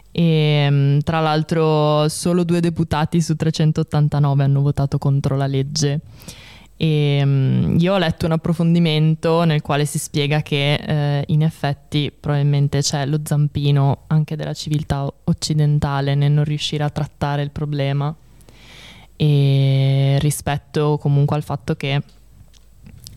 E 0.09 0.67
mm, 0.69 0.99
tra 0.99 1.19
l'altro 1.19 2.07
solo 2.07 2.45
due 2.45 2.61
deputati 2.61 3.21
su 3.21 3.35
389 3.35 4.43
hanno 4.45 4.61
votato 4.61 4.97
contro 4.97 5.35
la 5.35 5.47
legge. 5.47 5.99
E 6.77 7.21
mm, 7.23 7.77
io 7.79 7.93
ho 7.93 7.97
letto 7.97 8.25
un 8.25 8.33
approfondimento 8.33 9.43
nel 9.45 9.61
quale 9.61 9.85
si 9.85 9.97
spiega 9.97 10.41
che 10.41 10.73
eh, 10.73 11.23
in 11.27 11.41
effetti 11.41 12.11
probabilmente 12.11 12.81
c'è 12.81 13.05
lo 13.05 13.19
zampino 13.23 14.03
anche 14.07 14.35
della 14.35 14.53
civiltà 14.53 15.09
occidentale 15.23 16.15
nel 16.15 16.31
non 16.31 16.43
riuscire 16.43 16.83
a 16.83 16.89
trattare 16.89 17.43
il 17.43 17.51
problema 17.51 18.13
e 19.15 20.17
rispetto 20.19 20.97
comunque 20.97 21.37
al 21.37 21.43
fatto 21.43 21.75
che 21.75 22.01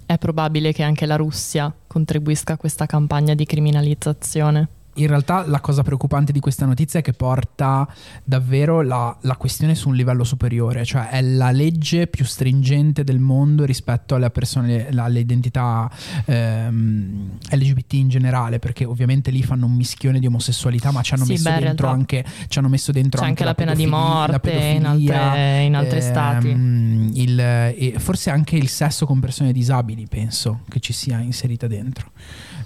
è 0.06 0.16
probabile 0.16 0.72
che 0.72 0.84
anche 0.84 1.04
la 1.04 1.16
Russia 1.16 1.72
contribuisca 1.86 2.54
a 2.54 2.56
questa 2.56 2.86
campagna 2.86 3.34
di 3.34 3.44
criminalizzazione. 3.44 4.68
In 4.98 5.06
realtà 5.06 5.46
la 5.46 5.60
cosa 5.60 5.82
preoccupante 5.82 6.32
di 6.32 6.40
questa 6.40 6.66
notizia 6.66 6.98
è 6.98 7.02
che 7.02 7.12
porta 7.12 7.86
davvero 8.24 8.82
la, 8.82 9.16
la 9.22 9.36
questione 9.36 9.74
su 9.76 9.88
un 9.90 9.94
livello 9.94 10.24
superiore, 10.24 10.84
cioè 10.84 11.08
è 11.10 11.20
la 11.22 11.50
legge 11.52 12.06
più 12.08 12.24
stringente 12.24 13.04
del 13.04 13.18
mondo 13.20 13.64
rispetto 13.64 14.16
alle 14.16 14.30
persone, 14.30 14.88
alle 14.88 15.20
identità 15.20 15.88
ehm, 16.24 17.38
LGBT 17.50 17.92
in 17.94 18.08
generale, 18.08 18.58
perché 18.58 18.84
ovviamente 18.84 19.30
lì 19.30 19.42
fanno 19.42 19.66
un 19.66 19.74
mischione 19.74 20.18
di 20.18 20.26
omosessualità, 20.26 20.90
ma 20.90 21.02
ci 21.02 21.14
hanno 21.14 21.24
Sì, 21.24 21.32
messo 21.32 21.50
beh, 21.52 21.60
dentro 21.60 21.88
anche, 21.88 22.24
ci 22.48 22.58
hanno 22.58 22.68
messo 22.68 22.90
dentro 22.92 23.20
C'è 23.20 23.26
anche 23.28 23.44
la 23.44 23.54
pena 23.54 23.74
di 23.74 23.86
morte 23.86 24.52
la 24.52 24.60
in, 24.64 24.86
altre- 24.86 25.62
in 25.62 25.74
altri 25.76 26.00
stati. 26.02 26.50
ehm, 26.50 27.10
il- 27.14 27.40
e 27.40 27.94
forse 27.98 28.30
anche 28.30 28.56
il 28.56 28.68
sesso 28.68 29.06
con 29.06 29.20
persone 29.20 29.52
disabili, 29.52 30.06
penso 30.08 30.60
che 30.68 30.80
ci 30.80 30.92
sia 30.92 31.18
inserita 31.20 31.66
dentro. 31.66 32.10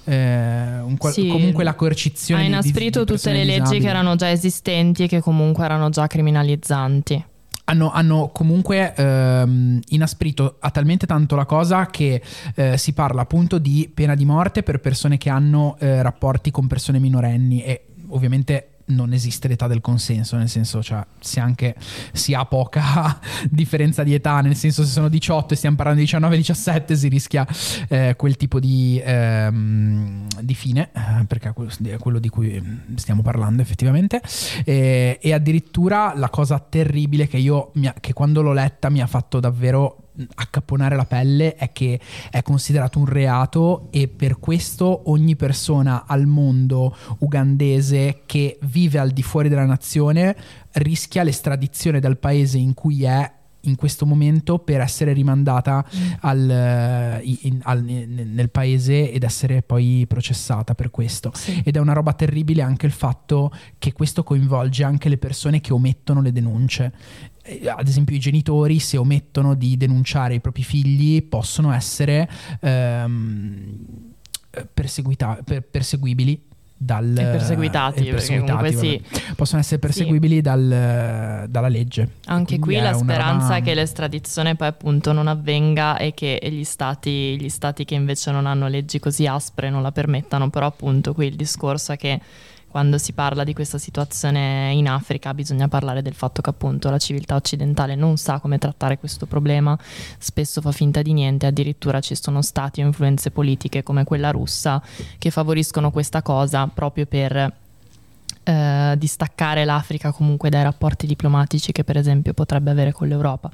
Eh, 0.05 0.81
un 0.81 0.97
qual- 0.97 1.13
Sì. 1.13 1.29
comunque 1.29 1.63
la 1.65 1.75
coercizione 1.75 2.41
Ha 2.41 2.45
di- 2.45 2.51
di- 2.51 2.57
inasprito 2.59 3.05
di 3.05 3.13
tutte 3.13 3.33
le 3.33 3.45
leggi 3.45 3.59
disabili. 3.61 3.81
che 3.85 3.89
erano 3.89 4.17
già 4.17 4.31
esistenti 4.31 5.05
e 5.05 5.09
che 5.09 5.21
comunque 5.21 5.65
erano 5.65 5.91
già 5.91 6.07
criminalizzanti. 6.07 7.25
Hanno, 7.65 7.93
hanno 7.93 8.31
comunque 8.33 8.93
ehm, 8.95 9.81
inasprito 9.91 10.57
a 10.59 10.71
talmente 10.71 11.07
tanto 11.07 11.37
la 11.37 11.47
cosa 11.47 11.87
che 11.87 12.21
eh, 12.57 12.77
si 12.77 12.93
parla 12.93 13.23
appunto 13.23 13.59
di 13.59 13.89
pena 13.95 14.17
di 14.17 14.25
morte 14.25 14.63
per 14.65 14.81
persone 14.81 15.17
che 15.17 15.31
hanno 15.31 15.77
eh, 15.79 16.03
rapporti 16.03 16.51
con 16.51 16.67
persone 16.67 16.99
minorenni 16.99 17.63
e 17.63 17.87
ovviamente 18.09 18.72
non 18.95 19.13
esiste 19.13 19.49
l'età 19.49 19.67
del 19.67 19.81
consenso, 19.81 20.37
nel 20.37 20.49
senso, 20.49 20.83
cioè, 20.83 21.05
se 21.21 21.41
anche 21.41 21.75
si 22.13 22.35
ha 22.35 22.45
poca 22.45 23.19
differenza 23.49 24.03
di 24.03 24.15
età, 24.15 24.41
nel 24.41 24.57
senso 24.57 24.85
se 24.85 24.91
sono 24.91 25.09
18 25.09 25.55
e 25.55 25.57
stiamo 25.57 25.77
parlando 25.77 26.01
di 26.01 26.07
19-17 26.07 26.93
si 26.95 27.09
rischia 27.09 27.47
eh, 27.89 28.15
quel 28.17 28.37
tipo 28.37 28.61
di, 28.61 29.01
ehm, 29.03 30.27
di 30.41 30.55
fine, 30.55 30.91
eh, 30.93 31.25
perché 31.27 31.49
è 31.51 31.99
quello, 31.99 32.19
di 32.19 32.29
cui 32.29 32.81
stiamo 32.97 33.23
parlando 33.23 33.63
effettivamente, 33.63 34.21
e, 34.65 35.19
e 35.21 35.33
addirittura 35.33 36.15
la 36.17 36.29
cosa 36.29 36.59
terribile 36.59 37.27
che 37.27 37.39
io, 37.39 37.73
che 38.01 38.13
quando 38.13 38.43
l'ho 38.43 38.53
letta 38.53 38.91
mi 38.91 39.01
ha 39.01 39.07
fatto 39.07 39.41
davvero 39.41 40.02
accapponare 40.35 40.97
la 40.97 41.05
pelle 41.05 41.55
è 41.55 41.73
che 41.73 41.99
è 42.31 42.43
considerato 42.43 42.99
un 42.99 43.07
reato 43.07 43.89
e 43.91 44.09
per 44.09 44.39
questo 44.39 45.11
ogni 45.11 45.37
persona 45.37 46.05
al 46.07 46.27
mondo 46.27 46.95
ugandese 47.19 48.23
che 48.27 48.59
vive 48.63 48.99
al 48.99 49.11
di 49.11 49.23
fuori 49.23 49.49
della 49.49 49.65
nazione 49.65 50.37
rischia 50.73 51.23
l'estradizione 51.23 52.01
dal 52.01 52.19
paese 52.19 52.59
in 52.59 52.75
cui 52.75 53.05
è 53.05 53.33
in 53.63 53.77
questo 53.77 54.07
momento 54.07 54.59
per 54.59 54.81
essere 54.81 55.13
rimandata 55.13 55.85
al, 56.21 56.51
eh, 56.51 57.21
in- 57.43 57.61
al- 57.63 57.83
nel 57.83 58.51
paese 58.51 59.13
ed 59.13 59.23
essere 59.23 59.63
poi 59.63 60.05
processata 60.09 60.75
per 60.75 60.91
questo. 60.91 61.33
Ed 61.63 61.77
è 61.77 61.79
una 61.79 61.93
roba 61.93 62.13
terribile 62.13 62.63
anche 62.63 62.87
il 62.87 62.93
fatto 62.93 63.53
che 63.79 63.93
questo 63.93 64.23
coinvolge 64.23 64.85
anche 64.85 65.09
le 65.09 65.19
persone 65.19 65.61
che 65.61 65.73
omettono 65.73 66.21
le 66.21 66.33
denunce. 66.33 66.93
Eh, 67.43 67.69
ad 67.69 67.87
esempio 67.89 68.15
i 68.17 68.19
genitori 68.21 68.79
se 68.79 68.97
omettono 68.97 69.55
di 69.55 69.77
denunciare 69.77 70.35
i 70.35 70.41
propri 70.41 70.63
figli 70.63 71.23
possono 71.23 71.73
essere 71.73 72.29
ehm, 72.61 73.77
perseguita- 74.73 75.39
per- 75.45 75.63
perseguibili 75.63 76.51
dal, 76.83 77.17
E 77.17 77.23
perseguitati, 77.23 78.09
e 78.09 78.41
vabbè. 78.41 78.73
sì. 78.73 79.01
possono 79.37 79.61
essere 79.61 79.79
perseguibili 79.79 80.41
dal- 80.41 81.47
dalla 81.49 81.69
legge. 81.69 82.09
Anche 82.27 82.59
qui 82.59 82.75
la 82.81 82.93
speranza 82.93 83.55
è 83.55 83.63
che 83.63 83.73
l'estradizione 83.75 84.57
poi 84.57 84.67
appunto 84.67 85.13
non 85.13 85.29
avvenga 85.29 85.97
e 85.97 86.13
che 86.13 86.41
gli 86.43 86.65
stati, 86.65 87.41
gli 87.41 87.49
stati 87.49 87.85
che 87.85 87.95
invece 87.95 88.33
non 88.33 88.47
hanno 88.47 88.67
leggi 88.67 88.99
così 88.99 89.27
aspre 89.29 89.71
non 89.71 89.83
la 89.83 89.93
permettano, 89.93 90.51
però 90.51 90.67
appunto 90.67 91.15
qui 91.15 91.29
il 91.29 91.37
discorso 91.37 91.93
è 91.93 91.97
che 91.97 92.21
quando 92.73 92.99
si 92.99 93.13
parla 93.13 93.45
di 93.45 93.53
questa 93.53 93.79
situazione 93.79 94.73
in 94.73 94.89
Africa 94.89 95.35
bisogna 95.35 95.69
parlare 95.69 96.03
del 96.03 96.15
fatto 96.15 96.41
che 96.41 96.51
appunto 96.51 96.91
la 96.91 96.99
civiltà 96.99 97.37
occidentale 97.37 97.95
non 97.95 98.17
sa 98.17 98.41
come 98.41 98.59
trattare 98.59 98.99
questo 98.99 99.27
problema, 99.27 99.79
spesso 100.19 100.61
fa 100.61 100.73
finta 100.73 101.03
di 101.03 101.13
niente, 101.13 101.47
addirittura 101.47 102.01
ci 102.01 102.17
sono 102.17 102.43
stati 102.43 102.83
o 102.83 102.87
influenze 102.87 103.31
politiche 103.31 103.83
come 103.83 104.05
quella 104.05 104.31
russa 104.31 104.83
che 105.19 105.31
favoriscono 105.31 105.91
questa 105.91 106.23
cosa 106.23 106.67
proprio 106.67 107.05
per 107.07 107.61
eh, 108.45 108.95
distaccare 108.97 109.65
l'Africa 109.65 110.11
comunque 110.11 110.51
dai 110.51 110.65
rapporti 110.65 111.07
diplomatici 111.07 111.71
che 111.71 111.85
per 111.85 111.97
esempio 111.97 112.33
potrebbe 112.33 112.71
avere 112.71 112.93
con 112.93 113.07
l'Europa. 113.07 113.51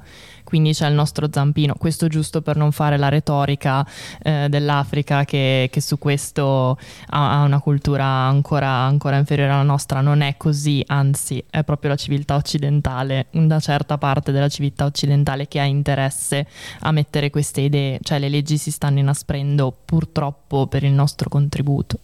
Quindi 0.49 0.73
c'è 0.73 0.87
il 0.87 0.95
nostro 0.95 1.27
zampino, 1.31 1.75
questo 1.77 2.07
giusto 2.07 2.41
per 2.41 2.55
non 2.55 2.71
fare 2.71 2.97
la 2.97 3.07
retorica 3.07 3.85
eh, 4.23 4.47
dell'Africa 4.49 5.23
che, 5.23 5.69
che 5.71 5.79
su 5.79 5.99
questo 5.99 6.75
ha, 7.09 7.39
ha 7.39 7.43
una 7.43 7.59
cultura 7.59 8.03
ancora, 8.03 8.67
ancora 8.67 9.17
inferiore 9.17 9.51
alla 9.51 9.61
nostra, 9.61 10.01
non 10.01 10.21
è 10.21 10.37
così, 10.37 10.83
anzi 10.87 11.43
è 11.51 11.63
proprio 11.63 11.91
la 11.91 11.97
civiltà 11.97 12.33
occidentale, 12.33 13.27
una 13.33 13.59
certa 13.59 13.99
parte 13.99 14.31
della 14.31 14.49
civiltà 14.49 14.85
occidentale 14.85 15.47
che 15.47 15.59
ha 15.59 15.65
interesse 15.65 16.47
a 16.79 16.91
mettere 16.91 17.29
queste 17.29 17.61
idee, 17.61 17.99
cioè 18.01 18.17
le 18.17 18.29
leggi 18.29 18.57
si 18.57 18.71
stanno 18.71 18.97
inasprendo 18.97 19.71
purtroppo 19.85 20.65
per 20.65 20.83
il 20.83 20.93
nostro 20.93 21.29
contributo. 21.29 21.99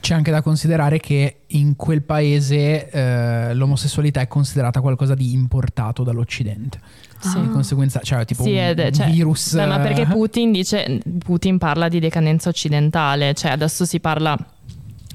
C'è 0.00 0.14
anche 0.14 0.30
da 0.30 0.42
considerare 0.42 1.00
che 1.00 1.38
in 1.48 1.76
quel 1.76 2.02
paese 2.02 2.90
eh, 2.90 3.54
l'omosessualità 3.54 4.20
è 4.20 4.28
considerata 4.28 4.80
qualcosa 4.80 5.14
di 5.14 5.32
importato 5.32 6.04
dall'Occidente. 6.04 6.78
Sì. 7.18 7.40
Di 7.40 7.48
conseguenza, 7.48 8.00
cioè 8.00 8.24
tipo 8.24 8.42
Sì, 8.42 8.56
un, 8.56 8.74
un 8.76 8.92
cioè, 8.92 9.10
virus. 9.10 9.54
Beh, 9.54 9.66
ma 9.66 9.78
perché 9.78 10.02
eh, 10.02 10.06
Putin 10.06 10.52
dice 10.52 11.00
Putin 11.24 11.58
parla 11.58 11.88
di 11.88 11.98
decadenza 11.98 12.48
occidentale, 12.48 13.34
cioè 13.34 13.50
adesso 13.52 13.84
si 13.84 14.00
parla 14.00 14.36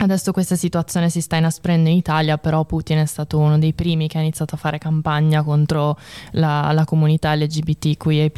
Adesso 0.02 0.32
questa 0.32 0.56
situazione 0.56 1.12
si 1.12 1.22
sta 1.22 1.36
inasprendo 1.36 1.88
in 1.88 1.96
Italia, 1.96 2.40
però 2.40 2.66
Putin 2.66 2.98
è 2.98 3.06
stato 3.06 3.38
uno 3.38 3.60
dei 3.60 3.74
primi 3.74 4.08
che 4.08 4.18
ha 4.18 4.22
iniziato 4.22 4.56
a 4.56 4.58
fare 4.58 4.80
campagna 4.80 5.44
contro 5.44 5.96
la, 6.32 6.72
la 6.72 6.86
comunità 6.86 7.36
LGBTQIA+, 7.36 8.32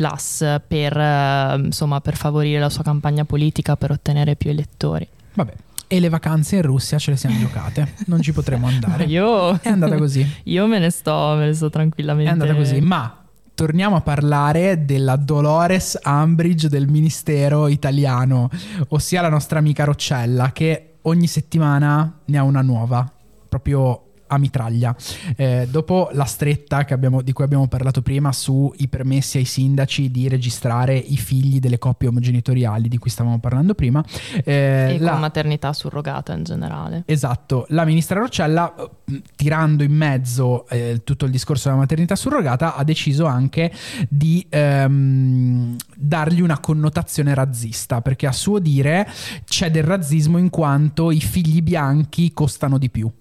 per, 0.67 0.97
eh, 0.97 1.55
insomma, 1.63 2.01
per 2.01 2.17
favorire 2.17 2.59
la 2.59 2.69
sua 2.69 2.83
campagna 2.83 3.23
politica, 3.23 3.77
per 3.77 3.91
ottenere 3.91 4.35
più 4.35 4.49
elettori. 4.49 5.07
Vabbè. 5.35 5.53
E 5.87 5.99
le 6.01 6.09
vacanze 6.09 6.57
in 6.57 6.63
Russia 6.63 6.97
ce 6.97 7.11
le 7.11 7.17
siamo 7.17 7.39
giocate. 7.39 7.93
Non 8.07 8.21
ci 8.21 8.33
potremo 8.33 8.67
andare. 8.67 9.05
Io, 9.05 9.57
È 9.61 9.69
andata 9.69 9.95
così. 9.95 10.27
io 10.43 10.67
me 10.67 10.79
ne 10.79 10.89
sto, 10.89 11.35
me 11.37 11.45
ne 11.45 11.53
sto 11.53 11.69
tranquillamente. 11.69 12.29
È 12.29 12.33
andata 12.33 12.55
così. 12.55 12.81
Ma 12.81 13.22
torniamo 13.53 13.95
a 13.95 14.01
parlare 14.01 14.85
della 14.85 15.15
Dolores 15.15 15.99
Umbridge 16.03 16.69
del 16.69 16.87
Ministero 16.87 17.67
italiano, 17.67 18.49
ossia 18.89 19.21
la 19.21 19.29
nostra 19.29 19.59
amica 19.59 19.83
Roccella, 19.83 20.51
che 20.51 20.95
ogni 21.01 21.27
settimana 21.27 22.19
ne 22.25 22.37
ha 22.37 22.43
una 22.43 22.61
nuova, 22.61 23.09
proprio 23.47 24.12
a 24.33 24.37
mitraglia. 24.37 24.95
Eh, 25.35 25.67
dopo 25.69 26.09
la 26.13 26.25
stretta 26.25 26.85
che 26.85 26.93
abbiamo- 26.93 27.21
di 27.21 27.31
cui 27.33 27.43
abbiamo 27.43 27.67
parlato 27.67 28.01
prima 28.01 28.31
sui 28.31 28.87
permessi 28.87 29.37
ai 29.37 29.45
sindaci 29.45 30.11
di 30.11 30.27
registrare 30.27 30.95
i 30.95 31.17
figli 31.17 31.59
delle 31.59 31.77
coppie 31.77 32.07
omogenitoriali 32.09 32.87
di 32.87 32.97
cui 32.97 33.09
stavamo 33.09 33.39
parlando 33.39 33.73
prima, 33.73 34.03
eh, 34.43 34.95
E 34.95 34.97
la- 34.99 35.11
con 35.11 35.19
maternità 35.21 35.73
surrogata 35.73 36.33
in 36.33 36.43
generale. 36.43 37.03
Esatto, 37.05 37.65
la 37.69 37.85
ministra 37.85 38.19
Roccella, 38.19 38.73
eh, 38.75 39.21
tirando 39.35 39.83
in 39.83 39.93
mezzo 39.93 40.67
eh, 40.69 41.01
tutto 41.03 41.25
il 41.25 41.31
discorso 41.31 41.67
della 41.69 41.79
maternità 41.81 42.15
surrogata, 42.15 42.75
ha 42.75 42.83
deciso 42.83 43.25
anche 43.25 43.71
di 44.09 44.45
ehm, 44.49 45.75
dargli 45.95 46.41
una 46.41 46.59
connotazione 46.59 47.33
razzista, 47.33 48.01
perché 48.01 48.27
a 48.27 48.31
suo 48.31 48.59
dire 48.59 49.07
c'è 49.45 49.71
del 49.71 49.83
razzismo 49.83 50.37
in 50.37 50.49
quanto 50.49 51.11
i 51.11 51.19
figli 51.19 51.61
bianchi 51.61 52.31
costano 52.33 52.77
di 52.77 52.89
più. 52.89 53.11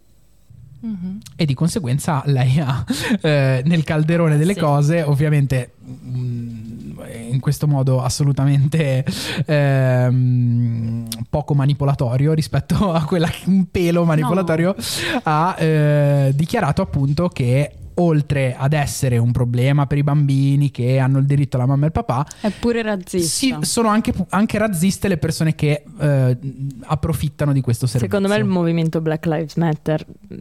Mhm. 0.84 1.18
E 1.36 1.44
di 1.44 1.54
conseguenza 1.54 2.22
lei 2.26 2.58
ha 2.58 2.84
eh, 3.22 3.62
nel 3.64 3.84
calderone 3.84 4.36
delle 4.36 4.54
Sì. 4.54 4.60
cose, 4.60 5.02
ovviamente 5.02 5.74
mm, 5.88 6.98
in 7.30 7.40
questo 7.40 7.66
modo 7.68 8.02
assolutamente 8.02 9.04
ehm, 9.46 11.06
poco 11.30 11.54
manipolatorio 11.54 12.32
rispetto 12.32 12.92
a 12.92 13.04
quella 13.04 13.30
un 13.46 13.66
pelo 13.70 14.04
manipolatorio, 14.04 14.74
ha 15.22 15.56
eh, 15.58 16.32
dichiarato 16.34 16.82
appunto 16.82 17.28
che 17.28 17.72
oltre 17.94 18.54
ad 18.56 18.72
essere 18.72 19.18
un 19.18 19.32
problema 19.32 19.86
per 19.86 19.98
i 19.98 20.02
bambini 20.02 20.70
che 20.70 20.98
hanno 20.98 21.18
il 21.18 21.26
diritto 21.26 21.56
alla 21.56 21.66
mamma 21.66 21.82
e 21.82 21.86
al 21.86 21.92
papà, 21.92 22.26
È 22.40 22.50
pure 22.50 22.82
razzista. 22.82 23.28
sì, 23.28 23.56
sono 23.62 23.88
anche, 23.88 24.12
anche 24.30 24.58
razziste 24.58 25.08
le 25.08 25.18
persone 25.18 25.54
che 25.54 25.84
eh, 25.98 26.38
approfittano 26.84 27.52
di 27.52 27.60
questo 27.60 27.86
servizio. 27.86 28.16
Secondo 28.18 28.34
me 28.34 28.40
il 28.40 28.48
movimento 28.48 29.00
Black 29.00 29.26
Lives 29.26 29.54
Matter 29.56 30.04
mh, 30.28 30.34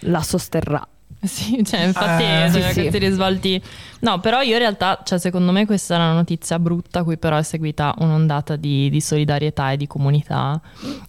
la 0.00 0.22
sosterrà. 0.22 0.86
Sì, 1.26 1.64
cioè, 1.64 1.80
infatti 1.80 2.22
Eh, 2.22 2.48
sono 2.50 2.70
sì, 2.72 2.88
sì. 2.90 2.98
risvolti. 2.98 3.60
No, 4.00 4.20
però 4.20 4.40
io 4.40 4.52
in 4.52 4.58
realtà, 4.58 5.02
cioè, 5.04 5.18
secondo 5.18 5.50
me 5.50 5.66
questa 5.66 5.94
è 5.94 5.98
una 5.98 6.12
notizia 6.12 6.60
brutta, 6.60 7.02
cui 7.02 7.18
però 7.18 7.36
è 7.36 7.42
seguita 7.42 7.92
un'ondata 7.98 8.54
di, 8.54 8.88
di 8.88 9.00
solidarietà 9.00 9.72
e 9.72 9.76
di 9.76 9.88
comunità. 9.88 10.60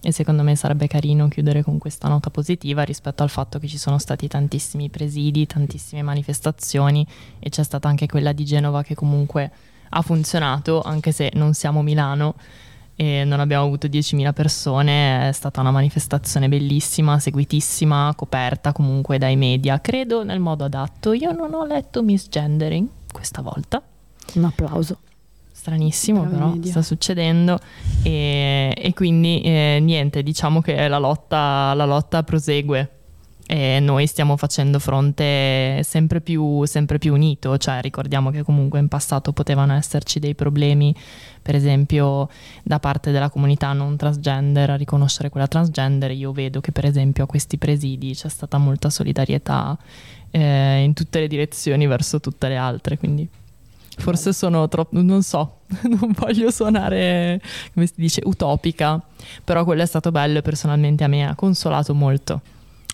E 0.02 0.10
secondo 0.10 0.42
me 0.42 0.56
sarebbe 0.56 0.88
carino 0.88 1.28
chiudere 1.28 1.62
con 1.62 1.78
questa 1.78 2.08
nota 2.08 2.28
positiva 2.30 2.82
rispetto 2.82 3.22
al 3.22 3.30
fatto 3.30 3.60
che 3.60 3.68
ci 3.68 3.78
sono 3.78 3.98
stati 3.98 4.26
tantissimi 4.26 4.88
presidi, 4.90 5.46
tantissime 5.46 6.02
manifestazioni 6.02 7.06
e 7.38 7.48
c'è 7.48 7.62
stata 7.62 7.86
anche 7.86 8.06
quella 8.06 8.32
di 8.32 8.44
Genova 8.44 8.82
che 8.82 8.96
comunque 8.96 9.50
ha 9.90 10.02
funzionato, 10.02 10.82
anche 10.82 11.12
se 11.12 11.30
non 11.34 11.54
siamo 11.54 11.82
Milano 11.82 12.34
e 13.00 13.24
non 13.24 13.40
abbiamo 13.40 13.64
avuto 13.64 13.86
10.000 13.86 14.34
persone, 14.34 15.30
è 15.30 15.32
stata 15.32 15.62
una 15.62 15.70
manifestazione 15.70 16.48
bellissima, 16.48 17.18
seguitissima, 17.18 18.12
coperta 18.14 18.72
comunque 18.72 19.16
dai 19.16 19.36
media, 19.36 19.80
credo 19.80 20.22
nel 20.22 20.38
modo 20.38 20.64
adatto. 20.64 21.14
Io 21.14 21.32
non 21.32 21.54
ho 21.54 21.64
letto 21.64 22.02
misgendering 22.02 22.86
questa 23.10 23.40
volta, 23.40 23.82
Un 24.34 24.44
applauso. 24.44 24.98
stranissimo 25.50 26.26
però 26.26 26.48
media. 26.48 26.72
sta 26.72 26.82
succedendo 26.82 27.58
e, 28.02 28.74
e 28.76 28.92
quindi 28.92 29.40
eh, 29.40 29.78
niente, 29.80 30.22
diciamo 30.22 30.60
che 30.60 30.86
la 30.86 30.98
lotta, 30.98 31.72
la 31.72 31.86
lotta 31.86 32.22
prosegue. 32.22 32.90
E 33.52 33.80
noi 33.80 34.06
stiamo 34.06 34.36
facendo 34.36 34.78
fronte 34.78 35.82
sempre 35.82 36.20
più, 36.20 36.64
sempre 36.66 36.98
più 36.98 37.14
unito, 37.14 37.58
cioè 37.58 37.80
ricordiamo 37.80 38.30
che 38.30 38.44
comunque 38.44 38.78
in 38.78 38.86
passato 38.86 39.32
potevano 39.32 39.72
esserci 39.72 40.20
dei 40.20 40.36
problemi, 40.36 40.94
per 41.42 41.56
esempio 41.56 42.28
da 42.62 42.78
parte 42.78 43.10
della 43.10 43.28
comunità 43.28 43.72
non 43.72 43.96
transgender 43.96 44.70
a 44.70 44.76
riconoscere 44.76 45.30
quella 45.30 45.48
transgender. 45.48 46.12
Io 46.12 46.30
vedo 46.30 46.60
che 46.60 46.70
per 46.70 46.84
esempio 46.84 47.24
a 47.24 47.26
questi 47.26 47.58
presidi 47.58 48.14
c'è 48.14 48.28
stata 48.28 48.56
molta 48.56 48.88
solidarietà 48.88 49.76
eh, 50.30 50.84
in 50.84 50.94
tutte 50.94 51.18
le 51.18 51.26
direzioni 51.26 51.88
verso 51.88 52.20
tutte 52.20 52.46
le 52.46 52.56
altre, 52.56 52.98
quindi 52.98 53.28
forse 53.96 54.32
sono 54.32 54.68
troppo, 54.68 55.02
non 55.02 55.24
so, 55.24 55.62
non 55.90 56.14
voglio 56.16 56.52
suonare, 56.52 57.42
come 57.74 57.86
si 57.86 57.94
dice, 57.96 58.20
utopica, 58.24 59.02
però 59.42 59.64
quello 59.64 59.82
è 59.82 59.86
stato 59.86 60.12
bello 60.12 60.38
e 60.38 60.42
personalmente 60.42 61.02
a 61.02 61.08
me 61.08 61.26
ha 61.26 61.34
consolato 61.34 61.94
molto. 61.94 62.40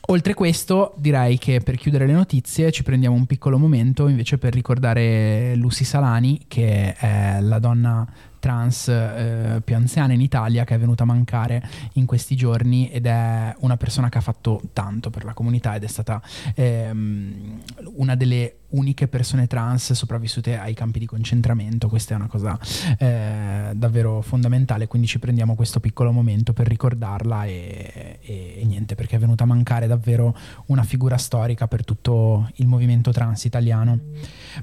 Oltre 0.09 0.35
questo, 0.35 0.95
direi 0.97 1.37
che 1.37 1.61
per 1.61 1.77
chiudere 1.77 2.07
le 2.07 2.13
notizie 2.13 2.71
ci 2.71 2.85
prendiamo 2.85 3.17
un 3.17 3.27
piccolo 3.27 3.59
momento 3.59 4.07
invece 4.07 4.39
per 4.39 4.53
ricordare 4.55 5.57
Lucy 5.57 5.85
Salani, 5.85 6.43
che 6.47 6.95
è 6.95 7.39
la 7.41 7.59
donna 7.59 8.07
trans 8.47 8.87
eh, 8.87 9.61
più 9.65 9.75
anziana 9.75 10.13
in 10.13 10.21
Italia 10.21 10.63
che 10.63 10.77
è 10.77 10.79
venuta 10.79 11.03
a 11.03 11.07
mancare 11.07 11.69
in 11.95 12.07
questi 12.07 12.37
giorni 12.37 12.89
ed 12.93 13.07
è 13.07 13.53
una 13.59 13.77
persona 13.77 14.09
che 14.09 14.19
ha 14.19 14.21
fatto 14.21 14.61
tanto 14.73 15.11
per 15.11 15.25
la 15.25 15.35
comunità 15.35 15.75
ed 15.75 15.83
è 15.83 15.89
stata 15.89 16.23
ehm, 16.55 17.61
una 17.97 18.15
delle 18.15 18.59
uniche 18.69 19.09
persone 19.09 19.49
trans 19.49 19.93
sopravvissute 19.93 20.59
ai 20.59 20.75
campi 20.75 21.01
di 21.01 21.07
concentramento. 21.07 21.89
Questa 21.89 22.15
è 22.15 22.17
una 22.17 22.29
cosa 22.29 22.57
eh, 22.99 23.73
davvero 23.75 24.21
fondamentale, 24.23 24.87
quindi 24.87 25.09
ci 25.09 25.19
prendiamo 25.19 25.57
questo 25.57 25.81
piccolo 25.81 26.13
momento 26.13 26.53
per 26.53 26.69
ricordarla 26.69 27.47
e, 27.47 28.19
e- 28.21 28.55
e 28.59 28.65
niente, 28.65 28.95
perché 28.95 29.17
è 29.17 29.19
venuta 29.19 29.43
a 29.43 29.47
mancare 29.47 29.89
davvero 29.89 30.37
una 30.67 30.85
figura 30.85 31.17
storica 31.17 31.67
per 31.67 31.85
tutto 31.85 32.49
il 32.57 32.69
movimento 32.69 33.11
trans 33.11 33.45
italiano. 33.45 33.99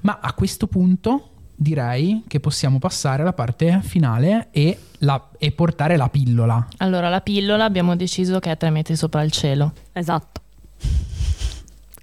Ma 0.02 0.20
a 0.22 0.32
questo 0.34 0.68
punto 0.68 1.33
direi 1.56 2.24
che 2.28 2.40
possiamo 2.40 2.80
passare 2.80 3.22
alla 3.22 3.34
parte 3.34 3.80
finale 3.84 4.48
e, 4.52 4.78
la- 5.00 5.30
e 5.38 5.52
portare 5.52 5.96
la 5.98 6.10
pillola. 6.10 6.68
Allora, 6.78 7.10
la 7.10 7.22
pillola 7.22 7.64
abbiamo 7.64 7.96
deciso 7.96 8.40
che 8.40 8.52
è 8.52 8.58
tre 8.58 8.70
metri 8.70 8.96
sopra 8.96 9.22
il 9.24 9.32
cielo. 9.32 9.74
Esatto. 9.94 10.42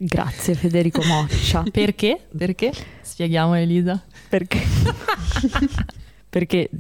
Grazie 0.03 0.55
Federico 0.55 1.03
Moccia. 1.05 1.63
Perché? 1.71 2.27
Perché? 2.37 2.73
Spieghiamo 3.03 3.55
Elisa. 3.55 4.03
Perché? 4.29 4.61
Perché 6.31 6.71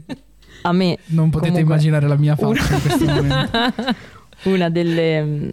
a 0.62 0.72
me 0.72 0.98
Non 1.06 1.28
potete 1.30 1.50
Comunque, 1.52 1.74
immaginare 1.74 2.06
la 2.08 2.16
mia 2.16 2.36
faccia 2.36 2.48
una- 2.48 2.74
in 2.76 2.80
questo 2.80 3.04
momento. 3.04 3.58
una 4.48 4.70
delle 4.70 5.22
mm, 5.22 5.48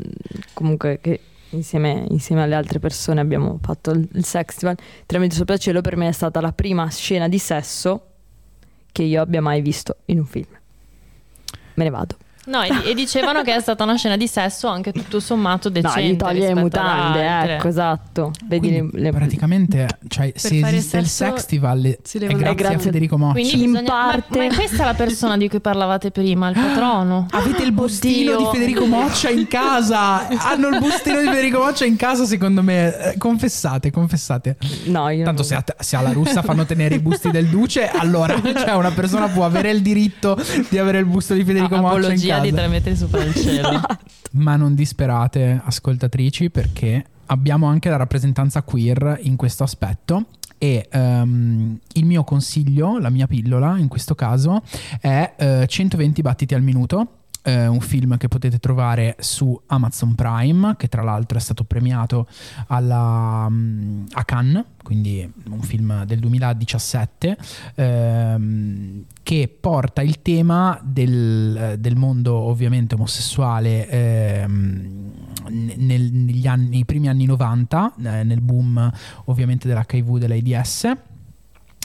comunque 0.54 1.00
che 1.02 1.20
insieme, 1.52 2.06
insieme 2.10 2.44
alle 2.44 2.56
altre 2.56 2.80
persone 2.80 3.22
abbiamo 3.22 3.60
fatto 3.62 3.92
il, 3.92 4.08
il 4.14 4.26
Sextival 4.26 4.78
Tremendo 5.06 5.34
sopra 5.34 5.56
il 5.56 5.60
cielo 5.60 5.82
per 5.82 5.96
me 5.96 6.08
è 6.08 6.12
stata 6.12 6.42
la 6.42 6.52
prima 6.52 6.90
scena 6.90 7.28
di 7.28 7.40
sesso 7.40 8.02
che 8.92 9.04
io 9.04 9.22
abbia 9.22 9.42
mai 9.42 9.62
visto 9.62 9.98
in 10.06 10.20
un 10.20 10.26
film. 10.26 10.50
Me 11.76 11.84
ne 11.84 11.90
vado 11.90 12.18
No, 12.48 12.62
e, 12.64 12.94
dicevano 12.94 13.42
che 13.42 13.54
è 13.54 13.60
stata 13.60 13.84
una 13.84 13.96
scena 13.98 14.16
di 14.18 14.28
sesso 14.28 14.68
anche 14.68 14.92
tutto 14.94 15.20
sommato 15.20 15.68
no 15.70 15.74
decente. 15.74 16.02
gli 16.02 16.16
toglie 16.16 16.48
le 16.48 16.56
mutande 16.56 17.54
ecco 17.56 17.68
esatto 17.68 18.32
vedi 18.46 18.70
Quindi, 18.70 18.98
le, 18.98 19.02
le- 19.04 19.12
praticamente, 19.12 19.88
cioè, 20.08 20.32
se 20.36 20.60
esiste 20.60 20.98
il 20.98 21.08
Sextival 21.08 21.98
si 22.04 22.18
è 22.18 22.26
grazie, 22.28 22.56
grazie 22.56 22.76
a 22.76 22.80
Federico 22.80 23.18
Moccia. 23.18 23.34
Quindi 23.34 23.64
In 23.64 23.72
bisogna- 23.72 23.94
ma- 23.94 24.12
parte- 24.12 24.48
Ma, 24.48 24.56
questa 24.56 24.84
è 24.84 24.86
la 24.86 24.94
persona 24.94 25.36
di 25.38 25.50
cui 25.50 25.60
parlavate 25.60 26.12
prima, 26.12 26.48
il 26.50 26.56
patrono. 26.56 27.26
Avete 27.32 27.64
il 27.64 27.72
bustino 27.74 28.36
Oddio. 28.36 28.50
di 28.52 28.58
Federico 28.58 28.86
Moccia 28.86 29.30
in 29.30 29.48
casa. 29.48 30.28
Hanno 30.28 30.68
il 30.70 30.80
bustino 30.80 31.20
di 31.20 31.28
Federico 31.28 31.60
Moccia 31.60 31.86
in 31.86 31.96
casa, 31.98 32.26
secondo 32.26 32.64
me. 32.64 33.12
Eh, 33.12 33.18
Confessate, 33.18 33.92
confessate. 33.92 34.56
no 34.86 35.10
io 35.10 35.24
Tanto 35.26 35.42
non- 35.42 35.50
se, 35.50 35.56
a, 35.56 35.64
se 35.80 35.96
alla 35.96 36.12
russa 36.14 36.42
fanno 36.42 36.66
tenere 36.66 36.96
i 36.96 37.00
busti 37.00 37.30
del 37.30 37.48
duce, 37.48 37.90
allora 37.90 38.40
cioè 38.42 38.74
una 38.76 38.92
persona 38.92 39.28
può 39.28 39.44
avere 39.46 39.70
il 39.72 39.82
diritto 39.82 40.38
di 40.70 40.78
avere 40.78 41.00
il 41.00 41.06
busto 41.06 41.34
di 41.34 41.44
Federico 41.44 41.76
Ah, 41.76 41.82
Moccia 41.82 41.96
in 41.98 42.04
apologia 42.04 42.28
casa. 42.36 42.37
Tre 42.52 42.68
metri 42.68 42.96
sopra 42.96 43.24
il 43.24 43.34
cielo. 43.34 43.82
Ma 44.34 44.56
non 44.56 44.76
disperate, 44.76 45.62
ascoltatrici, 45.64 46.50
perché 46.50 47.06
abbiamo 47.28 47.68
anche 47.68 47.90
la 47.90 47.98
rappresentanza 47.98 48.62
queer 48.62 49.20
in 49.24 49.36
questo 49.36 49.64
aspetto. 49.64 50.26
E 50.58 50.88
ehm, 50.90 51.80
il 51.94 52.06
mio 52.06 52.24
consiglio, 52.24 52.98
la 52.98 53.10
mia 53.10 53.28
pillola 53.28 53.78
in 53.78 53.88
questo 53.88 54.16
caso, 54.16 54.64
è 55.00 55.34
eh, 55.38 55.66
120 55.68 56.22
battiti 56.22 56.56
al 56.56 56.62
minuto. 56.62 57.10
Eh, 57.48 57.66
un 57.66 57.80
film 57.80 58.18
che 58.18 58.28
potete 58.28 58.60
trovare 58.60 59.16
su 59.20 59.58
Amazon 59.68 60.16
Prime, 60.16 60.76
che 60.76 60.90
tra 60.90 61.02
l'altro 61.02 61.38
è 61.38 61.42
stato 61.42 61.64
premiato 61.64 62.28
alla, 62.68 63.48
mm, 63.50 64.08
a 64.12 64.26
Cannes, 64.26 64.66
quindi 64.84 65.30
un 65.50 65.62
film 65.62 66.04
del 66.04 66.20
2017, 66.20 67.38
ehm, 67.76 69.06
che 69.24 69.58
porta 69.62 70.02
il 70.02 70.22
tema 70.22 70.78
del, 70.84 71.78
del 71.80 71.96
mondo 71.96 72.36
ovviamente 72.36 72.96
omosessuale 72.96 73.88
ehm, 73.88 75.12
nel- 75.48 76.12
negli 76.12 76.48
anni, 76.48 76.68
nei 76.68 76.86
primi 76.86 77.08
anni 77.08 77.26
90, 77.26 77.94
eh, 77.96 78.24
nel 78.24 78.42
boom 78.42 78.92
ovviamente 79.26 79.70
dell'HIV 79.70 80.18
dell'AIDS. 80.18 81.16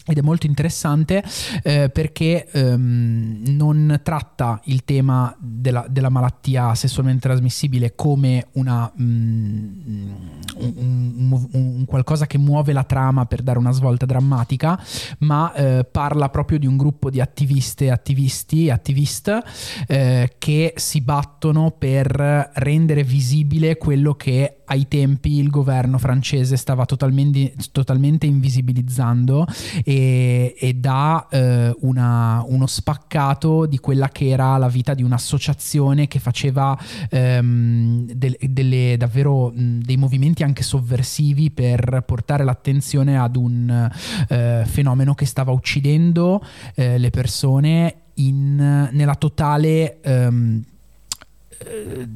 Ed 0.05 0.19
è 0.19 0.21
molto 0.21 0.47
interessante 0.47 1.23
eh, 1.63 1.89
perché 1.89 2.49
ehm, 2.51 3.43
non 3.47 4.01
tratta 4.03 4.61
il 4.65 4.85
tema 4.85 5.35
della, 5.39 5.87
della 5.89 6.09
malattia 6.09 6.75
sessualmente 6.75 7.29
trasmissibile 7.29 7.95
come 7.95 8.49
una, 8.55 8.91
mm, 9.01 10.11
un, 10.57 10.73
un- 10.77 11.31
un- 11.33 11.49
un 11.53 11.85
qualcosa 11.85 12.27
che 12.27 12.39
muove 12.39 12.73
la 12.73 12.83
trama 12.85 13.27
per 13.27 13.43
dare 13.43 13.59
una 13.59 13.71
svolta 13.71 14.05
drammatica, 14.07 14.81
ma 15.19 15.53
eh, 15.55 15.85
parla 15.85 16.29
proprio 16.31 16.59
di 16.59 16.67
un 16.67 16.77
gruppo 16.77 17.09
di 17.09 17.21
attiviste 17.21 17.85
e 17.87 17.91
attivisti, 17.91 18.71
attivist, 18.71 19.39
eh, 19.87 20.35
che 20.39 20.75
si 20.77 21.01
battono 21.01 21.71
per 21.71 22.51
rendere 22.55 23.05
visibile 23.05 23.77
quello 23.77 24.15
che 24.15 24.62
ai 24.73 24.89
tempi 24.89 25.39
il 25.39 25.51
governo 25.51 25.99
francese 25.99 26.57
stava 26.57 26.87
totalmente, 26.87 27.53
totalmente 27.73 28.25
invisibilizzando 28.27 29.47
e, 29.85 30.55
e 30.59 30.75
dà 30.75 31.27
eh, 31.31 31.75
una- 31.81 32.43
uno 32.47 32.67
spaccato 32.67 33.67
di 33.67 33.79
quella 33.79 34.09
che 34.09 34.29
era 34.29 34.57
la 34.57 34.69
vita 34.69 34.95
di 34.95 35.03
un'associazione 35.03 36.09
che 36.09 36.19
faceva 36.21 36.77
ehm, 37.11 38.07
del- 38.13 38.37
delle, 38.49 38.97
davvero 38.97 39.51
mh, 39.55 39.81
dei 39.83 39.97
movimenti 39.97 40.43
anche 40.43 40.63
sovversivi 40.63 41.51
per 41.51 42.03
portare 42.07 42.43
l'attenzione 42.45 43.19
ad 43.19 43.37
un 43.37 43.91
eh, 44.29 44.63
fenomeno 44.67 45.15
che 45.15 45.27
stava 45.27 45.53
uccidendo 45.53 46.43
eh, 46.75 46.97
le 46.99 47.11
persone 47.11 47.95
in- 48.15 48.89
nella 48.93 49.15
totale 49.17 50.01
ehm, 50.01 50.63
eh, 50.65 50.71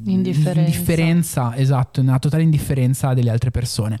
Indifferenza. 0.05 0.59
indifferenza, 0.59 1.55
esatto, 1.55 2.01
nella 2.01 2.19
totale 2.19 2.43
indifferenza 2.43 3.13
delle 3.13 3.29
altre 3.29 3.51
persone. 3.51 3.97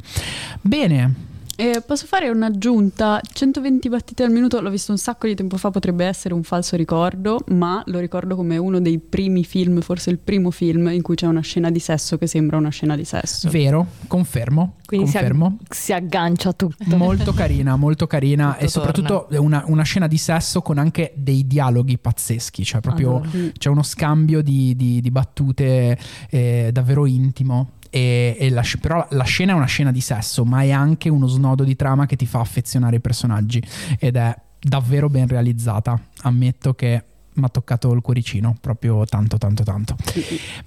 Bene, 0.61 1.13
Eh, 1.59 1.81
posso 1.83 2.05
fare 2.05 2.29
un'aggiunta? 2.29 3.19
120 3.33 3.89
battiti 3.89 4.21
al 4.21 4.29
minuto, 4.29 4.61
l'ho 4.61 4.69
visto 4.69 4.91
un 4.91 4.99
sacco 4.99 5.25
di 5.25 5.33
tempo 5.33 5.57
fa, 5.57 5.71
potrebbe 5.71 6.05
essere 6.05 6.35
un 6.35 6.43
falso 6.43 6.75
ricordo, 6.75 7.39
ma 7.47 7.81
lo 7.87 7.97
ricordo 7.97 8.35
come 8.35 8.57
uno 8.57 8.79
dei 8.79 8.99
primi 8.99 9.43
film, 9.43 9.81
forse 9.81 10.11
il 10.11 10.19
primo 10.19 10.51
film 10.51 10.87
in 10.89 11.01
cui 11.01 11.15
c'è 11.15 11.25
una 11.25 11.41
scena 11.41 11.71
di 11.71 11.79
sesso 11.79 12.19
che 12.19 12.27
sembra 12.27 12.57
una 12.57 12.69
scena 12.69 12.95
di 12.95 13.05
sesso. 13.05 13.49
vero, 13.49 13.87
confermo, 14.05 14.75
quindi 14.85 15.07
si, 15.07 15.17
ag- 15.17 15.23
confermo. 15.23 15.57
si 15.67 15.93
aggancia 15.93 16.53
tutto 16.53 16.95
Molto 16.95 17.33
carina, 17.33 17.75
molto 17.75 18.05
carina 18.05 18.51
Tutto 18.51 18.63
e 18.63 18.67
soprattutto 18.67 19.27
una, 19.31 19.63
una 19.65 19.83
scena 19.83 20.05
di 20.05 20.17
sesso 20.19 20.61
con 20.61 20.77
anche 20.77 21.11
dei 21.15 21.47
dialoghi 21.47 21.97
pazzeschi, 21.97 22.63
cioè 22.63 22.81
proprio 22.81 23.15
Adoro. 23.17 23.29
Mm. 23.35 23.47
c'è 23.57 23.69
uno 23.69 23.81
scambio 23.81 24.43
di, 24.43 24.75
di- 24.75 25.01
di 25.01 25.09
battute 25.09 25.97
eh, 26.29 26.69
davvero 26.71 27.07
intimo. 27.07 27.71
E, 27.89 28.35
e 28.39 28.49
la 28.49 28.63
però 28.79 29.05
la 29.11 29.23
scena 29.23 29.53
è 29.53 29.55
una 29.55 29.65
scena 29.65 29.91
di 29.91 30.01
sesso, 30.01 30.43
ma 30.45 30.61
è 30.61 30.71
anche 30.71 31.09
uno 31.09 31.27
snodo 31.27 31.63
di 31.63 31.75
trama 31.75 32.05
che 32.05 32.15
ti 32.15 32.25
fa 32.25 32.39
affezionare 32.39 32.97
i 32.97 32.99
personaggi 32.99 33.61
ed 33.99 34.15
è 34.15 34.35
davvero 34.59 35.09
ben 35.09 35.27
realizzata. 35.27 35.99
Ammetto 36.21 36.73
che 36.73 37.03
mi 37.33 37.43
ha 37.43 37.49
toccato 37.49 37.91
il 37.93 38.01
cuoricino 38.01 38.57
proprio 38.59 39.05
tanto, 39.05 39.37
tanto, 39.37 39.63
tanto. 39.63 39.95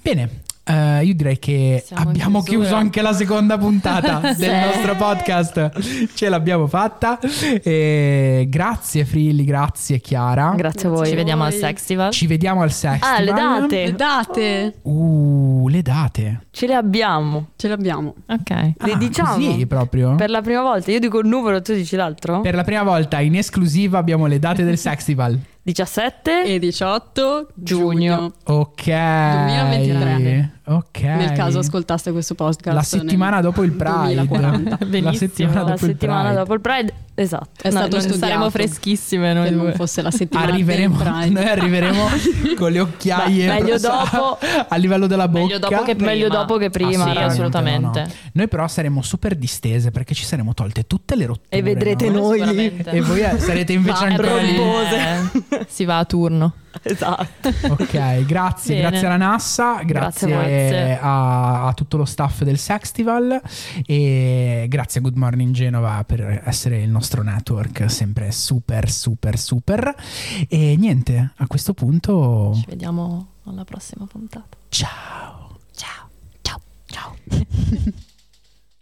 Bene. 0.00 0.42
Eh, 0.64 1.04
io 1.04 1.14
direi 1.14 1.38
che 1.38 1.82
Siamo 1.84 2.08
abbiamo 2.08 2.42
chiuso 2.42 2.74
anche 2.74 3.00
la 3.02 3.12
seconda 3.12 3.56
puntata 3.58 4.20
del 4.36 4.36
Sì. 4.36 4.48
nostro 4.66 4.94
podcast. 4.96 6.08
Ce 6.14 6.28
l'abbiamo 6.28 6.66
fatta. 6.66 7.18
E 7.62 8.46
grazie 8.48 9.04
Frilli, 9.04 9.44
grazie 9.44 9.98
Chiara. 10.00 10.52
grazie 10.56 10.88
a 10.88 10.92
voi 10.92 11.08
Ci 11.08 11.14
vediamo 11.14 11.44
al. 11.44 11.52
Sextival. 11.52 12.10
Ci 12.12 12.26
vediamo 12.26 12.62
al 12.62 12.72
Sextival. 12.72 13.16
ah 13.16 13.20
le 13.20 13.32
date 13.32 13.84
Le 13.86 13.94
date 13.94 14.74
Uh, 14.82 15.68
le 15.68 15.82
date. 15.82 16.46
ce 16.50 16.66
le 16.66 16.74
abbiamo 16.74 17.48
ce 17.56 17.68
l'abbiamo. 17.68 18.14
Ok. 18.28 18.50
Le 18.50 18.74
Ah, 18.92 18.96
diciamo? 18.96 19.34
Così 19.34 19.66
proprio? 19.66 20.14
Per 20.14 20.30
la 20.30 20.40
prima 20.42 20.62
volta, 20.62 20.90
io 20.90 20.98
dico 21.00 21.18
il 21.18 21.26
numero, 21.26 21.60
tu 21.62 21.72
dici 21.74 21.96
l'altro? 21.96 22.40
Per 22.40 22.54
la 22.54 22.64
prima 22.64 22.82
volta 22.82 23.20
in 23.20 23.36
esclusiva 23.36 23.98
abbiamo 23.98 24.26
le 24.26 24.38
date 24.38 24.64
del 24.64 24.78
Sextival. 24.78 25.38
17 25.62 26.42
E 26.44 26.58
18 26.58 27.48
giugno. 27.54 27.90
Giugno. 27.94 28.32
Ok. 28.44 28.84
2023. 28.86 30.59
Ok. 30.70 31.00
Nel 31.00 31.32
caso 31.32 31.58
ascoltaste 31.58 32.12
questo 32.12 32.34
podcast. 32.36 32.76
La 32.76 32.82
settimana 32.82 33.36
nel 33.36 33.42
dopo 33.42 33.62
il 33.64 33.72
Pride. 33.72 34.14
2040. 34.24 34.78
La 35.02 35.12
settimana 35.12 35.54
la 35.54 35.60
dopo 35.70 35.72
il 35.84 35.90
settimana 35.90 36.20
Pride. 36.22 36.36
dopo 36.36 36.54
il 36.54 36.60
Pride. 36.60 36.94
Esatto. 37.14 37.48
È 37.62 37.70
stato 37.70 37.98
non 37.98 38.16
saremo 38.16 38.48
freschissime 38.50 39.34
noi 39.34 39.50
due. 39.52 39.72
fosse 39.72 40.00
la 40.00 40.10
settimana 40.10 40.46
Arriveremo, 40.52 40.96
del 40.96 41.12
Pride. 41.12 41.28
noi 41.28 41.48
arriveremo 41.48 42.08
con 42.56 42.70
le 42.72 42.80
occhiaie 42.80 43.46
Beh, 43.46 43.52
meglio 43.60 43.78
dopo. 43.78 44.38
a 44.68 44.76
livello 44.76 45.06
della 45.06 45.26
bocca. 45.28 45.42
Meglio 45.44 45.58
dopo 45.58 45.82
che 45.82 45.96
prima. 45.96 46.10
Meglio 46.12 46.28
dopo 46.28 46.56
che 46.56 46.70
prima, 46.70 47.04
Sì, 47.04 47.12
raga. 47.12 47.24
assolutamente. 47.26 48.00
no, 48.00 48.06
no. 48.06 48.12
Noi 48.32 48.48
però 48.48 48.68
saremo 48.68 49.02
super 49.02 49.34
distese 49.34 49.90
perché 49.90 50.14
ci 50.14 50.24
saremo 50.24 50.54
tolte 50.54 50.86
tutte 50.86 51.16
le 51.16 51.26
rotture. 51.26 51.48
E 51.58 51.62
vedrete 51.62 52.08
no? 52.08 52.20
noi. 52.20 52.80
E 52.84 53.00
voi 53.02 53.20
eh, 53.20 53.38
sarete 53.38 53.72
invece 53.72 54.04
ancora 54.04 54.36
lì. 54.40 54.56
rompose. 54.56 54.96
Eh, 55.50 55.66
si 55.68 55.84
va 55.84 55.98
a 55.98 56.04
turno. 56.04 56.54
Esatto. 56.82 57.52
Ok, 57.68 58.24
grazie, 58.24 58.76
Bene. 58.76 58.88
grazie 58.90 59.06
alla 59.08 59.16
NASA, 59.16 59.80
Grazie 59.84 60.28
grazie, 60.28 60.34
a 60.34 60.36
voi. 60.36 60.46
Grazie. 60.68 60.98
a, 61.00 61.66
a 61.66 61.72
tutto 61.74 61.96
lo 61.96 62.04
staff 62.04 62.42
del 62.42 62.58
Sextival 62.58 63.40
e 63.86 64.66
grazie 64.68 65.00
a 65.00 65.02
Good 65.02 65.16
Morning 65.16 65.54
Genova 65.54 66.02
per 66.04 66.42
essere 66.44 66.82
il 66.82 66.90
nostro 66.90 67.22
network 67.22 67.90
sempre 67.90 68.30
super 68.30 68.90
super 68.90 69.38
super 69.38 69.94
e 70.48 70.76
niente, 70.76 71.32
a 71.36 71.46
questo 71.46 71.72
punto 71.74 72.52
Ci 72.54 72.64
vediamo 72.68 73.28
alla 73.44 73.64
prossima 73.64 74.06
puntata. 74.06 74.56
ciao. 74.68 75.58
Ciao. 75.72 76.08
Ciao. 76.42 76.60
Ciao. 76.86 77.16